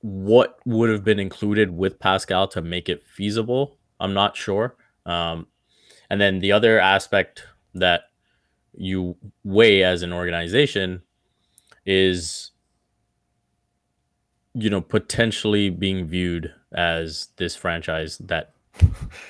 what 0.00 0.58
would 0.64 0.88
have 0.88 1.04
been 1.04 1.18
included 1.18 1.70
with 1.70 1.98
Pascal 1.98 2.48
to 2.48 2.62
make 2.62 2.88
it 2.88 3.04
feasible? 3.04 3.76
I'm 4.00 4.14
not 4.14 4.34
sure. 4.34 4.76
Um, 5.04 5.46
and 6.08 6.20
then 6.20 6.38
the 6.38 6.52
other 6.52 6.80
aspect 6.80 7.44
that 7.74 8.04
you 8.72 9.16
weigh 9.44 9.82
as 9.84 10.02
an 10.02 10.12
organization 10.12 11.02
is 11.84 12.51
you 14.54 14.68
know 14.68 14.80
potentially 14.80 15.70
being 15.70 16.06
viewed 16.06 16.52
as 16.72 17.28
this 17.36 17.56
franchise 17.56 18.18
that 18.18 18.52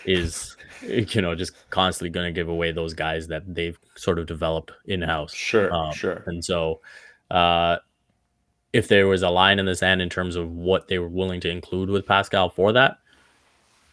is 0.05 0.57
you 0.83 1.23
know 1.23 1.35
just 1.35 1.53
constantly 1.71 2.11
going 2.11 2.27
to 2.27 2.33
give 2.33 2.49
away 2.49 2.73
those 2.73 2.95
guys 2.95 3.29
that 3.29 3.43
they've 3.55 3.79
sort 3.97 4.19
of 4.19 4.27
developed 4.27 4.73
in 4.87 5.03
house 5.03 5.33
sure 5.33 5.73
um, 5.73 5.93
sure. 5.93 6.23
and 6.27 6.45
so 6.45 6.81
uh 7.31 7.77
if 8.73 8.89
there 8.89 9.07
was 9.07 9.23
a 9.23 9.29
line 9.29 9.59
in 9.59 9.67
the 9.67 9.75
sand 9.75 10.01
in 10.01 10.09
terms 10.09 10.35
of 10.35 10.51
what 10.51 10.89
they 10.89 10.99
were 10.99 11.09
willing 11.09 11.41
to 11.41 11.51
include 11.51 11.91
with 11.91 12.07
Pascal 12.07 12.51
for 12.51 12.73
that 12.73 12.99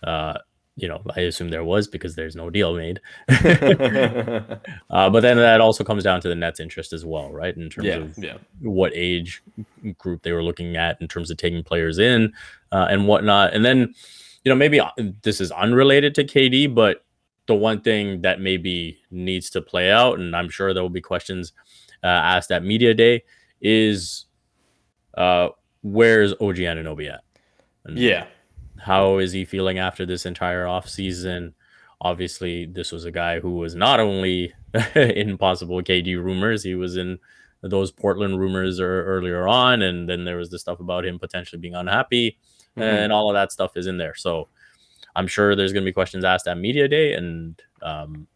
uh 0.03 0.37
you 0.79 0.87
know, 0.87 1.01
I 1.15 1.21
assume 1.21 1.49
there 1.49 1.63
was 1.63 1.87
because 1.87 2.15
there's 2.15 2.35
no 2.35 2.49
deal 2.49 2.73
made. 2.73 3.01
uh, 3.29 5.09
but 5.09 5.19
then 5.19 5.37
that 5.37 5.59
also 5.61 5.83
comes 5.83 6.03
down 6.03 6.21
to 6.21 6.29
the 6.29 6.35
Nets' 6.35 6.59
interest 6.59 6.93
as 6.93 7.05
well, 7.05 7.31
right? 7.31 7.55
In 7.55 7.69
terms 7.69 7.87
yeah, 7.87 7.95
of 7.95 8.17
yeah. 8.17 8.37
what 8.61 8.91
age 8.95 9.43
group 9.97 10.23
they 10.23 10.31
were 10.31 10.43
looking 10.43 10.77
at 10.77 10.99
in 11.01 11.07
terms 11.07 11.29
of 11.29 11.37
taking 11.37 11.63
players 11.63 11.99
in 11.99 12.33
uh, 12.71 12.87
and 12.89 13.07
whatnot. 13.07 13.53
And 13.53 13.65
then, 13.65 13.93
you 14.43 14.49
know, 14.49 14.55
maybe 14.55 14.79
uh, 14.79 14.89
this 15.23 15.41
is 15.41 15.51
unrelated 15.51 16.15
to 16.15 16.23
KD, 16.23 16.73
but 16.73 17.03
the 17.47 17.55
one 17.55 17.81
thing 17.81 18.21
that 18.21 18.39
maybe 18.39 18.99
needs 19.11 19.49
to 19.49 19.61
play 19.61 19.91
out, 19.91 20.19
and 20.19 20.35
I'm 20.35 20.49
sure 20.49 20.73
there 20.73 20.83
will 20.83 20.89
be 20.89 21.01
questions 21.01 21.51
uh, 22.03 22.07
asked 22.07 22.51
at 22.51 22.63
media 22.63 22.93
day, 22.93 23.23
is 23.59 24.25
uh, 25.17 25.49
where's 25.81 26.31
OG 26.33 26.57
Anunoby 26.57 27.11
at? 27.11 27.21
And 27.85 27.97
Yeah. 27.97 28.27
How 28.81 29.17
is 29.17 29.31
he 29.31 29.45
feeling 29.45 29.79
after 29.79 30.05
this 30.05 30.25
entire 30.25 30.65
offseason? 30.65 31.53
Obviously, 32.01 32.65
this 32.65 32.91
was 32.91 33.05
a 33.05 33.11
guy 33.11 33.39
who 33.39 33.51
was 33.57 33.75
not 33.75 33.99
only 33.99 34.53
in 34.95 35.37
possible 35.37 35.81
KD 35.81 36.21
rumors, 36.23 36.63
he 36.63 36.75
was 36.75 36.95
in 36.97 37.19
those 37.61 37.91
Portland 37.91 38.39
rumors 38.39 38.79
er- 38.79 39.03
earlier 39.05 39.47
on, 39.47 39.81
and 39.81 40.07
then 40.07 40.23
there 40.23 40.37
was 40.37 40.49
the 40.49 40.59
stuff 40.59 40.79
about 40.79 41.05
him 41.05 41.19
potentially 41.19 41.59
being 41.59 41.75
unhappy, 41.75 42.37
Mhm. 42.77 42.83
and 42.83 43.11
all 43.11 43.29
of 43.29 43.33
that 43.33 43.51
stuff 43.51 43.75
is 43.75 43.87
in 43.87 43.97
there. 43.97 44.15
So 44.15 44.47
I'm 45.15 45.27
sure 45.27 45.55
there's 45.55 45.73
going 45.73 45.83
to 45.83 45.89
be 45.89 45.93
questions 45.93 46.23
asked 46.23 46.47
at 46.47 46.57
media 46.57 46.87
day, 46.87 47.13
and 47.13 47.61
um, 47.81 48.27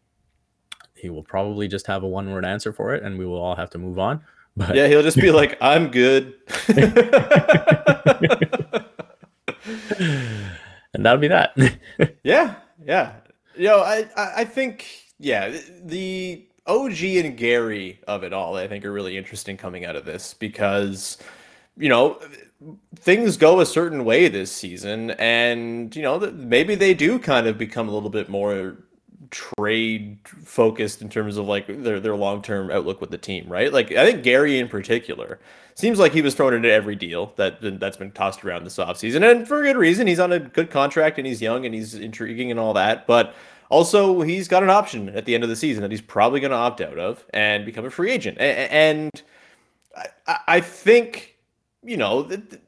he 0.94 1.08
will 1.08 1.22
probably 1.22 1.68
just 1.68 1.86
have 1.86 2.02
a 2.02 2.08
one 2.08 2.30
word 2.32 2.44
answer 2.44 2.72
for 2.72 2.94
it, 2.94 3.02
and 3.02 3.18
we 3.18 3.24
will 3.24 3.40
all 3.40 3.56
have 3.56 3.70
to 3.70 3.78
move 3.78 3.98
on. 3.98 4.20
But 4.56 4.76
Yeah, 4.76 4.86
he'll 4.88 5.02
just 5.02 5.16
be 5.16 5.30
like, 5.32 5.56
I'm 5.62 5.90
good. 5.90 6.34
and 9.98 11.04
that'll 11.04 11.18
be 11.18 11.28
that. 11.28 11.56
Yeah, 12.22 12.56
yeah. 12.84 13.12
You 13.56 13.68
know, 13.68 13.80
I, 13.80 14.08
I 14.16 14.44
think 14.44 14.86
yeah, 15.18 15.56
the 15.84 16.46
OG 16.66 17.02
and 17.02 17.36
Gary 17.36 18.00
of 18.08 18.24
it 18.24 18.32
all, 18.32 18.56
I 18.56 18.66
think, 18.66 18.84
are 18.84 18.92
really 18.92 19.16
interesting 19.16 19.56
coming 19.56 19.84
out 19.84 19.96
of 19.96 20.04
this 20.04 20.34
because 20.34 21.18
you 21.76 21.88
know 21.88 22.20
things 22.96 23.36
go 23.36 23.60
a 23.60 23.66
certain 23.66 24.04
way 24.04 24.28
this 24.28 24.50
season, 24.50 25.12
and 25.12 25.94
you 25.94 26.02
know 26.02 26.18
maybe 26.18 26.74
they 26.74 26.94
do 26.94 27.18
kind 27.18 27.46
of 27.46 27.58
become 27.58 27.88
a 27.88 27.92
little 27.92 28.10
bit 28.10 28.28
more 28.28 28.78
trade 29.34 30.16
focused 30.44 31.02
in 31.02 31.08
terms 31.08 31.36
of 31.36 31.46
like 31.46 31.66
their 31.66 31.98
their 31.98 32.14
long 32.14 32.40
term 32.40 32.70
outlook 32.70 33.00
with 33.00 33.10
the 33.10 33.18
team, 33.18 33.46
right? 33.48 33.72
Like 33.72 33.90
I 33.90 34.06
think 34.06 34.22
Gary 34.22 34.60
in 34.60 34.68
particular 34.68 35.40
seems 35.74 35.98
like 35.98 36.12
he 36.12 36.22
was 36.22 36.36
thrown 36.36 36.54
into 36.54 36.70
every 36.70 36.94
deal 36.94 37.32
that 37.34 37.58
that's 37.80 37.96
been 37.96 38.12
tossed 38.12 38.44
around 38.44 38.62
this 38.62 38.76
offseason 38.76 39.28
and 39.28 39.48
for 39.48 39.60
a 39.60 39.64
good 39.64 39.76
reason. 39.76 40.06
He's 40.06 40.20
on 40.20 40.32
a 40.32 40.38
good 40.38 40.70
contract 40.70 41.18
and 41.18 41.26
he's 41.26 41.42
young 41.42 41.66
and 41.66 41.74
he's 41.74 41.94
intriguing 41.94 42.52
and 42.52 42.60
all 42.60 42.72
that, 42.74 43.08
but 43.08 43.34
also 43.70 44.20
he's 44.20 44.46
got 44.46 44.62
an 44.62 44.70
option 44.70 45.08
at 45.08 45.24
the 45.24 45.34
end 45.34 45.42
of 45.42 45.50
the 45.50 45.56
season 45.56 45.82
that 45.82 45.90
he's 45.90 46.00
probably 46.00 46.38
going 46.38 46.52
to 46.52 46.56
opt 46.56 46.80
out 46.80 46.98
of 46.98 47.24
and 47.34 47.66
become 47.66 47.84
a 47.84 47.90
free 47.90 48.12
agent. 48.12 48.38
And 48.38 49.10
I, 50.28 50.38
I 50.46 50.60
think 50.60 51.36
you 51.82 51.96
know. 51.96 52.22
th- 52.22 52.50
th- 52.50 52.62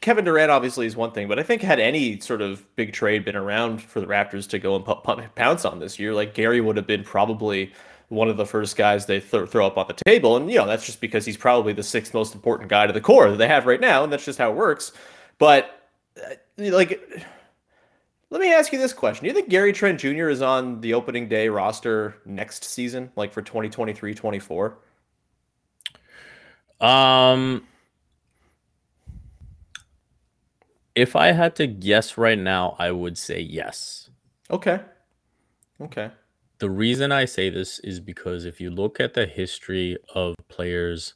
Kevin 0.00 0.24
Durant 0.24 0.50
obviously 0.50 0.86
is 0.86 0.96
one 0.96 1.12
thing, 1.12 1.28
but 1.28 1.38
I 1.38 1.42
think 1.42 1.62
had 1.62 1.80
any 1.80 2.20
sort 2.20 2.42
of 2.42 2.64
big 2.76 2.92
trade 2.92 3.24
been 3.24 3.36
around 3.36 3.82
for 3.82 4.00
the 4.00 4.06
Raptors 4.06 4.48
to 4.50 4.58
go 4.58 4.76
and 4.76 4.84
pu- 4.84 4.96
pu- 4.96 5.22
pounce 5.34 5.64
on 5.64 5.78
this 5.78 5.98
year, 5.98 6.14
like 6.14 6.34
Gary 6.34 6.60
would 6.60 6.76
have 6.76 6.86
been 6.86 7.04
probably 7.04 7.72
one 8.08 8.28
of 8.28 8.36
the 8.36 8.46
first 8.46 8.76
guys 8.76 9.06
they 9.06 9.20
th- 9.20 9.48
throw 9.48 9.66
up 9.66 9.76
on 9.76 9.86
the 9.88 9.96
table. 10.04 10.36
And, 10.36 10.50
you 10.50 10.58
know, 10.58 10.66
that's 10.66 10.86
just 10.86 11.00
because 11.00 11.24
he's 11.24 11.36
probably 11.36 11.72
the 11.72 11.82
sixth 11.82 12.14
most 12.14 12.34
important 12.34 12.68
guy 12.68 12.86
to 12.86 12.92
the 12.92 13.00
core 13.00 13.30
that 13.30 13.36
they 13.36 13.48
have 13.48 13.66
right 13.66 13.80
now. 13.80 14.04
And 14.04 14.12
that's 14.12 14.24
just 14.24 14.38
how 14.38 14.50
it 14.50 14.56
works. 14.56 14.92
But, 15.38 15.88
uh, 16.16 16.34
like, 16.56 17.00
let 18.30 18.40
me 18.40 18.52
ask 18.52 18.72
you 18.72 18.78
this 18.78 18.92
question. 18.92 19.24
Do 19.24 19.28
you 19.28 19.34
think 19.34 19.48
Gary 19.48 19.72
Trent 19.72 20.00
Jr. 20.00 20.28
is 20.28 20.42
on 20.42 20.80
the 20.80 20.94
opening 20.94 21.28
day 21.28 21.48
roster 21.48 22.16
next 22.24 22.64
season, 22.64 23.10
like 23.16 23.32
for 23.32 23.42
2023 23.42 24.14
24? 24.14 24.78
Um, 26.80 27.66
if 30.96 31.14
I 31.14 31.32
had 31.32 31.54
to 31.56 31.66
guess 31.66 32.18
right 32.18 32.38
now, 32.38 32.74
I 32.78 32.90
would 32.90 33.18
say 33.18 33.38
yes. 33.38 34.10
Okay. 34.50 34.80
Okay. 35.80 36.10
The 36.58 36.70
reason 36.70 37.12
I 37.12 37.26
say 37.26 37.50
this 37.50 37.78
is 37.80 38.00
because 38.00 38.46
if 38.46 38.60
you 38.62 38.70
look 38.70 38.98
at 38.98 39.12
the 39.12 39.26
history 39.26 39.98
of 40.14 40.34
players 40.48 41.14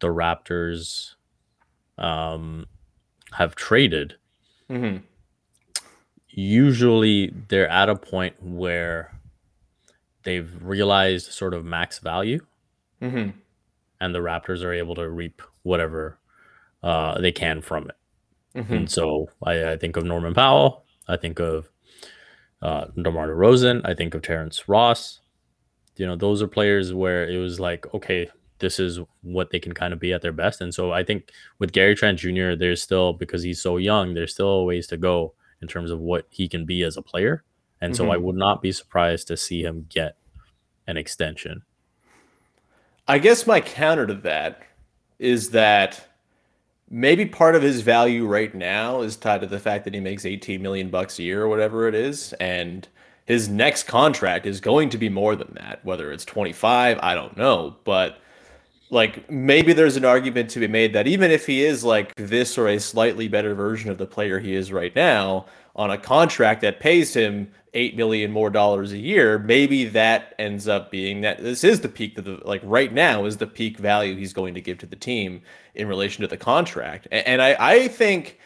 the 0.00 0.06
Raptors 0.06 1.14
um, 1.98 2.66
have 3.32 3.54
traded, 3.56 4.16
hmm 4.68 4.98
usually 6.30 7.34
they're 7.48 7.68
at 7.68 7.88
a 7.88 7.96
point 7.96 8.40
where 8.40 9.18
they've 10.22 10.54
realized 10.62 11.32
sort 11.32 11.52
of 11.52 11.64
max 11.64 11.98
value 11.98 12.38
hmm 13.00 13.30
and 14.00 14.14
the 14.14 14.20
Raptors 14.20 14.62
are 14.62 14.72
able 14.72 14.94
to 14.94 15.08
reap 15.08 15.42
whatever 15.64 16.18
uh, 16.84 17.20
they 17.20 17.32
can 17.32 17.60
from 17.60 17.88
it. 17.88 17.96
Hmm 18.54 18.74
And 18.74 18.90
so 18.90 19.28
I, 19.42 19.72
I 19.72 19.76
think 19.76 19.96
of 19.96 20.04
Norman 20.04 20.34
Powell. 20.34 20.84
I 21.06 21.16
think 21.16 21.38
of 21.40 21.68
uh, 22.62 22.86
DeMar 23.00 23.28
DeRozan. 23.28 23.82
I 23.84 23.94
think 23.94 24.14
of 24.14 24.22
Terrence 24.22 24.68
Ross. 24.68 25.20
You 25.96 26.06
know, 26.06 26.16
those 26.16 26.42
are 26.42 26.48
players 26.48 26.92
where 26.94 27.28
it 27.28 27.38
was 27.38 27.58
like, 27.60 27.92
okay, 27.94 28.28
this 28.58 28.80
is 28.80 29.00
what 29.22 29.50
they 29.50 29.58
can 29.60 29.72
kind 29.72 29.92
of 29.92 30.00
be 30.00 30.12
at 30.12 30.22
their 30.22 30.32
best. 30.32 30.60
And 30.60 30.74
so 30.74 30.92
I 30.92 31.04
think 31.04 31.30
with 31.58 31.72
Gary 31.72 31.94
Trent 31.94 32.18
Jr., 32.18 32.54
there's 32.54 32.82
still, 32.82 33.12
because 33.12 33.42
he's 33.42 33.60
so 33.62 33.76
young, 33.76 34.14
there's 34.14 34.32
still 34.32 34.48
a 34.48 34.64
ways 34.64 34.86
to 34.88 34.96
go 34.96 35.34
in 35.62 35.68
terms 35.68 35.90
of 35.90 36.00
what 36.00 36.26
he 36.30 36.48
can 36.48 36.64
be 36.64 36.82
as 36.82 36.96
a 36.96 37.02
player. 37.02 37.44
And 37.80 37.94
so 37.94 38.10
I 38.10 38.16
Mhm. 38.16 38.22
would 38.22 38.36
not 38.36 38.62
be 38.62 38.72
surprised 38.72 39.28
to 39.28 39.36
see 39.36 39.62
him 39.62 39.86
get 39.88 40.16
an 40.86 40.96
extension. 40.96 41.62
I 43.06 43.18
guess 43.18 43.46
my 43.46 43.60
counter 43.60 44.06
to 44.06 44.14
that 44.14 44.62
is 45.18 45.50
that 45.50 46.06
maybe 46.90 47.26
part 47.26 47.54
of 47.54 47.62
his 47.62 47.82
value 47.82 48.26
right 48.26 48.54
now 48.54 49.02
is 49.02 49.16
tied 49.16 49.40
to 49.42 49.46
the 49.46 49.58
fact 49.58 49.84
that 49.84 49.94
he 49.94 50.00
makes 50.00 50.24
18 50.24 50.62
million 50.62 50.88
bucks 50.88 51.18
a 51.18 51.22
year 51.22 51.42
or 51.42 51.48
whatever 51.48 51.86
it 51.88 51.94
is 51.94 52.32
and 52.34 52.88
his 53.26 53.48
next 53.48 53.84
contract 53.84 54.46
is 54.46 54.60
going 54.60 54.88
to 54.88 54.98
be 54.98 55.08
more 55.08 55.36
than 55.36 55.52
that 55.54 55.84
whether 55.84 56.10
it's 56.12 56.24
25 56.24 56.98
I 57.02 57.14
don't 57.14 57.36
know 57.36 57.76
but 57.84 58.20
like 58.90 59.30
maybe 59.30 59.72
there's 59.72 59.96
an 59.96 60.04
argument 60.04 60.50
to 60.50 60.60
be 60.60 60.68
made 60.68 60.92
that 60.94 61.06
even 61.06 61.30
if 61.30 61.46
he 61.46 61.64
is 61.64 61.84
like 61.84 62.14
this 62.16 62.56
or 62.56 62.68
a 62.68 62.78
slightly 62.80 63.28
better 63.28 63.54
version 63.54 63.90
of 63.90 63.98
the 63.98 64.06
player 64.06 64.38
he 64.38 64.54
is 64.54 64.72
right 64.72 64.94
now 64.96 65.46
on 65.76 65.90
a 65.90 65.98
contract 65.98 66.60
that 66.62 66.80
pays 66.80 67.14
him 67.14 67.50
eight 67.74 67.96
million 67.96 68.30
more 68.32 68.50
dollars 68.50 68.92
a 68.92 68.98
year, 68.98 69.38
maybe 69.38 69.84
that 69.84 70.34
ends 70.38 70.66
up 70.66 70.90
being 70.90 71.20
that 71.20 71.42
this 71.42 71.62
is 71.64 71.80
the 71.80 71.88
peak 71.88 72.16
that 72.16 72.22
the 72.22 72.40
like 72.44 72.62
right 72.64 72.92
now 72.92 73.24
is 73.26 73.36
the 73.36 73.46
peak 73.46 73.78
value 73.78 74.16
he's 74.16 74.32
going 74.32 74.54
to 74.54 74.60
give 74.60 74.78
to 74.78 74.86
the 74.86 74.96
team 74.96 75.42
in 75.74 75.86
relation 75.86 76.22
to 76.22 76.28
the 76.28 76.36
contract. 76.36 77.06
A- 77.12 77.28
And 77.28 77.42
I, 77.42 77.56
I 77.60 77.88
think 77.88 78.38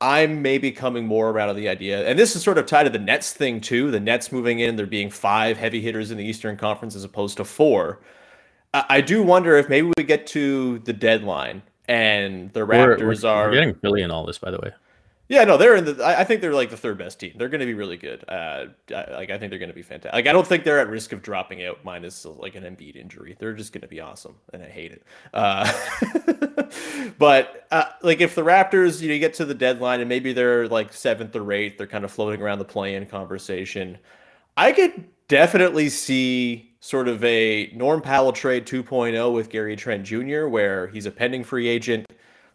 I'm 0.00 0.42
maybe 0.42 0.70
coming 0.70 1.06
more 1.06 1.30
around 1.30 1.48
to 1.48 1.54
the 1.54 1.68
idea, 1.70 2.06
and 2.06 2.18
this 2.18 2.36
is 2.36 2.42
sort 2.42 2.58
of 2.58 2.66
tied 2.66 2.84
to 2.84 2.90
the 2.90 2.98
Nets 2.98 3.32
thing 3.32 3.60
too. 3.62 3.90
The 3.90 3.98
Nets 3.98 4.30
moving 4.30 4.60
in, 4.60 4.76
there 4.76 4.86
being 4.86 5.10
five 5.10 5.56
heavy 5.56 5.80
hitters 5.80 6.10
in 6.10 6.18
the 6.18 6.24
Eastern 6.24 6.56
Conference 6.58 6.94
as 6.94 7.02
opposed 7.04 7.38
to 7.38 7.44
four. 7.44 8.00
I, 8.88 9.00
do 9.00 9.22
wonder 9.22 9.56
if 9.56 9.68
maybe 9.68 9.90
we 9.96 10.04
get 10.04 10.26
to 10.28 10.78
the 10.80 10.92
deadline 10.92 11.62
and 11.88 12.52
the 12.52 12.64
We're- 12.66 12.96
Raptors 12.96 13.22
we're, 13.24 13.30
are 13.30 13.48
we're 13.48 13.54
getting 13.54 13.74
Philly 13.76 14.02
in 14.02 14.10
all 14.10 14.26
this, 14.26 14.38
by 14.38 14.50
the 14.50 14.58
way. 14.58 14.72
yeah, 15.28 15.44
no, 15.44 15.56
they're 15.56 15.76
in 15.76 15.84
the. 15.84 16.02
I 16.04 16.20
I 16.20 16.24
think 16.24 16.40
they're 16.40 16.52
like 16.54 16.70
the 16.70 16.76
third 16.76 16.98
best 16.98 17.18
team. 17.20 17.32
They're 17.36 17.48
going 17.48 17.60
to 17.60 17.66
be 17.66 17.74
really 17.74 17.96
good. 17.96 18.24
Uh, 18.28 18.66
I- 18.94 19.10
like 19.12 19.30
I 19.30 19.38
think 19.38 19.50
they're 19.50 19.58
going 19.58 19.70
to 19.70 19.74
be 19.74 19.82
fantastic. 19.82 20.12
Like 20.12 20.26
I 20.26 20.32
don't 20.32 20.46
think 20.46 20.64
they're 20.64 20.78
at 20.80 20.88
risk 20.88 21.12
of 21.12 21.22
dropping 21.22 21.64
out 21.64 21.84
minus 21.84 22.24
like 22.24 22.54
an 22.54 22.64
Embiid 22.64 22.96
injury. 22.96 23.36
They're 23.38 23.52
just 23.54 23.72
going 23.72 23.82
to 23.82 23.88
be 23.88 24.00
awesome, 24.00 24.36
and 24.52 24.62
I 24.62 24.68
hate 24.68 24.92
it. 24.92 25.02
Uh, 25.34 25.72
but 27.18 27.66
uh, 27.70 27.84
like 28.02 28.20
if 28.20 28.34
the 28.34 28.42
Raptors, 28.42 29.00
you 29.00 29.08
know, 29.08 29.14
you 29.14 29.20
get 29.20 29.34
to 29.34 29.44
the 29.44 29.54
deadline 29.54 30.00
and 30.00 30.08
maybe 30.08 30.32
they're 30.32 30.68
like 30.68 30.92
seventh 30.92 31.34
or 31.36 31.52
eighth, 31.52 31.78
they're 31.78 31.86
kind 31.86 32.04
of 32.04 32.10
floating 32.12 32.40
around 32.42 32.58
the 32.58 32.64
play-in 32.64 33.06
conversation. 33.06 33.98
I 34.56 34.72
could 34.72 35.04
definitely 35.28 35.88
see 35.88 36.72
sort 36.86 37.08
of 37.08 37.22
a 37.24 37.68
Norm 37.74 38.00
Powell 38.00 38.32
trade 38.32 38.64
2.0 38.64 39.32
with 39.34 39.50
Gary 39.50 39.74
Trent 39.74 40.04
Jr., 40.04 40.46
where 40.46 40.86
he's 40.86 41.04
a 41.04 41.10
pending 41.10 41.42
free 41.42 41.66
agent. 41.66 42.06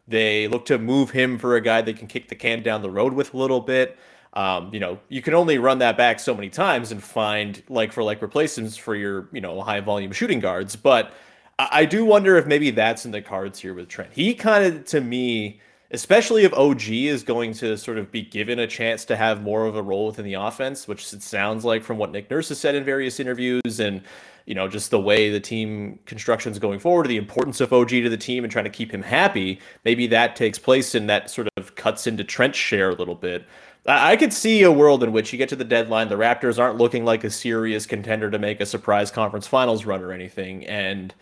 They 0.07 0.47
look 0.47 0.65
to 0.67 0.77
move 0.77 1.11
him 1.11 1.37
for 1.37 1.57
a 1.57 1.61
guy 1.61 1.81
they 1.81 1.91
can 1.91 2.07
kick 2.07 2.29
the 2.29 2.35
can 2.35 2.63
down 2.63 2.81
the 2.81 2.89
road 2.89 3.11
with 3.11 3.33
a 3.33 3.37
little 3.37 3.59
bit. 3.59 3.97
Um, 4.31 4.73
you 4.73 4.79
know, 4.79 4.99
you 5.09 5.21
can 5.21 5.33
only 5.33 5.57
run 5.57 5.79
that 5.79 5.97
back 5.97 6.21
so 6.21 6.33
many 6.33 6.49
times 6.49 6.93
and 6.93 7.03
find 7.03 7.61
like 7.67 7.91
for 7.91 8.03
like 8.03 8.21
replacements 8.21 8.77
for 8.77 8.95
your, 8.95 9.27
you 9.33 9.41
know, 9.41 9.61
high 9.61 9.81
volume 9.81 10.13
shooting 10.13 10.39
guards. 10.39 10.77
But 10.77 11.11
I, 11.59 11.67
I 11.71 11.85
do 11.85 12.05
wonder 12.05 12.37
if 12.37 12.45
maybe 12.45 12.71
that's 12.71 13.03
in 13.03 13.11
the 13.11 13.21
cards 13.21 13.59
here 13.59 13.73
with 13.73 13.89
Trent. 13.89 14.13
He 14.13 14.33
kind 14.33 14.63
of, 14.63 14.85
to 14.85 15.01
me, 15.01 15.59
especially 15.91 16.45
if 16.45 16.53
OG 16.53 16.89
is 16.89 17.23
going 17.23 17.53
to 17.53 17.77
sort 17.77 17.97
of 17.97 18.11
be 18.11 18.21
given 18.21 18.59
a 18.59 18.67
chance 18.67 19.05
to 19.05 19.15
have 19.15 19.43
more 19.43 19.65
of 19.65 19.75
a 19.75 19.81
role 19.81 20.07
within 20.07 20.25
the 20.25 20.33
offense, 20.33 20.87
which 20.87 21.13
it 21.13 21.21
sounds 21.21 21.65
like 21.65 21.83
from 21.83 21.97
what 21.97 22.11
Nick 22.11 22.31
Nurse 22.31 22.49
has 22.49 22.59
said 22.59 22.75
in 22.75 22.83
various 22.83 23.19
interviews 23.19 23.79
and 23.79 24.01
you 24.45 24.55
know 24.55 24.67
just 24.67 24.89
the 24.89 24.99
way 24.99 25.29
the 25.29 25.39
team 25.39 25.99
construction 26.05 26.51
is 26.51 26.59
going 26.59 26.79
forward, 26.79 27.07
the 27.07 27.17
importance 27.17 27.59
of 27.61 27.73
OG 27.73 27.89
to 27.89 28.09
the 28.09 28.17
team 28.17 28.43
and 28.43 28.51
trying 28.51 28.65
to 28.65 28.71
keep 28.71 28.91
him 28.91 29.03
happy. 29.03 29.59
Maybe 29.83 30.07
that 30.07 30.35
takes 30.35 30.57
place 30.57 30.95
and 30.95 31.09
that 31.09 31.29
sort 31.29 31.49
of 31.57 31.75
cuts 31.75 32.07
into 32.07 32.23
Trent's 32.23 32.57
share 32.57 32.89
a 32.89 32.95
little 32.95 33.15
bit. 33.15 33.45
I 33.85 34.15
could 34.15 34.31
see 34.31 34.61
a 34.61 34.71
world 34.71 35.03
in 35.03 35.11
which 35.11 35.33
you 35.33 35.39
get 35.39 35.49
to 35.49 35.55
the 35.55 35.63
deadline, 35.63 36.07
the 36.07 36.15
Raptors 36.15 36.59
aren't 36.59 36.77
looking 36.77 37.03
like 37.03 37.23
a 37.23 37.31
serious 37.31 37.87
contender 37.87 38.29
to 38.29 38.37
make 38.37 38.61
a 38.61 38.65
surprise 38.65 39.09
conference 39.09 39.47
finals 39.47 39.85
run 39.85 40.03
or 40.03 40.11
anything, 40.11 40.65
and 40.67 41.15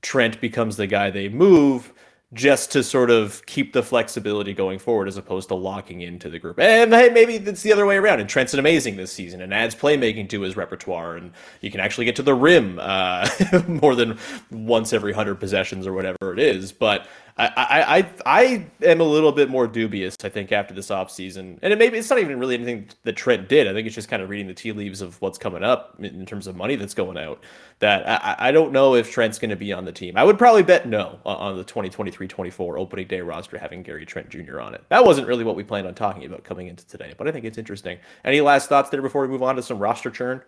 Trent 0.00 0.40
becomes 0.40 0.76
the 0.76 0.86
guy 0.86 1.10
they 1.10 1.28
move 1.28 1.92
just 2.34 2.72
to 2.72 2.82
sort 2.82 3.10
of 3.10 3.44
keep 3.46 3.72
the 3.72 3.82
flexibility 3.82 4.52
going 4.52 4.78
forward 4.78 5.06
as 5.06 5.16
opposed 5.16 5.48
to 5.48 5.54
locking 5.54 6.00
into 6.00 6.28
the 6.28 6.38
group. 6.38 6.58
And 6.58 6.92
hey, 6.92 7.08
maybe 7.08 7.36
it's 7.36 7.62
the 7.62 7.72
other 7.72 7.86
way 7.86 7.96
around. 7.96 8.20
And 8.20 8.28
Trent's 8.28 8.52
amazing 8.54 8.96
this 8.96 9.12
season 9.12 9.40
and 9.40 9.54
adds 9.54 9.74
playmaking 9.74 10.28
to 10.30 10.40
his 10.40 10.56
repertoire, 10.56 11.16
and 11.16 11.32
you 11.60 11.70
can 11.70 11.80
actually 11.80 12.04
get 12.04 12.16
to 12.16 12.22
the 12.22 12.34
rim 12.34 12.78
uh, 12.82 13.28
more 13.68 13.94
than 13.94 14.18
once 14.50 14.92
every 14.92 15.12
hundred 15.12 15.36
possessions 15.36 15.86
or 15.86 15.92
whatever 15.92 16.32
it 16.32 16.38
is. 16.40 16.72
But 16.72 17.06
I, 17.36 18.06
I, 18.26 18.42
I 18.42 18.66
am 18.84 19.00
a 19.00 19.04
little 19.04 19.32
bit 19.32 19.50
more 19.50 19.66
dubious, 19.66 20.16
I 20.22 20.28
think, 20.28 20.52
after 20.52 20.72
this 20.72 20.90
offseason. 20.90 21.58
And 21.62 21.72
it 21.72 21.78
maybe 21.80 21.98
it's 21.98 22.08
not 22.08 22.20
even 22.20 22.38
really 22.38 22.54
anything 22.54 22.88
that 23.02 23.16
Trent 23.16 23.48
did. 23.48 23.66
I 23.66 23.72
think 23.72 23.86
it's 23.86 23.94
just 23.94 24.08
kind 24.08 24.22
of 24.22 24.28
reading 24.28 24.46
the 24.46 24.54
tea 24.54 24.70
leaves 24.70 25.00
of 25.00 25.20
what's 25.20 25.36
coming 25.36 25.64
up 25.64 25.96
in 25.98 26.24
terms 26.26 26.46
of 26.46 26.54
money 26.54 26.76
that's 26.76 26.94
going 26.94 27.18
out. 27.18 27.42
That 27.80 28.08
I, 28.08 28.48
I 28.48 28.52
don't 28.52 28.70
know 28.70 28.94
if 28.94 29.10
Trent's 29.10 29.40
going 29.40 29.50
to 29.50 29.56
be 29.56 29.72
on 29.72 29.84
the 29.84 29.90
team. 29.90 30.16
I 30.16 30.22
would 30.22 30.38
probably 30.38 30.62
bet 30.62 30.86
no 30.86 31.18
on 31.26 31.56
the 31.56 31.64
2023-24 31.64 32.78
opening 32.78 33.08
day 33.08 33.20
roster 33.20 33.58
having 33.58 33.82
Gary 33.82 34.06
Trent 34.06 34.28
Jr. 34.30 34.60
on 34.60 34.72
it. 34.72 34.84
That 34.90 35.04
wasn't 35.04 35.26
really 35.26 35.42
what 35.42 35.56
we 35.56 35.64
planned 35.64 35.88
on 35.88 35.94
talking 35.94 36.24
about 36.24 36.44
coming 36.44 36.68
into 36.68 36.86
today, 36.86 37.14
but 37.18 37.26
I 37.26 37.32
think 37.32 37.44
it's 37.44 37.58
interesting. 37.58 37.98
Any 38.24 38.42
last 38.42 38.68
thoughts 38.68 38.90
there 38.90 39.02
before 39.02 39.22
we 39.22 39.28
move 39.28 39.42
on 39.42 39.56
to 39.56 39.62
some 39.62 39.80
roster 39.80 40.10
churn? 40.10 40.40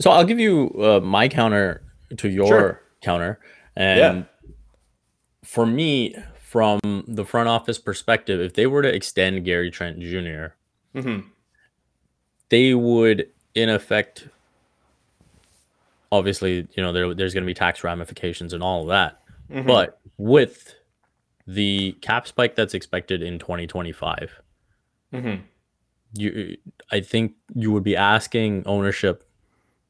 So 0.00 0.10
I'll 0.10 0.24
give 0.24 0.40
you 0.40 0.74
uh, 0.80 1.00
my 1.00 1.28
counter 1.28 1.82
to 2.16 2.28
your 2.28 2.48
sure. 2.48 2.82
counter. 3.02 3.38
And 3.76 3.98
yeah 3.98 4.24
for 5.46 5.64
me, 5.64 6.14
from 6.40 6.80
the 7.06 7.24
front 7.24 7.48
office 7.48 7.78
perspective, 7.78 8.40
if 8.40 8.54
they 8.54 8.66
were 8.66 8.82
to 8.82 8.92
extend 8.92 9.44
Gary 9.44 9.70
Trent 9.70 10.00
junior 10.00 10.56
mm-hmm. 10.94 11.28
they 12.48 12.74
would, 12.74 13.28
in 13.54 13.68
effect, 13.68 14.28
obviously, 16.10 16.66
you 16.74 16.82
know, 16.82 16.92
there, 16.92 17.14
there's 17.14 17.32
going 17.32 17.44
to 17.44 17.46
be 17.46 17.54
tax 17.54 17.84
ramifications 17.84 18.52
and 18.52 18.62
all 18.62 18.82
of 18.82 18.88
that. 18.88 19.22
Mm-hmm. 19.50 19.68
But 19.68 20.00
with 20.18 20.74
the 21.46 21.92
cap 22.00 22.26
spike 22.26 22.56
that's 22.56 22.74
expected 22.74 23.22
in 23.22 23.38
2025, 23.38 24.40
mm-hmm. 25.12 25.42
you, 26.14 26.56
I 26.90 27.00
think 27.00 27.34
you 27.54 27.70
would 27.70 27.84
be 27.84 27.96
asking 27.96 28.64
ownership 28.66 29.28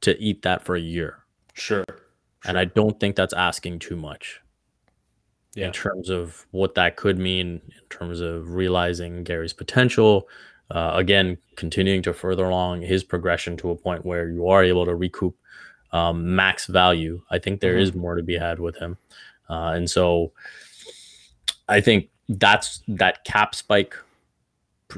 to 0.02 0.20
eat 0.20 0.42
that 0.42 0.64
for 0.64 0.76
a 0.76 0.80
year. 0.80 1.24
Sure. 1.54 1.84
sure. 1.88 1.98
And 2.44 2.58
I 2.58 2.66
don't 2.66 3.00
think 3.00 3.16
that's 3.16 3.32
asking 3.32 3.78
too 3.78 3.96
much 3.96 4.42
yeah. 5.56 5.66
in 5.66 5.72
terms 5.72 6.10
of 6.10 6.46
what 6.50 6.74
that 6.74 6.96
could 6.96 7.18
mean 7.18 7.60
in 7.66 7.82
terms 7.90 8.20
of 8.20 8.50
realizing 8.50 9.24
Gary's 9.24 9.54
potential. 9.54 10.28
Uh, 10.70 10.92
again, 10.94 11.38
continuing 11.56 12.02
to 12.02 12.12
further 12.12 12.44
along 12.44 12.82
his 12.82 13.02
progression 13.02 13.56
to 13.56 13.70
a 13.70 13.76
point 13.76 14.04
where 14.04 14.28
you 14.28 14.48
are 14.48 14.62
able 14.62 14.84
to 14.84 14.94
recoup 14.94 15.34
um, 15.92 16.34
max 16.34 16.66
value. 16.66 17.22
I 17.30 17.38
think 17.38 17.60
there 17.60 17.74
mm-hmm. 17.74 17.82
is 17.82 17.94
more 17.94 18.16
to 18.16 18.22
be 18.22 18.36
had 18.36 18.58
with 18.58 18.76
him, 18.76 18.98
uh, 19.48 19.72
and 19.74 19.88
so 19.88 20.32
I 21.68 21.80
think 21.80 22.10
that's 22.28 22.82
that 22.88 23.24
cap 23.24 23.54
spike 23.54 23.94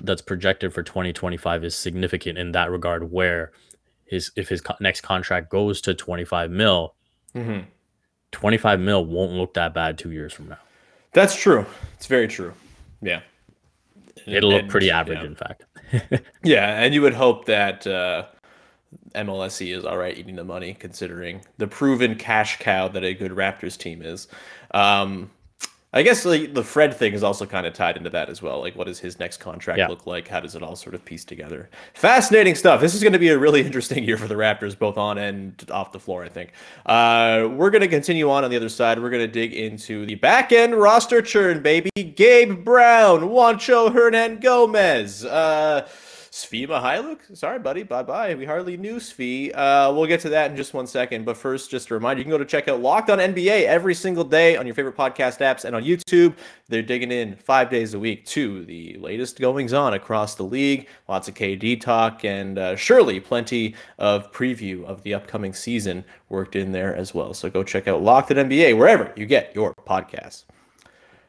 that's 0.03 0.23
projected 0.23 0.73
for 0.73 0.83
2025 0.83 1.64
is 1.64 1.77
significant 1.77 2.38
in 2.38 2.53
that 2.53 2.71
regard. 2.71 3.12
Where 3.12 3.53
his 4.07 4.33
if 4.37 4.49
his 4.49 4.62
co- 4.62 4.77
next 4.81 5.03
contract 5.03 5.51
goes 5.51 5.81
to 5.83 5.94
25 5.94 6.51
mil. 6.51 6.94
Mm-hmm 7.35 7.61
25 8.33 8.81
mil 8.81 9.05
won't 9.05 9.33
look 9.33 9.55
that 9.55 9.75
bad 9.75 9.99
two 9.99 10.11
years 10.11 10.33
from 10.33 10.49
now. 10.49 10.59
That's 11.12 11.35
true. 11.35 11.67
It's 11.95 12.07
very 12.07 12.29
true. 12.29 12.53
Yeah. 13.01 13.21
It'll 14.27 14.53
and, 14.53 14.62
look 14.62 14.71
pretty 14.71 14.91
average, 14.91 15.21
yeah. 15.21 15.27
in 15.27 15.35
fact. 15.35 15.64
yeah, 16.45 16.81
and 16.83 16.93
you 16.93 17.01
would 17.03 17.14
hope 17.14 17.47
that 17.47 17.87
uh, 17.87 18.27
MLSE 19.14 19.75
is 19.77 19.85
all 19.85 19.97
right 19.97 20.17
eating 20.17 20.37
the 20.37 20.45
money, 20.45 20.75
considering 20.75 21.43
the 21.57 21.67
proven 21.67 22.14
cash 22.14 22.59
cow 22.59 22.88
that 22.88 23.05
a 23.05 23.14
good 23.14 23.33
Raptors 23.33 23.77
team 23.77 24.03
is. 24.03 24.29
Um, 24.73 25.31
I 25.94 26.03
guess 26.03 26.27
like, 26.27 26.53
the 26.53 26.62
Fred 26.62 26.92
thing 26.92 27.14
is 27.14 27.22
also 27.22 27.46
kind 27.46 27.66
of 27.66 27.72
tied 27.72 27.96
into 27.96 28.11
that 28.11 28.29
as 28.29 28.42
well. 28.42 28.61
Like, 28.61 28.77
what 28.77 28.87
does 28.87 28.98
his 28.98 29.18
next 29.18 29.38
contract 29.38 29.79
yeah. 29.79 29.88
look 29.88 30.07
like? 30.07 30.29
How 30.29 30.38
does 30.38 30.55
it 30.55 30.62
all 30.62 30.77
sort 30.77 30.94
of 30.94 31.03
piece 31.03 31.24
together? 31.24 31.70
Fascinating 31.94 32.55
stuff. 32.57 32.83
This 32.83 32.94
is 32.94 33.03
going 33.03 33.14
to 33.14 33.18
be 33.18 33.29
a 33.31 33.38
really 33.38 33.61
interesting 33.66 34.05
year 34.05 34.18
for 34.18 34.29
the 34.29 34.35
Raptors, 34.35 34.79
both 34.79 34.98
on 34.98 35.16
and 35.16 35.64
off 35.70 35.92
the 35.92 36.01
floor. 36.01 36.24
I 36.24 36.29
think. 36.29 36.53
Uh, 36.85 37.48
we're 37.53 37.70
going 37.70 37.81
to 37.81 37.88
continue 37.88 38.31
on 38.31 38.44
on 38.44 38.51
the 38.51 38.57
other 38.57 38.68
side. 38.68 39.01
We're 39.01 39.11
going 39.11 39.27
to 39.27 39.33
dig 39.33 39.55
into 39.55 40.05
the 40.05 40.16
back 40.16 40.53
end 40.53 40.74
roster 40.74 41.22
churn, 41.22 41.62
baby. 41.62 41.90
Gabe 41.94 42.64
Brown, 42.64 43.20
Juancho 43.20 43.90
Hernangomez. 43.90 45.24
Uh, 45.24 45.87
Svi 46.38 46.68
Mykhailiuk? 46.68 47.37
Sorry, 47.37 47.59
buddy. 47.59 47.83
Bye 47.83 48.05
bye. 48.05 48.35
We 48.35 48.44
hardly 48.44 48.77
knew 48.77 48.96
Svi. 48.96 49.51
Uh, 49.55 49.92
we'll 49.92 50.07
get 50.07 50.20
to 50.20 50.29
that 50.29 50.51
in 50.51 50.57
just 50.57 50.72
one 50.72 50.87
second. 50.87 51.24
But 51.24 51.37
first, 51.37 51.70
just 51.70 51.90
a 51.90 51.94
reminder 51.94 52.20
you 52.20 52.24
can 52.24 52.31
go 52.31 52.38
to 52.38 52.44
check 52.44 52.68
out 52.68 52.81
Locked 52.81 53.11
on 53.11 53.18
NBA 53.18 53.64
every 53.64 53.94
single 53.94 54.22
day 54.22 54.57
on 54.57 54.64
your 54.64 54.74
favorite 54.74 54.96
podcast 54.96 55.40
apps 55.40 55.64
and 55.64 55.74
on 55.74 55.83
YouTube. 55.83 56.35
They're 56.68 56.83
digging 56.83 57.11
in 57.11 57.35
five 57.35 57.70
days 57.70 57.94
a 57.94 57.98
week 57.98 58.24
to 58.27 58.64
the 58.64 58.96
latest 59.01 59.40
goings 59.40 59.72
on 59.72 59.94
across 59.94 60.37
the 60.37 60.44
league. 60.44 60.87
Lots 61.09 61.27
of 61.27 61.35
KD 61.35 61.81
talk 61.81 62.24
and 62.24 62.57
uh, 62.57 62.77
surely 62.77 63.18
plenty 63.18 63.74
of 63.98 64.31
preview 64.31 64.85
of 64.85 65.03
the 65.03 65.14
upcoming 65.14 65.53
season 65.53 66.05
worked 66.29 66.55
in 66.55 66.70
there 66.70 66.94
as 66.94 67.14
well. 67.14 67.35
So 67.35 67.51
go 67.51 67.64
check 67.64 67.88
out 67.88 68.03
Locked 68.03 68.31
on 68.31 68.37
NBA 68.37 68.79
wherever 68.79 69.12
you 69.16 69.27
get 69.27 69.55
your 69.57 69.74
podcasts. 69.87 70.44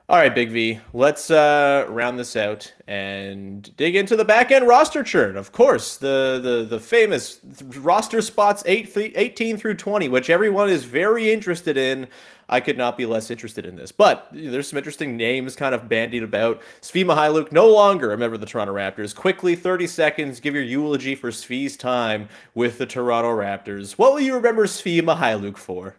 All 0.10 0.18
right, 0.18 0.34
Big 0.34 0.50
V, 0.50 0.80
let's 0.92 1.30
uh, 1.30 1.86
round 1.88 2.18
this 2.18 2.36
out 2.36 2.74
and 2.88 3.70
dig 3.78 3.96
into 3.96 4.16
the 4.16 4.26
back 4.26 4.50
end 4.50 4.68
roster 4.68 5.04
churn. 5.04 5.38
Of 5.38 5.52
course, 5.52 5.98
the 5.98 6.40
the 6.42 6.66
the 6.68 6.80
famous 6.80 7.40
roster 7.78 8.20
spots 8.24 8.64
8 8.66 9.14
18 9.16 9.58
through 9.58 9.76
20, 9.76 10.10
which 10.10 10.32
everyone 10.32 10.68
is 10.68 10.84
very 10.84 11.32
interested 11.32 11.78
in. 11.78 12.08
I 12.52 12.60
could 12.60 12.76
not 12.76 12.98
be 12.98 13.06
less 13.06 13.30
interested 13.30 13.68
in 13.68 13.76
this. 13.76 13.92
But 13.92 14.28
there's 14.32 14.68
some 14.68 14.78
interesting 14.78 15.16
names 15.16 15.56
kind 15.56 15.76
of 15.76 15.88
bandied 15.88 16.24
about. 16.24 16.60
Svi 16.82 17.06
Mykhailiuk, 17.06 17.52
no 17.52 17.68
longer 17.68 18.12
a 18.12 18.18
member 18.18 18.34
of 18.34 18.42
the 18.42 18.48
Toronto 18.48 18.74
Raptors. 18.74 19.16
Quickly, 19.16 19.56
30 19.56 19.86
seconds, 19.86 20.40
give 20.40 20.56
your 20.56 20.64
eulogy 20.64 21.14
for 21.14 21.30
Svi's 21.30 21.78
time 21.78 22.28
with 22.56 22.80
the 22.80 22.88
Toronto 22.88 23.30
Raptors. 23.30 23.92
What 23.92 24.14
will 24.14 24.22
you 24.22 24.34
remember 24.34 24.66
Svi 24.66 25.04
Mykhailiuk 25.04 25.58
for? 25.58 25.98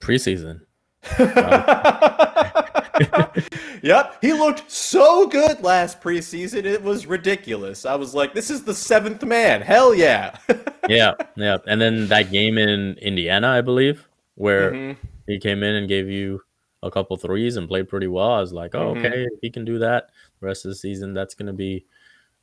Preseason. 0.00 0.60
yep, 3.82 4.18
he 4.20 4.32
looked 4.32 4.70
so 4.70 5.26
good 5.26 5.62
last 5.62 6.00
preseason. 6.00 6.64
It 6.64 6.82
was 6.82 7.06
ridiculous. 7.06 7.86
I 7.86 7.94
was 7.94 8.14
like, 8.14 8.34
this 8.34 8.50
is 8.50 8.62
the 8.62 8.74
seventh 8.74 9.24
man. 9.24 9.62
Hell 9.62 9.94
yeah. 9.94 10.36
yeah, 10.88 11.14
yeah. 11.36 11.58
And 11.66 11.80
then 11.80 12.08
that 12.08 12.30
game 12.30 12.58
in 12.58 12.94
Indiana, 12.98 13.48
I 13.48 13.60
believe, 13.60 14.06
where 14.34 14.72
mm-hmm. 14.72 15.06
he 15.26 15.38
came 15.38 15.62
in 15.62 15.74
and 15.76 15.88
gave 15.88 16.08
you 16.08 16.42
a 16.82 16.90
couple 16.90 17.16
threes 17.16 17.56
and 17.56 17.68
played 17.68 17.88
pretty 17.88 18.06
well. 18.06 18.32
I 18.32 18.40
was 18.40 18.52
like, 18.52 18.74
oh, 18.74 18.94
mm-hmm. 18.94 19.06
okay, 19.06 19.24
if 19.24 19.40
he 19.42 19.50
can 19.50 19.64
do 19.64 19.78
that 19.78 20.10
the 20.40 20.46
rest 20.46 20.64
of 20.64 20.70
the 20.70 20.76
season, 20.76 21.14
that's 21.14 21.34
going 21.34 21.46
to 21.46 21.52
be 21.52 21.84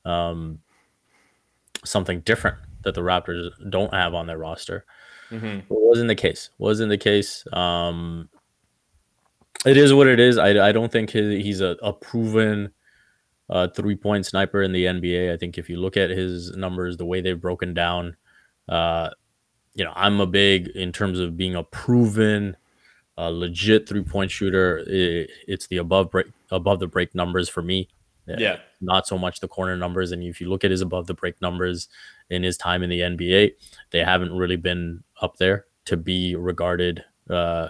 um, 0.06 0.60
something 1.86 2.22
different 2.22 2.58
that 2.84 2.96
the 2.96 3.02
Raptors 3.02 3.50
don't 3.70 3.94
have 3.94 4.13
on 4.13 4.28
their 4.28 4.38
roster. 4.38 4.86
Mm-hmm. 5.32 5.62
wasn't 5.70 6.10
the 6.10 6.16
case. 6.16 6.50
Wasn't 6.58 6.89
the 6.89 6.98
case. 6.98 7.46
Um, 7.54 8.30
it 9.65 9.78
is 9.78 9.93
what 9.93 10.08
it 10.08 10.19
is. 10.19 10.38
I, 10.38 10.69
I 10.69 10.71
don't 10.71 10.91
think 10.91 11.12
he's 11.12 11.62
a, 11.62 11.78
a 11.82 11.93
proven 11.93 12.71
uh, 13.49 13.67
three 13.69 13.95
point 13.95 14.26
sniper 14.26 14.62
in 14.62 14.71
the 14.71 14.86
NBA. 14.86 15.34
I 15.34 15.38
think 15.38 15.58
if 15.58 15.69
you 15.69 15.78
look 15.78 15.97
at 15.97 16.10
his 16.10 16.56
numbers, 16.56 16.97
the 16.97 17.06
way 17.06 17.21
they've 17.21 17.39
broken 17.39 17.73
down, 17.73 18.15
uh, 18.69 19.10
you 19.73 19.84
know, 19.84 19.93
I'm 19.95 20.19
a 20.19 20.28
big 20.28 20.67
in 20.67 20.91
terms 20.91 21.19
of 21.19 21.38
being 21.38 21.56
a 21.56 21.63
proven, 21.63 22.56
uh, 23.17 23.30
legit 23.30 23.88
three 23.88 24.04
point 24.04 24.32
shooter. 24.32 24.84
It, 24.88 25.30
it's 25.47 25.67
the 25.67 25.78
above 25.78 26.12
break 26.12 26.28
above 26.52 26.80
the 26.80 26.88
break 26.88 27.13
numbers 27.15 27.49
for 27.49 27.62
me. 27.62 27.89
Yeah, 28.26 28.58
not 28.80 29.06
so 29.06 29.17
much 29.17 29.41
the 29.41 29.49
corner 29.49 29.76
numbers. 29.76 30.12
And 30.12 30.23
if 30.23 30.39
you 30.39 30.49
look 30.49 30.63
at 30.63 30.71
his 30.71 30.82
above 30.82 31.08
the 31.08 31.13
break 31.13 31.41
numbers 31.41 31.89
in 32.30 32.41
his 32.41 32.58
time 32.58 32.82
in 32.82 32.89
the 32.89 33.02
NBA, 33.02 33.52
they 33.91 33.99
haven't 33.99 34.32
really 34.32 34.56
been 34.56 35.04
up 35.21 35.38
there 35.38 35.65
to 35.86 35.97
be 35.97 36.36
regarded 36.36 37.04
uh, 37.30 37.69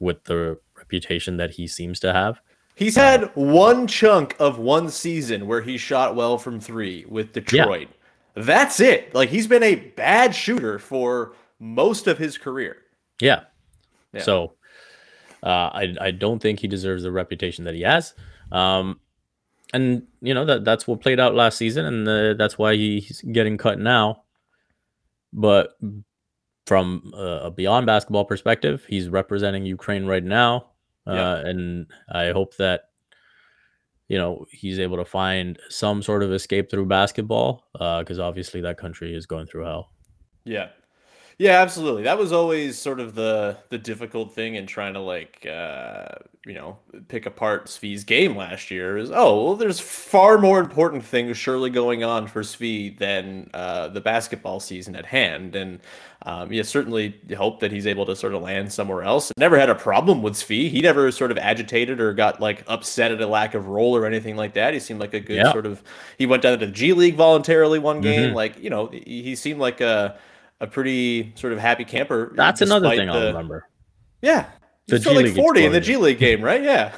with 0.00 0.24
the 0.24 0.58
reputation 0.92 1.38
that 1.38 1.52
he 1.52 1.66
seems 1.66 1.98
to 2.00 2.12
have. 2.12 2.40
He's 2.74 2.96
had 2.96 3.30
one 3.34 3.86
chunk 3.86 4.36
of 4.38 4.58
one 4.58 4.88
season 4.90 5.46
where 5.46 5.60
he 5.60 5.76
shot 5.76 6.14
well 6.14 6.38
from 6.38 6.60
three 6.60 7.04
with 7.08 7.32
Detroit. 7.32 7.88
Yeah. 8.36 8.42
That's 8.44 8.80
it. 8.80 9.14
Like 9.14 9.28
he's 9.28 9.46
been 9.46 9.62
a 9.62 9.74
bad 9.74 10.34
shooter 10.34 10.78
for 10.78 11.34
most 11.58 12.06
of 12.06 12.18
his 12.18 12.38
career. 12.38 12.78
Yeah. 13.20 13.44
yeah. 14.12 14.22
So 14.22 14.54
uh, 15.42 15.70
I 15.72 15.94
I 16.00 16.10
don't 16.12 16.40
think 16.40 16.60
he 16.60 16.68
deserves 16.68 17.02
the 17.02 17.12
reputation 17.12 17.64
that 17.64 17.74
he 17.74 17.82
has. 17.82 18.14
Um, 18.50 19.00
and 19.74 20.06
you 20.20 20.34
know 20.34 20.44
that 20.46 20.64
that's 20.64 20.86
what 20.86 21.00
played 21.00 21.20
out 21.20 21.34
last 21.34 21.58
season, 21.58 21.84
and 21.86 22.08
uh, 22.08 22.34
that's 22.34 22.58
why 22.58 22.74
he's 22.74 23.22
getting 23.32 23.58
cut 23.58 23.78
now. 23.78 24.24
But 25.32 25.78
from 26.66 27.12
a 27.14 27.50
beyond 27.50 27.86
basketball 27.86 28.24
perspective, 28.24 28.84
he's 28.88 29.08
representing 29.08 29.66
Ukraine 29.66 30.06
right 30.06 30.24
now, 30.24 30.71
uh, 31.06 31.12
yeah. 31.14 31.36
and 31.48 31.86
I 32.10 32.30
hope 32.30 32.56
that 32.56 32.90
you 34.08 34.18
know 34.18 34.46
he's 34.50 34.78
able 34.78 34.96
to 34.98 35.04
find 35.04 35.58
some 35.68 36.02
sort 36.02 36.22
of 36.22 36.32
escape 36.32 36.70
through 36.70 36.86
basketball 36.86 37.64
because 37.72 38.18
uh, 38.18 38.24
obviously 38.24 38.60
that 38.60 38.78
country 38.78 39.14
is 39.14 39.26
going 39.26 39.46
through 39.46 39.64
hell. 39.64 39.90
Yeah, 40.44 40.68
yeah, 41.42 41.60
absolutely. 41.60 42.04
That 42.04 42.18
was 42.18 42.30
always 42.30 42.78
sort 42.78 43.00
of 43.00 43.16
the 43.16 43.56
the 43.68 43.76
difficult 43.76 44.32
thing 44.32 44.54
in 44.54 44.64
trying 44.64 44.94
to 44.94 45.00
like 45.00 45.44
uh, 45.44 46.06
you 46.46 46.54
know 46.54 46.78
pick 47.08 47.26
apart 47.26 47.66
Svi's 47.66 48.04
game 48.04 48.36
last 48.36 48.70
year. 48.70 48.96
Is 48.96 49.10
oh 49.12 49.46
well, 49.46 49.56
there's 49.56 49.80
far 49.80 50.38
more 50.38 50.60
important 50.60 51.04
things 51.04 51.36
surely 51.36 51.68
going 51.68 52.04
on 52.04 52.28
for 52.28 52.42
Svi 52.42 52.96
than 52.96 53.50
uh, 53.54 53.88
the 53.88 54.00
basketball 54.00 54.60
season 54.60 54.94
at 54.94 55.04
hand, 55.04 55.56
and 55.56 55.80
um, 56.24 56.52
yeah, 56.52 56.62
certainly 56.62 57.20
hope 57.36 57.58
that 57.58 57.72
he's 57.72 57.88
able 57.88 58.06
to 58.06 58.14
sort 58.14 58.34
of 58.34 58.42
land 58.42 58.72
somewhere 58.72 59.02
else. 59.02 59.32
Never 59.36 59.58
had 59.58 59.68
a 59.68 59.74
problem 59.74 60.22
with 60.22 60.34
Svi. 60.34 60.70
He 60.70 60.80
never 60.80 61.10
sort 61.10 61.32
of 61.32 61.38
agitated 61.38 62.00
or 62.00 62.14
got 62.14 62.40
like 62.40 62.62
upset 62.68 63.10
at 63.10 63.20
a 63.20 63.26
lack 63.26 63.54
of 63.54 63.66
role 63.66 63.96
or 63.96 64.06
anything 64.06 64.36
like 64.36 64.54
that. 64.54 64.74
He 64.74 64.78
seemed 64.78 65.00
like 65.00 65.12
a 65.12 65.18
good 65.18 65.38
yeah. 65.38 65.50
sort 65.50 65.66
of. 65.66 65.82
He 66.18 66.24
went 66.24 66.44
down 66.44 66.56
to 66.56 66.64
the 66.64 66.70
G 66.70 66.92
League 66.92 67.16
voluntarily 67.16 67.80
one 67.80 68.00
game. 68.00 68.28
Mm-hmm. 68.28 68.36
Like 68.36 68.62
you 68.62 68.70
know, 68.70 68.86
he 68.86 69.34
seemed 69.34 69.58
like 69.58 69.80
a 69.80 70.16
a 70.62 70.66
pretty 70.66 71.32
sort 71.34 71.52
of 71.52 71.58
happy 71.58 71.84
camper. 71.84 72.32
That's 72.34 72.62
another 72.62 72.88
thing 72.90 73.08
the, 73.08 73.12
I'll 73.12 73.26
remember. 73.26 73.68
Yeah, 74.22 74.46
the 74.86 74.98
G 74.98 75.10
like 75.10 75.34
forty 75.34 75.66
in 75.66 75.72
the 75.72 75.80
G 75.80 75.96
League 75.96 76.18
game, 76.18 76.40
right? 76.40 76.62
Yeah. 76.62 76.94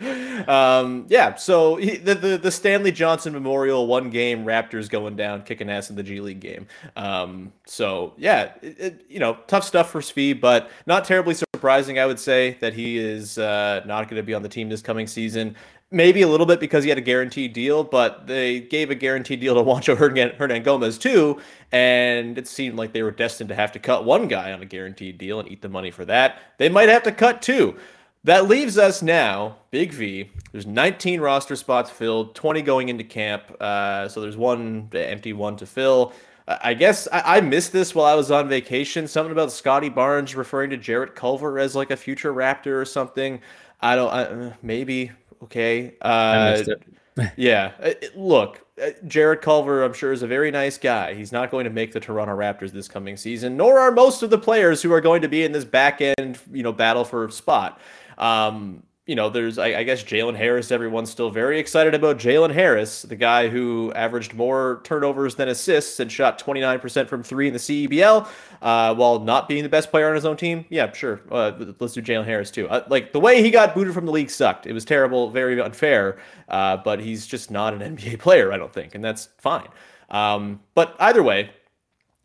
um, 0.48 1.06
yeah. 1.10 1.34
So 1.34 1.76
he, 1.76 1.96
the, 1.96 2.14
the, 2.14 2.38
the 2.38 2.50
Stanley 2.50 2.92
Johnson 2.92 3.34
Memorial 3.34 3.86
one 3.86 4.08
game 4.08 4.46
Raptors 4.46 4.88
going 4.88 5.16
down, 5.16 5.42
kicking 5.42 5.68
ass 5.68 5.90
in 5.90 5.96
the 5.96 6.02
G 6.02 6.20
League 6.20 6.40
game. 6.40 6.66
Um, 6.96 7.52
so 7.66 8.14
yeah, 8.16 8.54
it, 8.62 8.80
it, 8.80 9.04
you 9.10 9.20
know, 9.20 9.36
tough 9.46 9.64
stuff 9.64 9.90
for 9.90 10.00
Svi, 10.00 10.38
but 10.38 10.70
not 10.86 11.04
terribly 11.04 11.34
surprising. 11.34 11.98
I 11.98 12.06
would 12.06 12.18
say 12.18 12.56
that 12.60 12.72
he 12.72 12.96
is 12.96 13.36
uh, 13.36 13.82
not 13.84 14.08
going 14.08 14.16
to 14.16 14.26
be 14.26 14.32
on 14.32 14.42
the 14.42 14.48
team 14.48 14.70
this 14.70 14.82
coming 14.82 15.06
season 15.06 15.54
maybe 15.94 16.22
a 16.22 16.28
little 16.28 16.46
bit 16.46 16.60
because 16.60 16.84
he 16.84 16.90
had 16.90 16.98
a 16.98 17.02
guaranteed 17.02 17.52
deal, 17.52 17.84
but 17.84 18.26
they 18.26 18.60
gave 18.60 18.90
a 18.90 18.94
guaranteed 18.94 19.40
deal 19.40 19.54
to 19.54 19.62
Juancho 19.64 19.96
Hernangomez 19.96 21.00
too, 21.00 21.40
and 21.72 22.36
it 22.36 22.46
seemed 22.46 22.76
like 22.76 22.92
they 22.92 23.02
were 23.02 23.10
destined 23.10 23.48
to 23.48 23.54
have 23.54 23.72
to 23.72 23.78
cut 23.78 24.04
one 24.04 24.28
guy 24.28 24.52
on 24.52 24.60
a 24.60 24.66
guaranteed 24.66 25.16
deal 25.16 25.40
and 25.40 25.50
eat 25.50 25.62
the 25.62 25.68
money 25.68 25.90
for 25.90 26.04
that. 26.04 26.40
They 26.58 26.68
might 26.68 26.88
have 26.88 27.04
to 27.04 27.12
cut 27.12 27.40
two. 27.40 27.76
That 28.24 28.48
leaves 28.48 28.78
us 28.78 29.02
now, 29.02 29.58
Big 29.70 29.92
V. 29.92 30.30
There's 30.50 30.66
19 30.66 31.20
roster 31.20 31.56
spots 31.56 31.90
filled, 31.90 32.34
20 32.34 32.62
going 32.62 32.88
into 32.88 33.04
camp. 33.04 33.54
Uh, 33.60 34.08
so 34.08 34.22
there's 34.22 34.36
one 34.36 34.88
empty 34.94 35.34
one 35.34 35.56
to 35.56 35.66
fill. 35.66 36.14
I 36.46 36.74
guess 36.74 37.08
I, 37.10 37.38
I, 37.38 37.40
missed 37.40 37.72
this 37.72 37.94
while 37.94 38.04
I 38.06 38.14
was 38.14 38.30
on 38.30 38.48
vacation. 38.48 39.08
Something 39.08 39.32
about 39.32 39.50
Scottie 39.50 39.88
Barnes 39.88 40.34
referring 40.34 40.70
to 40.70 40.76
Jarrett 40.76 41.14
Culver 41.14 41.58
as 41.58 41.74
like 41.74 41.90
a 41.90 41.96
future 41.96 42.34
Raptor 42.34 42.80
or 42.80 42.84
something. 42.84 43.40
I 43.80 43.96
don't. 43.96 44.12
I, 44.12 44.22
uh, 44.24 44.52
maybe 44.62 45.12
Okay. 45.44 45.94
Uh, 46.00 46.62
yeah. 47.36 47.72
Uh, 47.82 47.92
look, 48.14 48.66
Jarrett 49.06 49.42
Culver, 49.42 49.84
I'm 49.84 49.92
sure, 49.92 50.12
is 50.12 50.22
a 50.22 50.26
very 50.26 50.50
nice 50.50 50.78
guy. 50.78 51.14
He's 51.14 51.32
not 51.32 51.50
going 51.50 51.64
to 51.64 51.70
make 51.70 51.92
the 51.92 52.00
Toronto 52.00 52.36
Raptors 52.36 52.72
this 52.72 52.88
coming 52.88 53.16
season, 53.16 53.56
nor 53.56 53.78
are 53.78 53.92
most 53.92 54.22
of 54.22 54.30
the 54.30 54.38
players 54.38 54.82
who 54.82 54.92
are 54.92 55.00
going 55.00 55.22
to 55.22 55.28
be 55.28 55.44
in 55.44 55.52
this 55.52 55.64
back 55.64 56.00
end, 56.00 56.38
you 56.52 56.62
know, 56.62 56.72
battle 56.72 57.04
for 57.04 57.30
spot. 57.30 57.80
Um, 58.18 58.82
you 59.06 59.14
know, 59.14 59.28
there's, 59.28 59.58
I, 59.58 59.66
I 59.80 59.82
guess, 59.82 60.02
Jalen 60.02 60.34
Harris. 60.34 60.72
Everyone's 60.72 61.10
still 61.10 61.30
very 61.30 61.58
excited 61.58 61.94
about 61.94 62.16
Jalen 62.16 62.54
Harris, 62.54 63.02
the 63.02 63.16
guy 63.16 63.48
who 63.48 63.92
averaged 63.94 64.32
more 64.32 64.80
turnovers 64.84 65.34
than 65.34 65.48
assists 65.48 66.00
and 66.00 66.10
shot 66.10 66.42
29% 66.42 67.06
from 67.06 67.22
three 67.22 67.46
in 67.48 67.52
the 67.52 67.58
CEBL, 67.58 68.26
uh, 68.62 68.94
while 68.94 69.20
not 69.20 69.46
being 69.46 69.62
the 69.62 69.68
best 69.68 69.90
player 69.90 70.08
on 70.08 70.14
his 70.14 70.24
own 70.24 70.38
team. 70.38 70.64
Yeah, 70.70 70.90
sure. 70.92 71.20
Uh, 71.30 71.52
let's 71.78 71.92
do 71.92 72.00
Jalen 72.00 72.24
Harris 72.24 72.50
too. 72.50 72.66
Uh, 72.68 72.82
like 72.88 73.12
the 73.12 73.20
way 73.20 73.42
he 73.42 73.50
got 73.50 73.74
booted 73.74 73.92
from 73.92 74.06
the 74.06 74.12
league 74.12 74.30
sucked. 74.30 74.66
It 74.66 74.72
was 74.72 74.86
terrible, 74.86 75.28
very 75.30 75.60
unfair. 75.60 76.18
Uh, 76.48 76.78
but 76.78 76.98
he's 76.98 77.26
just 77.26 77.50
not 77.50 77.74
an 77.74 77.96
NBA 77.96 78.18
player, 78.20 78.52
I 78.52 78.56
don't 78.56 78.72
think, 78.72 78.94
and 78.94 79.04
that's 79.04 79.28
fine. 79.36 79.68
Um, 80.08 80.60
but 80.74 80.96
either 80.98 81.22
way, 81.22 81.50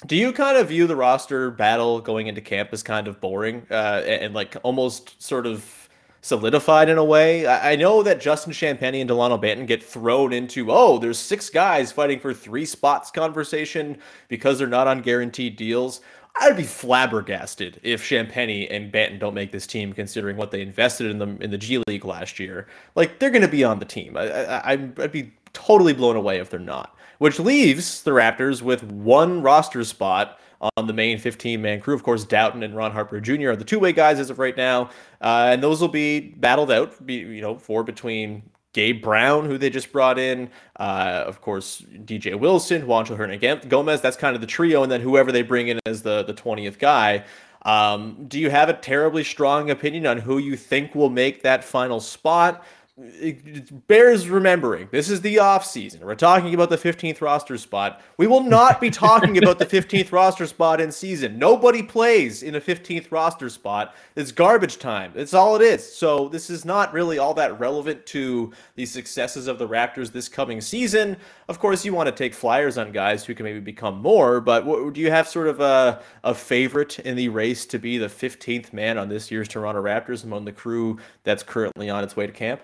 do 0.05 0.15
you 0.15 0.31
kind 0.31 0.57
of 0.57 0.69
view 0.69 0.87
the 0.87 0.95
roster 0.95 1.51
battle 1.51 1.99
going 1.99 2.27
into 2.27 2.39
camp 2.39 2.69
as 2.71 2.83
kind 2.83 3.09
of 3.09 3.19
boring 3.19 3.67
uh, 3.69 4.01
and, 4.05 4.23
and 4.23 4.33
like 4.33 4.55
almost 4.63 5.21
sort 5.21 5.45
of 5.45 5.78
solidified 6.21 6.89
in 6.89 6.97
a 6.97 7.03
way. 7.03 7.45
I, 7.45 7.73
I 7.73 7.75
know 7.75 8.03
that 8.03 8.21
Justin 8.21 8.53
Champagnie 8.53 9.01
and 9.01 9.07
Delano 9.07 9.37
Banton 9.37 9.67
get 9.67 9.83
thrown 9.83 10.33
into, 10.33 10.71
oh, 10.71 10.97
there's 10.97 11.19
six 11.19 11.49
guys 11.49 11.91
fighting 11.91 12.19
for 12.19 12.33
three 12.33 12.65
spots 12.65 13.11
conversation 13.11 13.97
because 14.27 14.57
they're 14.59 14.67
not 14.67 14.87
on 14.87 15.01
guaranteed 15.01 15.55
deals. 15.55 16.01
I'd 16.39 16.55
be 16.55 16.63
flabbergasted 16.63 17.79
if 17.83 18.01
Champagnie 18.07 18.67
and 18.69 18.91
Banton 18.91 19.19
don't 19.19 19.33
make 19.33 19.51
this 19.51 19.67
team, 19.67 19.91
considering 19.91 20.37
what 20.37 20.51
they 20.51 20.61
invested 20.61 21.11
in 21.11 21.17
them 21.17 21.37
in 21.41 21.51
the 21.51 21.57
G 21.57 21.83
League 21.87 22.05
last 22.05 22.39
year. 22.39 22.67
Like 22.95 23.19
they're 23.19 23.29
going 23.29 23.41
to 23.41 23.47
be 23.47 23.63
on 23.63 23.79
the 23.79 23.85
team. 23.85 24.15
I, 24.15 24.29
I, 24.29 24.71
I'd 24.71 25.11
be 25.11 25.33
totally 25.53 25.93
blown 25.93 26.15
away 26.15 26.39
if 26.39 26.49
they're 26.49 26.59
not. 26.59 26.95
Which 27.17 27.39
leaves 27.39 28.03
the 28.03 28.11
Raptors 28.11 28.61
with 28.61 28.83
one 28.83 29.41
roster 29.41 29.83
spot 29.83 30.39
on 30.61 30.87
the 30.87 30.93
main 30.93 31.17
15 31.17 31.61
man 31.61 31.79
crew. 31.79 31.93
Of 31.95 32.03
course, 32.03 32.25
Dowtin 32.25 32.63
and 32.63 32.75
Ron 32.75 32.91
Harper 32.91 33.19
Jr. 33.19 33.49
are 33.49 33.55
the 33.55 33.63
two 33.63 33.79
way 33.79 33.93
guys 33.93 34.19
as 34.19 34.29
of 34.29 34.39
right 34.39 34.55
now, 34.55 34.89
uh, 35.21 35.49
and 35.51 35.63
those 35.63 35.81
will 35.81 35.87
be 35.87 36.19
battled 36.19 36.71
out, 36.71 37.05
be, 37.05 37.15
you 37.15 37.41
know, 37.41 37.57
for 37.57 37.83
between 37.83 38.43
Gabe 38.73 39.01
Brown, 39.01 39.45
who 39.45 39.57
they 39.57 39.69
just 39.69 39.91
brought 39.91 40.19
in, 40.19 40.49
uh, 40.79 41.23
of 41.25 41.41
course, 41.41 41.81
DJ 42.05 42.37
Wilson, 42.37 42.83
Juancho 42.83 43.17
Hernangomez. 43.17 44.01
That's 44.01 44.17
kind 44.17 44.35
of 44.35 44.41
the 44.41 44.47
trio, 44.47 44.83
and 44.83 44.91
then 44.91 45.01
whoever 45.01 45.31
they 45.31 45.41
bring 45.41 45.69
in 45.69 45.79
as 45.85 46.01
the 46.03 46.23
the 46.23 46.33
20th 46.33 46.77
guy. 46.79 47.25
Um, 47.63 48.25
do 48.27 48.39
you 48.39 48.49
have 48.49 48.69
a 48.69 48.73
terribly 48.73 49.23
strong 49.23 49.69
opinion 49.69 50.05
on 50.05 50.17
who 50.17 50.37
you 50.37 50.55
think 50.55 50.95
will 50.95 51.09
make 51.09 51.43
that 51.43 51.63
final 51.63 51.99
spot? 51.99 52.63
It 53.01 53.87
bears 53.87 54.27
remembering 54.27 54.89
this 54.91 55.09
is 55.09 55.21
the 55.21 55.39
off 55.39 55.65
season. 55.65 56.01
We're 56.05 56.15
talking 56.15 56.53
about 56.53 56.69
the 56.69 56.77
15th 56.77 57.21
roster 57.21 57.57
spot. 57.57 58.01
We 58.17 58.27
will 58.27 58.43
not 58.43 58.81
be 58.81 58.89
talking 58.89 59.37
about 59.37 59.57
the 59.57 59.65
15th 59.65 60.11
roster 60.11 60.45
spot 60.45 60.81
in 60.81 60.91
season. 60.91 61.39
Nobody 61.39 61.81
plays 61.81 62.43
in 62.43 62.55
a 62.55 62.61
15th 62.61 63.11
roster 63.11 63.49
spot. 63.49 63.95
It's 64.15 64.31
garbage 64.31 64.79
time. 64.79 65.13
It's 65.15 65.33
all 65.33 65.55
it 65.55 65.61
is. 65.61 65.95
So 65.95 66.27
this 66.29 66.49
is 66.49 66.65
not 66.65 66.91
really 66.93 67.17
all 67.17 67.33
that 67.35 67.59
relevant 67.59 68.05
to 68.07 68.51
the 68.75 68.85
successes 68.85 69.47
of 69.47 69.59
the 69.59 69.67
Raptors 69.67 70.11
this 70.11 70.27
coming 70.27 70.59
season. 70.59 71.15
Of 71.47 71.59
course, 71.59 71.85
you 71.85 71.93
want 71.93 72.07
to 72.07 72.15
take 72.15 72.33
flyers 72.33 72.77
on 72.77 72.91
guys 72.91 73.25
who 73.25 73.33
can 73.33 73.45
maybe 73.45 73.59
become 73.59 74.01
more, 74.01 74.41
but 74.41 74.65
what, 74.65 74.93
do 74.93 74.99
you 74.99 75.11
have 75.11 75.27
sort 75.27 75.47
of 75.47 75.61
a, 75.61 76.01
a 76.23 76.33
favorite 76.33 76.99
in 76.99 77.15
the 77.15 77.29
race 77.29 77.65
to 77.67 77.79
be 77.79 77.97
the 77.97 78.07
15th 78.07 78.73
man 78.73 78.97
on 78.97 79.09
this 79.09 79.31
year's 79.31 79.47
Toronto 79.47 79.81
Raptors 79.81 80.25
among 80.25 80.45
the 80.45 80.51
crew 80.51 80.97
that's 81.23 81.43
currently 81.43 81.89
on 81.89 82.03
its 82.03 82.15
way 82.15 82.27
to 82.27 82.33
camp? 82.33 82.61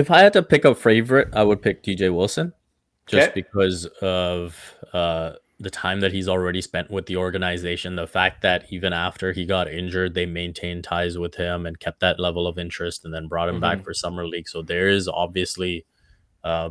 If 0.00 0.10
I 0.10 0.20
had 0.20 0.32
to 0.32 0.42
pick 0.42 0.64
a 0.64 0.74
favorite, 0.74 1.28
I 1.34 1.42
would 1.42 1.60
pick 1.60 1.82
DJ 1.82 2.14
Wilson, 2.14 2.54
just 3.06 3.30
okay. 3.30 3.32
because 3.34 3.84
of 4.00 4.74
uh, 4.94 5.32
the 5.58 5.68
time 5.68 6.00
that 6.00 6.10
he's 6.10 6.26
already 6.26 6.62
spent 6.62 6.90
with 6.90 7.04
the 7.04 7.18
organization. 7.18 7.96
The 7.96 8.06
fact 8.06 8.40
that 8.40 8.64
even 8.70 8.94
after 8.94 9.32
he 9.32 9.44
got 9.44 9.68
injured, 9.68 10.14
they 10.14 10.24
maintained 10.24 10.84
ties 10.84 11.18
with 11.18 11.34
him 11.34 11.66
and 11.66 11.78
kept 11.78 12.00
that 12.00 12.18
level 12.18 12.46
of 12.46 12.58
interest, 12.58 13.04
and 13.04 13.12
then 13.12 13.28
brought 13.28 13.50
him 13.50 13.56
mm-hmm. 13.56 13.60
back 13.60 13.84
for 13.84 13.92
summer 13.92 14.26
league. 14.26 14.48
So 14.48 14.62
there 14.62 14.88
is 14.88 15.06
obviously 15.06 15.84
uh, 16.42 16.70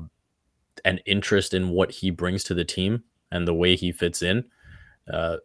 an 0.83 0.99
interest 1.05 1.53
in 1.53 1.69
what 1.69 1.91
he 1.91 2.09
brings 2.09 2.43
to 2.45 2.55
the 2.55 2.65
team 2.65 3.03
and 3.31 3.47
the 3.47 3.53
way 3.53 3.75
he 3.75 3.91
fits 3.91 4.23
in. 4.23 4.45
Uh, 5.07 5.37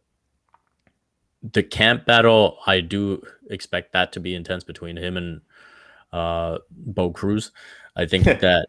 the 1.53 1.63
camp 1.63 2.07
battle, 2.07 2.57
I 2.67 2.81
do 2.81 3.23
expect 3.51 3.93
that 3.93 4.11
to 4.13 4.21
be 4.21 4.35
intense 4.35 4.65
between 4.65 4.97
him 4.97 5.19
and 5.19 5.43
uh, 6.15 6.59
Bo 6.71 7.11
Cruz. 7.11 7.51
I 7.97 8.07
think 8.07 8.25
that 8.41 8.69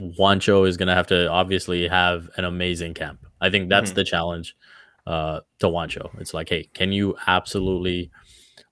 Juancho 0.00 0.68
is 0.68 0.76
going 0.76 0.88
to 0.88 0.94
have 0.94 1.06
to 1.06 1.30
obviously 1.30 1.88
have 1.88 2.28
an 2.36 2.44
amazing 2.44 2.94
camp. 2.94 3.24
I 3.40 3.50
think 3.50 3.68
that's 3.68 3.90
mm-hmm. 3.90 3.96
the 3.96 4.04
challenge 4.04 4.56
uh, 5.06 5.40
to 5.60 5.66
Juancho. 5.66 6.10
It's 6.20 6.34
like, 6.34 6.48
hey, 6.48 6.68
can 6.74 6.92
you 6.92 7.16
absolutely 7.26 8.10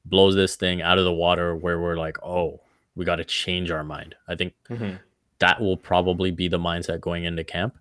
blow 0.05 0.33
this 0.33 0.57
thing 0.57 0.83
out 0.83 0.99
of 0.99 1.05
the 1.05 1.12
water 1.12 1.57
where 1.57 1.81
we're 1.81 1.97
like, 1.97 2.23
oh, 2.23 2.61
we 2.97 3.05
got 3.05 3.16
to 3.16 3.25
change 3.25 3.71
our 3.71 3.85
mind? 3.85 4.16
I 4.27 4.35
think 4.35 4.55
mm-hmm. 4.69 4.97
that 5.38 5.61
will 5.61 5.77
probably 5.77 6.33
be 6.33 6.49
the 6.49 6.59
mindset 6.59 7.01
going 7.01 7.25
into 7.25 7.45
camp. 7.45 7.77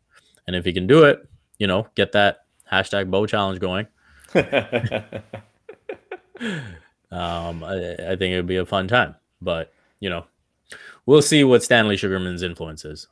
And 0.46 0.56
if 0.56 0.66
he 0.66 0.74
can 0.74 0.88
do 0.88 1.04
it, 1.04 1.28
you 1.58 1.68
know, 1.68 1.88
get 1.96 2.12
that 2.14 2.46
hashtag 2.72 3.10
Bo 3.10 3.26
challenge 3.26 3.60
going. 3.60 3.88
um, 7.12 7.64
I, 7.64 7.96
I 7.96 8.16
think 8.16 8.34
it 8.34 8.36
would 8.36 8.48
be 8.48 8.58
a 8.58 8.66
fun 8.66 8.88
time. 8.88 9.16
But 9.42 9.74
you 10.00 10.10
know, 10.10 10.26
we'll 11.06 11.22
see 11.22 11.44
what 11.44 11.64
Stanley 11.64 11.98
Sugarman's 11.98 12.44
influence 12.44 12.86
is. 12.86 13.08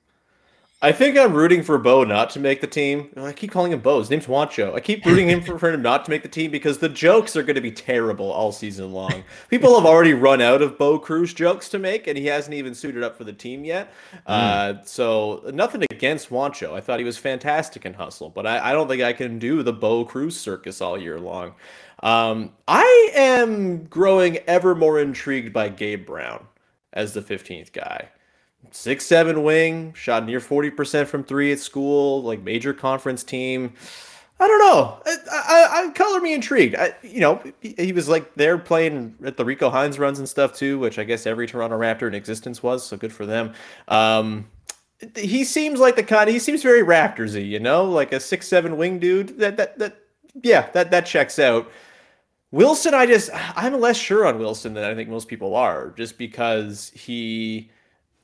I 0.79 0.91
think 0.91 1.17
I'm 1.17 1.33
rooting 1.33 1.63
for 1.63 1.79
Bo 1.79 2.03
not 2.03 2.29
to 2.31 2.39
make 2.39 2.61
the 2.61 2.67
team. 2.67 3.09
I 3.17 3.33
keep 3.33 3.49
calling 3.49 3.71
him 3.71 3.79
Bo. 3.79 3.97
His 3.97 4.11
name's 4.11 4.27
Juancho. 4.27 4.75
I 4.75 4.79
keep 4.79 5.03
rooting 5.07 5.27
him 5.27 5.41
for, 5.41 5.57
for 5.57 5.71
him 5.71 5.81
not 5.81 6.05
to 6.05 6.11
make 6.11 6.21
the 6.21 6.29
team 6.29 6.51
because 6.51 6.77
the 6.77 6.87
jokes 6.87 7.35
are 7.35 7.41
going 7.41 7.55
to 7.55 7.61
be 7.61 7.71
terrible 7.71 8.31
all 8.31 8.51
season 8.51 8.91
long. 8.91 9.23
People 9.49 9.75
have 9.75 9.87
already 9.87 10.13
run 10.13 10.39
out 10.39 10.61
of 10.61 10.77
Bo 10.77 10.99
Cruz 10.99 11.33
jokes 11.33 11.67
to 11.69 11.79
make, 11.79 12.05
and 12.05 12.15
he 12.15 12.27
hasn't 12.27 12.53
even 12.53 12.75
suited 12.75 13.01
up 13.01 13.17
for 13.17 13.23
the 13.23 13.33
team 13.33 13.65
yet. 13.65 13.91
Mm. 14.13 14.19
Uh, 14.27 14.83
so 14.83 15.41
nothing 15.52 15.83
against 15.89 16.29
Juancho. 16.29 16.73
I 16.73 16.81
thought 16.81 16.99
he 16.99 17.06
was 17.06 17.17
fantastic 17.17 17.83
in 17.83 17.95
Hustle, 17.95 18.29
but 18.29 18.45
I, 18.45 18.69
I 18.69 18.73
don't 18.73 18.87
think 18.87 19.02
I 19.02 19.13
can 19.13 19.39
do 19.39 19.63
the 19.63 19.73
Bo 19.73 20.06
Cruz 20.06 20.39
circus 20.39 20.79
all 20.79 21.02
year 21.02 21.19
long. 21.19 21.56
Um, 22.04 22.52
I 22.67 23.12
am 23.15 23.85
growing 23.85 24.37
ever 24.45 24.75
more 24.75 24.99
intrigued 24.99 25.54
by 25.54 25.69
Gabe 25.69 26.06
Brown 26.06 26.45
as 26.93 27.15
the 27.15 27.21
15th 27.21 27.73
guy 27.73 28.10
six 28.71 29.05
seven 29.05 29.43
wing, 29.43 29.93
shot 29.93 30.25
near 30.25 30.39
forty 30.39 30.69
percent 30.69 31.08
from 31.08 31.23
three 31.23 31.51
at 31.51 31.60
school, 31.60 32.23
like 32.23 32.41
major 32.41 32.73
conference 32.73 33.23
team. 33.23 33.73
I 34.39 34.47
don't 34.47 34.60
know. 34.60 34.99
I, 35.05 35.17
I, 35.31 35.87
I 35.87 35.89
color 35.93 36.21
me 36.21 36.33
intrigued. 36.33 36.75
I, 36.75 36.93
you 37.01 37.19
know, 37.19 37.41
he, 37.62 37.91
was 37.91 38.08
like 38.08 38.35
there 38.35 38.60
playing 38.60 39.15
at 39.25 39.35
the 39.35 39.43
Rico 39.43 39.71
Hines 39.71 39.97
runs 39.97 40.19
and 40.19 40.29
stuff 40.29 40.53
too, 40.53 40.77
which 40.77 40.99
I 40.99 41.03
guess 41.05 41.25
every 41.25 41.47
Toronto 41.47 41.77
Raptor 41.77 42.08
in 42.08 42.13
existence 42.13 42.62
was. 42.62 42.85
So 42.85 42.97
good 42.97 43.12
for 43.12 43.25
them. 43.25 43.53
Um, 43.87 44.47
he 45.15 45.43
seems 45.43 45.79
like 45.79 45.95
the 45.95 46.03
kind. 46.03 46.29
He 46.29 46.39
seems 46.39 46.62
very 46.62 46.83
Raptorsy, 46.83 47.47
you 47.47 47.60
know, 47.60 47.85
like 47.85 48.13
a 48.13 48.19
six 48.19 48.47
seven 48.47 48.77
wing 48.77 48.99
dude. 48.99 49.39
That 49.39 49.58
that 49.58 49.79
that 49.79 49.97
yeah, 50.43 50.69
that 50.71 50.91
that 50.91 51.05
checks 51.05 51.39
out. 51.39 51.71
Wilson, 52.51 52.93
I 52.93 53.05
just 53.05 53.29
I'm 53.33 53.79
less 53.79 53.97
sure 53.97 54.25
on 54.25 54.39
Wilson 54.39 54.73
than 54.73 54.83
I 54.83 54.95
think 54.95 55.10
most 55.10 55.27
people 55.27 55.55
are, 55.55 55.91
just 55.97 56.17
because 56.17 56.91
he 56.95 57.71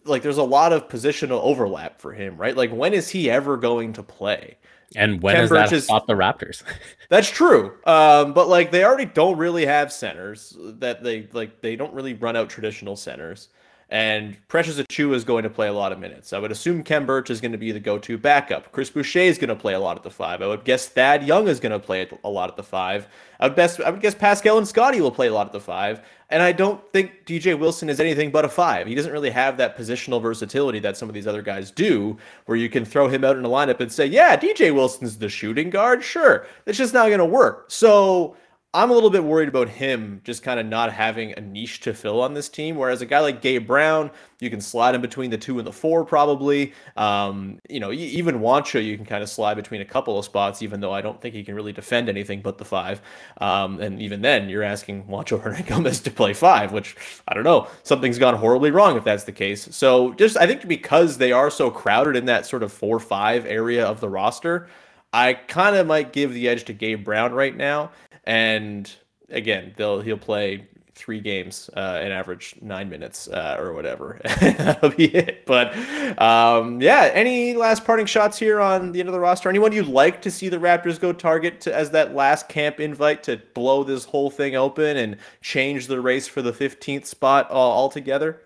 like 0.05 0.21
there's 0.21 0.37
a 0.37 0.43
lot 0.43 0.73
of 0.73 0.87
positional 0.87 1.41
overlap 1.41 1.99
for 1.99 2.13
him, 2.13 2.37
right? 2.37 2.55
Like 2.55 2.71
when 2.71 2.93
is 2.93 3.09
he 3.09 3.29
ever 3.29 3.57
going 3.57 3.93
to 3.93 4.03
play? 4.03 4.57
And 4.95 5.21
when 5.21 5.35
Ken 5.35 5.43
is 5.45 5.49
Birch 5.49 5.69
that 5.69 5.75
is, 5.75 5.83
stop 5.85 6.07
the 6.07 6.13
Raptors? 6.13 6.63
that's 7.09 7.29
true. 7.29 7.73
Um, 7.85 8.33
but 8.33 8.47
like 8.47 8.71
they 8.71 8.83
already 8.83 9.05
don't 9.05 9.37
really 9.37 9.65
have 9.65 9.91
centers 9.91 10.55
that 10.59 11.03
they 11.03 11.27
like 11.33 11.61
they 11.61 11.75
don't 11.75 11.93
really 11.93 12.13
run 12.13 12.35
out 12.35 12.49
traditional 12.49 12.95
centers. 12.95 13.49
And 13.93 14.35
Precious 14.47 14.79
Achiuwa 14.79 15.13
is 15.13 15.23
going 15.23 15.43
to 15.43 15.51
play 15.51 15.67
a 15.67 15.73
lot 15.73 15.91
of 15.91 15.99
minutes. 15.99 16.33
I 16.33 16.39
would 16.39 16.51
assume 16.51 16.81
Khem 16.81 17.05
Birch 17.05 17.29
is 17.29 17.39
going 17.39 17.51
to 17.51 17.59
be 17.59 17.71
the 17.71 17.79
go-to 17.79 18.17
backup. 18.17 18.71
Chris 18.71 18.89
Boucher 18.89 19.19
is 19.19 19.37
going 19.37 19.49
to 19.49 19.55
play 19.55 19.75
a 19.75 19.79
lot 19.79 19.97
at 19.97 20.01
the 20.01 20.09
five. 20.09 20.41
I 20.41 20.47
would 20.47 20.65
guess 20.65 20.87
Thad 20.87 21.23
Young 21.23 21.47
is 21.47 21.59
going 21.59 21.73
to 21.73 21.79
play 21.79 22.09
a 22.23 22.29
lot 22.29 22.49
at 22.49 22.57
the 22.57 22.63
five. 22.63 23.07
I 23.39 23.45
would 23.45 23.55
best 23.55 23.79
I 23.79 23.91
would 23.91 24.01
guess 24.01 24.15
Pascal 24.15 24.57
and 24.57 24.67
Scottie 24.67 24.99
will 24.99 25.11
play 25.11 25.27
a 25.27 25.33
lot 25.33 25.45
at 25.45 25.53
the 25.53 25.59
five. 25.59 26.01
And 26.31 26.41
I 26.41 26.53
don't 26.53 26.81
think 26.91 27.27
DJ 27.27 27.59
Wilson 27.59 27.87
is 27.87 27.99
anything 27.99 28.31
but 28.31 28.45
a 28.45 28.49
five. 28.49 28.87
He 28.87 28.95
doesn't 28.95 29.11
really 29.11 29.29
have 29.29 29.57
that 29.57 29.77
positional 29.77 30.19
versatility 30.19 30.79
that 30.79 30.97
some 30.97 31.07
of 31.07 31.13
these 31.13 31.27
other 31.27 31.43
guys 31.43 31.69
do, 31.69 32.17
where 32.47 32.57
you 32.57 32.69
can 32.69 32.85
throw 32.85 33.07
him 33.07 33.23
out 33.23 33.37
in 33.37 33.45
a 33.45 33.49
lineup 33.49 33.79
and 33.79 33.91
say, 33.91 34.07
"Yeah, 34.07 34.35
DJ 34.35 34.73
Wilson's 34.73 35.19
the 35.19 35.29
shooting 35.29 35.69
guard." 35.69 36.03
Sure, 36.03 36.47
it's 36.65 36.79
just 36.79 36.95
not 36.95 37.09
going 37.09 37.19
to 37.19 37.25
work. 37.25 37.65
So 37.67 38.35
I'm 38.75 38.89
a 38.89 38.93
little 38.93 39.11
bit 39.11 39.23
worried 39.23 39.49
about 39.49 39.69
him 39.69 40.19
just 40.23 40.41
kind 40.41 40.59
of 40.59 40.65
not 40.65 40.91
having 40.91 41.33
a 41.37 41.41
niche 41.41 41.81
to 41.81 41.93
fill 41.93 42.19
on 42.21 42.33
this 42.33 42.49
team. 42.49 42.75
Whereas 42.75 43.03
a 43.03 43.05
guy 43.05 43.19
like 43.19 43.39
Gabe 43.39 43.67
Brown, 43.67 44.09
you 44.39 44.49
can 44.49 44.61
slide 44.61 44.95
in 44.95 45.01
between 45.01 45.29
the 45.29 45.37
two 45.37 45.59
and 45.59 45.67
the 45.67 45.71
four 45.71 46.03
probably. 46.03 46.73
Um, 46.97 47.59
you 47.69 47.79
know, 47.79 47.91
even 47.91 48.39
Juancho, 48.39 48.83
you 48.83 48.97
can 48.97 49.05
kind 49.05 49.21
of 49.21 49.29
slide 49.29 49.53
between 49.53 49.81
a 49.81 49.85
couple 49.85 50.17
of 50.17 50.25
spots, 50.25 50.63
even 50.63 50.79
though 50.79 50.91
I 50.91 51.01
don't 51.01 51.21
think 51.21 51.35
he 51.35 51.43
can 51.43 51.53
really 51.53 51.71
defend 51.71 52.09
anything 52.09 52.41
but 52.41 52.57
the 52.57 52.65
five. 52.65 52.99
Um, 53.39 53.79
and 53.79 54.01
even 54.01 54.23
then, 54.23 54.49
you're 54.49 54.63
asking 54.63 55.03
Juancho 55.03 55.39
Hernangomez 55.43 56.03
to 56.05 56.09
play 56.09 56.33
five, 56.33 56.71
which 56.71 56.95
I 57.27 57.35
don't 57.35 57.43
know. 57.43 57.67
Something's 57.83 58.17
gone 58.17 58.33
horribly 58.33 58.71
wrong 58.71 58.97
if 58.97 59.03
that's 59.03 59.25
the 59.25 59.31
case. 59.31 59.67
So 59.69 60.13
just 60.13 60.35
I 60.35 60.47
think 60.47 60.67
because 60.67 61.19
they 61.19 61.31
are 61.31 61.51
so 61.51 61.69
crowded 61.69 62.15
in 62.15 62.25
that 62.25 62.47
sort 62.47 62.63
of 62.63 62.73
four 62.73 62.99
five 62.99 63.45
area 63.45 63.85
of 63.85 63.99
the 63.99 64.09
roster. 64.09 64.67
I 65.15 65.35
kind 65.35 65.75
of 65.75 65.85
might 65.85 66.11
give 66.11 66.33
the 66.33 66.49
edge 66.49 66.63
to 66.63 66.73
Gabe 66.73 67.03
Brown 67.05 67.33
right 67.33 67.55
now 67.55 67.91
and 68.23 68.91
again, 69.29 69.73
they'll 69.77 70.01
he'll 70.01 70.17
play 70.17 70.67
three 70.95 71.19
games 71.19 71.69
uh, 71.75 71.99
and 72.01 72.13
average 72.13 72.55
nine 72.61 72.87
minutes 72.87 73.27
uh, 73.27 73.57
or 73.59 73.73
whatever. 73.73 74.21
That'll 74.41 74.91
be 74.91 75.05
it. 75.05 75.45
But 75.45 75.75
um, 76.21 76.81
yeah, 76.81 77.09
any 77.13 77.55
last 77.55 77.83
parting 77.83 78.05
shots 78.05 78.37
here 78.37 78.61
on 78.61 78.91
the 78.91 78.99
end 78.99 79.09
of 79.09 79.13
the 79.13 79.19
roster? 79.19 79.49
Anyone 79.49 79.71
you'd 79.71 79.87
like 79.87 80.21
to 80.21 80.31
see 80.31 80.49
the 80.49 80.57
Raptors 80.57 80.99
go 80.99 81.11
target 81.11 81.61
to, 81.61 81.75
as 81.75 81.89
that 81.91 82.13
last 82.13 82.47
camp 82.47 82.79
invite 82.79 83.23
to 83.23 83.41
blow 83.53 83.83
this 83.83 84.05
whole 84.05 84.29
thing 84.29 84.55
open 84.55 84.97
and 84.97 85.17
change 85.41 85.87
the 85.87 85.99
race 85.99 86.27
for 86.27 86.41
the 86.41 86.53
15th 86.53 87.05
spot 87.05 87.49
uh, 87.49 87.53
altogether? 87.53 88.41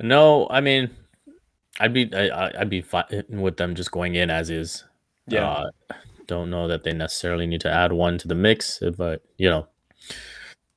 No, 0.00 0.46
I 0.50 0.60
mean, 0.60 0.90
I'd 1.80 1.92
be 1.92 2.12
I, 2.14 2.52
would 2.58 2.70
be 2.70 2.82
fine 2.82 3.24
with 3.28 3.56
them 3.56 3.74
just 3.74 3.90
going 3.90 4.14
in 4.14 4.30
as 4.30 4.50
is. 4.50 4.84
Yeah. 5.26 5.48
Uh, 5.48 5.70
don't 6.28 6.50
know 6.50 6.68
that 6.68 6.84
they 6.84 6.92
necessarily 6.92 7.46
need 7.46 7.62
to 7.62 7.72
add 7.72 7.92
one 7.92 8.18
to 8.18 8.28
the 8.28 8.36
mix, 8.36 8.80
but 8.96 9.22
you 9.38 9.50
know, 9.50 9.66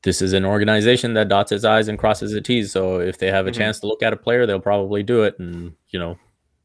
this 0.02 0.22
is 0.22 0.34
an 0.34 0.46
organization 0.46 1.14
that 1.14 1.28
dots 1.28 1.52
its 1.52 1.64
I's 1.64 1.88
and 1.88 2.00
crosses 2.00 2.34
its 2.34 2.48
T's. 2.48 2.72
So 2.72 3.00
if 3.00 3.20
they 3.20 3.28
have 3.28 3.46
a 3.46 3.52
mm-hmm. 3.52 3.60
chance 3.60 3.80
to 3.82 3.88
look 3.88 4.02
at 4.02 4.14
a 4.14 4.18
player, 4.18 4.48
they'll 4.48 4.60
probably 4.60 5.04
do 5.04 5.22
it. 5.24 5.38
And 5.38 5.74
you 5.90 6.00
know, 6.00 6.18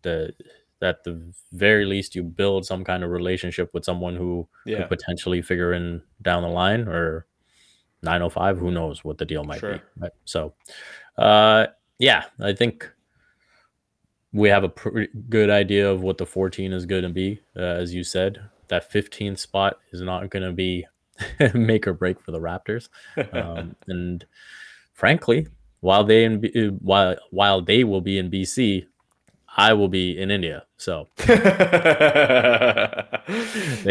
the 0.02 0.32
at 0.80 1.04
the 1.04 1.20
very 1.52 1.84
least, 1.84 2.14
you 2.14 2.22
build 2.22 2.64
some 2.64 2.84
kind 2.84 3.04
of 3.04 3.10
relationship 3.10 3.74
with 3.74 3.84
someone 3.84 4.16
who 4.16 4.48
yeah. 4.64 4.78
could 4.78 4.88
potentially 4.88 5.42
figure 5.42 5.72
in 5.72 6.02
down 6.22 6.42
the 6.42 6.48
line 6.48 6.86
or 6.86 7.26
905. 8.02 8.58
Who 8.58 8.70
knows 8.70 9.04
what 9.04 9.18
the 9.18 9.24
deal 9.24 9.44
might 9.44 9.60
sure. 9.60 9.74
be? 9.74 9.80
Right? 9.98 10.12
So, 10.24 10.54
uh, 11.18 11.66
yeah, 11.98 12.24
I 12.40 12.52
think 12.52 12.90
we 14.32 14.50
have 14.50 14.64
a 14.64 14.68
pretty 14.68 15.10
good 15.28 15.48
idea 15.48 15.90
of 15.90 16.02
what 16.02 16.18
the 16.18 16.26
14 16.26 16.72
is 16.72 16.84
going 16.84 17.04
to 17.04 17.08
be, 17.08 17.40
uh, 17.56 17.60
as 17.60 17.94
you 17.94 18.04
said 18.04 18.40
that 18.68 18.90
15th 18.90 19.38
spot 19.38 19.78
is 19.92 20.00
not 20.00 20.30
going 20.30 20.44
to 20.44 20.52
be 20.52 20.86
make 21.54 21.86
or 21.86 21.92
break 21.92 22.20
for 22.20 22.30
the 22.30 22.40
Raptors. 22.40 22.88
Um, 23.32 23.76
and 23.88 24.24
frankly, 24.92 25.48
while 25.80 26.04
they 26.04 26.24
in, 26.24 26.78
while 26.80 27.16
while 27.30 27.62
they 27.62 27.84
will 27.84 28.00
be 28.00 28.18
in 28.18 28.30
BC, 28.30 28.86
I 29.56 29.72
will 29.72 29.88
be 29.88 30.18
in 30.18 30.30
India. 30.30 30.64
So 30.76 31.08
they 31.16 31.34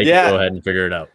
yeah. 0.03 0.23
can 0.23 0.31
go 0.31 0.35
ahead 0.37 0.51
and 0.51 0.63
figure 0.63 0.85
it 0.85 0.93
out. 0.93 1.09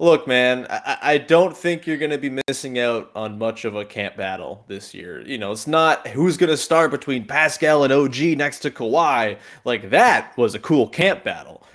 Look, 0.00 0.26
man, 0.26 0.66
I, 0.70 0.98
I 1.02 1.18
don't 1.18 1.54
think 1.54 1.86
you're 1.86 1.98
going 1.98 2.10
to 2.10 2.16
be 2.16 2.40
missing 2.48 2.78
out 2.78 3.10
on 3.14 3.36
much 3.36 3.66
of 3.66 3.76
a 3.76 3.84
camp 3.84 4.16
battle 4.16 4.64
this 4.66 4.94
year. 4.94 5.20
You 5.20 5.36
know, 5.36 5.52
it's 5.52 5.66
not 5.66 6.06
who's 6.08 6.38
going 6.38 6.48
to 6.48 6.56
start 6.56 6.90
between 6.90 7.26
Pascal 7.26 7.84
and 7.84 7.92
OG 7.92 8.18
next 8.38 8.60
to 8.60 8.70
Kawhi. 8.70 9.36
Like, 9.66 9.90
that 9.90 10.34
was 10.38 10.54
a 10.54 10.58
cool 10.58 10.88
camp 10.88 11.22
battle. 11.22 11.66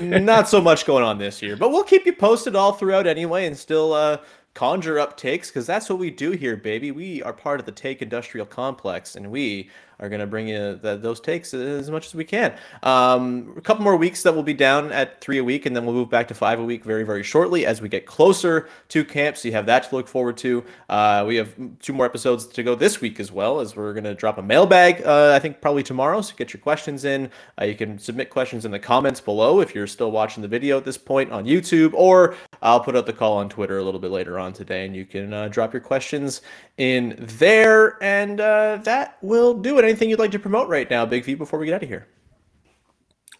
not 0.00 0.48
so 0.48 0.58
much 0.58 0.86
going 0.86 1.04
on 1.04 1.18
this 1.18 1.42
year, 1.42 1.54
but 1.54 1.68
we'll 1.68 1.84
keep 1.84 2.06
you 2.06 2.14
posted 2.14 2.56
all 2.56 2.72
throughout 2.72 3.06
anyway 3.06 3.44
and 3.44 3.54
still 3.54 3.92
uh, 3.92 4.16
conjure 4.54 4.98
up 4.98 5.18
takes 5.18 5.50
because 5.50 5.66
that's 5.66 5.90
what 5.90 5.98
we 5.98 6.10
do 6.10 6.30
here, 6.30 6.56
baby. 6.56 6.92
We 6.92 7.22
are 7.24 7.32
part 7.34 7.60
of 7.60 7.66
the 7.66 7.72
Take 7.72 8.00
Industrial 8.00 8.46
Complex 8.46 9.16
and 9.16 9.30
we 9.30 9.68
are 9.98 10.08
going 10.08 10.20
to 10.20 10.26
bring 10.26 10.48
you 10.48 10.76
the, 10.76 10.96
those 10.96 11.20
takes 11.20 11.54
as 11.54 11.90
much 11.90 12.06
as 12.06 12.14
we 12.14 12.24
can. 12.24 12.54
Um, 12.82 13.54
a 13.56 13.60
couple 13.60 13.82
more 13.82 13.96
weeks 13.96 14.22
that 14.22 14.34
we'll 14.34 14.42
be 14.42 14.54
down 14.54 14.92
at 14.92 15.20
three 15.20 15.38
a 15.38 15.44
week, 15.44 15.66
and 15.66 15.74
then 15.74 15.84
we'll 15.84 15.94
move 15.94 16.10
back 16.10 16.28
to 16.28 16.34
five 16.34 16.60
a 16.60 16.64
week 16.64 16.84
very, 16.84 17.02
very 17.02 17.22
shortly 17.22 17.66
as 17.66 17.80
we 17.80 17.88
get 17.88 18.06
closer 18.06 18.68
to 18.88 19.04
camp. 19.04 19.36
So 19.36 19.48
you 19.48 19.54
have 19.54 19.66
that 19.66 19.88
to 19.88 19.96
look 19.96 20.08
forward 20.08 20.36
to. 20.38 20.64
Uh, 20.88 21.24
we 21.26 21.36
have 21.36 21.54
two 21.80 21.92
more 21.92 22.06
episodes 22.06 22.46
to 22.46 22.62
go 22.62 22.74
this 22.74 23.00
week 23.00 23.20
as 23.20 23.32
well, 23.32 23.60
as 23.60 23.74
we're 23.74 23.92
going 23.92 24.04
to 24.04 24.14
drop 24.14 24.38
a 24.38 24.42
mailbag, 24.42 25.02
uh, 25.06 25.32
I 25.34 25.38
think 25.38 25.60
probably 25.60 25.82
tomorrow. 25.82 26.20
So 26.20 26.34
get 26.36 26.52
your 26.52 26.60
questions 26.60 27.04
in. 27.04 27.30
Uh, 27.60 27.64
you 27.64 27.74
can 27.74 27.98
submit 27.98 28.30
questions 28.30 28.64
in 28.64 28.70
the 28.70 28.78
comments 28.78 29.20
below 29.20 29.60
if 29.60 29.74
you're 29.74 29.86
still 29.86 30.10
watching 30.10 30.42
the 30.42 30.48
video 30.48 30.76
at 30.76 30.84
this 30.84 30.98
point 30.98 31.32
on 31.32 31.44
YouTube, 31.44 31.92
or 31.94 32.36
I'll 32.60 32.80
put 32.80 32.96
out 32.96 33.06
the 33.06 33.12
call 33.12 33.38
on 33.38 33.48
Twitter 33.48 33.78
a 33.78 33.82
little 33.82 34.00
bit 34.00 34.10
later 34.10 34.38
on 34.38 34.52
today, 34.52 34.84
and 34.84 34.94
you 34.94 35.06
can 35.06 35.32
uh, 35.32 35.48
drop 35.48 35.72
your 35.72 35.80
questions 35.80 36.42
in 36.76 37.16
there. 37.18 38.02
And 38.02 38.40
uh, 38.40 38.78
that 38.82 39.16
will 39.22 39.54
do 39.54 39.78
it 39.78 39.85
anything 39.86 40.10
you'd 40.10 40.18
like 40.18 40.32
to 40.32 40.38
promote 40.38 40.68
right 40.68 40.90
now, 40.90 41.06
Big 41.06 41.24
V, 41.24 41.34
before 41.34 41.58
we 41.58 41.66
get 41.66 41.74
out 41.74 41.82
of 41.82 41.88
here? 41.88 42.06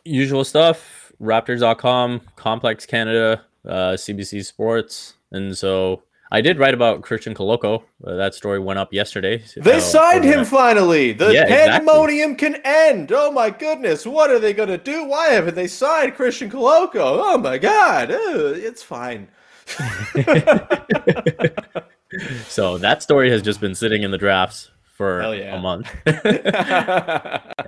Usual 0.04 0.44
stuff 0.44 1.06
Raptors.com, 1.20 2.20
Complex 2.36 2.86
Canada, 2.86 3.42
uh, 3.66 3.92
CBC 3.92 4.44
Sports. 4.44 5.14
And 5.32 5.56
so 5.56 6.02
I 6.30 6.40
did 6.40 6.58
write 6.58 6.74
about 6.74 7.02
Christian 7.02 7.34
Koloko. 7.34 7.82
Uh, 8.04 8.16
that 8.16 8.34
story 8.34 8.58
went 8.58 8.78
up 8.78 8.92
yesterday. 8.92 9.42
They 9.56 9.76
uh, 9.76 9.80
signed 9.80 10.24
him 10.24 10.44
finally. 10.44 11.12
The 11.12 11.32
yeah, 11.32 11.46
pandemonium 11.46 12.32
exactly. 12.32 12.60
can 12.60 12.62
end. 12.64 13.12
Oh 13.12 13.30
my 13.30 13.50
goodness. 13.50 14.06
What 14.06 14.30
are 14.30 14.38
they 14.38 14.52
going 14.52 14.68
to 14.68 14.78
do? 14.78 15.04
Why 15.04 15.28
haven't 15.28 15.54
they 15.54 15.68
signed 15.68 16.14
Christian 16.14 16.50
Koloko? 16.50 16.96
Oh 16.96 17.38
my 17.38 17.58
God. 17.58 18.08
it's 18.10 18.82
fine. 18.82 19.28
so 22.46 22.78
that 22.78 23.02
story 23.02 23.30
has 23.30 23.42
just 23.42 23.60
been 23.60 23.74
sitting 23.74 24.04
in 24.04 24.12
the 24.12 24.18
drafts 24.18 24.70
for 24.96 25.34
yeah. 25.34 25.56
a 25.56 25.60
month. 25.60 25.94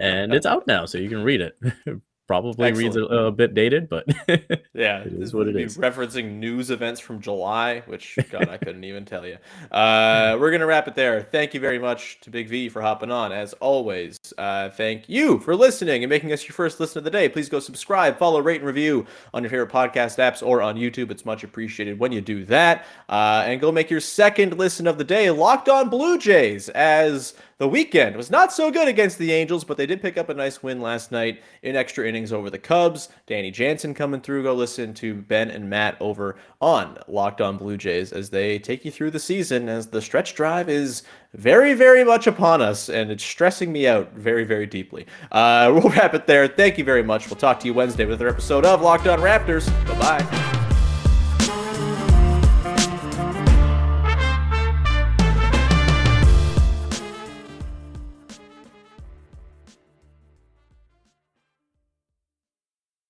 and 0.00 0.34
it's 0.34 0.46
out 0.46 0.66
now, 0.66 0.86
so 0.86 0.98
you 0.98 1.08
can 1.08 1.22
read 1.22 1.40
it. 1.40 1.58
probably 2.28 2.72
reads 2.72 2.94
a, 2.94 3.04
a, 3.04 3.32
bit 3.32 3.54
dated, 3.54 3.88
but 3.88 4.06
yeah, 4.74 5.00
it 5.00 5.14
is 5.14 5.32
what 5.32 5.48
it 5.48 5.56
is. 5.56 5.78
Referencing 5.78 6.34
news 6.34 6.70
events 6.70 7.00
from 7.00 7.20
July, 7.20 7.80
which 7.86 8.18
God, 8.30 8.48
I 8.50 8.58
couldn't 8.58 8.84
even 8.84 9.06
tell 9.06 9.26
you. 9.26 9.38
Uh, 9.72 10.36
we're 10.38 10.50
gonna 10.52 10.66
wrap 10.66 10.86
it 10.86 10.94
there. 10.94 11.22
Thank 11.22 11.54
you 11.54 11.60
very 11.60 11.78
much 11.78 12.20
to 12.20 12.30
Big 12.30 12.48
V 12.48 12.68
for 12.68 12.82
hopping 12.82 13.10
on, 13.10 13.32
as 13.32 13.54
always. 13.54 14.18
Uh, 14.36 14.68
thank 14.68 15.08
you 15.08 15.40
for 15.40 15.56
listening 15.56 16.04
and 16.04 16.10
making 16.10 16.32
us 16.32 16.46
your 16.46 16.52
first 16.52 16.78
listen 16.78 16.98
of 16.98 17.04
the 17.04 17.10
day. 17.10 17.28
Please 17.28 17.48
go 17.48 17.58
subscribe, 17.58 18.18
follow, 18.18 18.40
rate, 18.40 18.60
and 18.60 18.66
review 18.66 19.06
on 19.32 19.42
your 19.42 19.50
favorite 19.50 19.70
podcast 19.70 20.18
apps 20.18 20.46
or 20.46 20.60
on 20.60 20.76
YouTube. 20.76 21.10
It's 21.10 21.24
much 21.24 21.42
appreciated 21.44 21.98
when 21.98 22.12
you 22.12 22.20
do 22.20 22.44
that. 22.44 22.84
Uh, 23.08 23.42
and 23.46 23.58
go 23.58 23.72
make 23.72 23.90
your 23.90 24.00
second 24.00 24.58
listen 24.58 24.86
of 24.86 24.98
the 24.98 25.04
day, 25.04 25.30
Locked 25.30 25.70
On 25.70 25.88
Blue 25.88 26.18
Jays, 26.18 26.68
as 26.68 27.34
the 27.58 27.68
weekend 27.68 28.16
was 28.16 28.30
not 28.30 28.52
so 28.52 28.70
good 28.70 28.86
against 28.86 29.18
the 29.18 29.32
Angels, 29.32 29.64
but 29.64 29.76
they 29.76 29.86
did 29.86 30.00
pick 30.00 30.16
up 30.16 30.28
a 30.28 30.34
nice 30.34 30.62
win 30.62 30.80
last 30.80 31.10
night 31.10 31.42
in 31.62 31.74
extra 31.74 32.06
innings 32.06 32.32
over 32.32 32.50
the 32.50 32.58
Cubs. 32.58 33.08
Danny 33.26 33.50
Jansen 33.50 33.94
coming 33.94 34.20
through. 34.20 34.44
Go 34.44 34.54
listen 34.54 34.94
to 34.94 35.14
Ben 35.14 35.50
and 35.50 35.68
Matt 35.68 35.96
over 36.00 36.36
on 36.60 36.98
Locked 37.08 37.40
On 37.40 37.56
Blue 37.56 37.76
Jays 37.76 38.12
as 38.12 38.30
they 38.30 38.60
take 38.60 38.84
you 38.84 38.92
through 38.92 39.10
the 39.10 39.18
season 39.18 39.68
as 39.68 39.88
the 39.88 40.00
stretch 40.00 40.34
drive 40.36 40.68
is 40.68 41.02
very, 41.34 41.74
very 41.74 42.04
much 42.04 42.26
upon 42.26 42.62
us, 42.62 42.88
and 42.88 43.10
it's 43.10 43.24
stressing 43.24 43.72
me 43.72 43.88
out 43.88 44.12
very, 44.14 44.44
very 44.44 44.66
deeply. 44.66 45.06
Uh, 45.32 45.70
we'll 45.74 45.92
wrap 45.92 46.14
it 46.14 46.26
there. 46.26 46.46
Thank 46.46 46.78
you 46.78 46.84
very 46.84 47.02
much. 47.02 47.28
We'll 47.28 47.36
talk 47.36 47.58
to 47.60 47.66
you 47.66 47.74
Wednesday 47.74 48.04
with 48.04 48.20
another 48.20 48.32
episode 48.32 48.64
of 48.64 48.82
Locked 48.82 49.08
On 49.08 49.18
Raptors. 49.18 49.68
Bye 49.86 50.18
bye. 50.20 50.67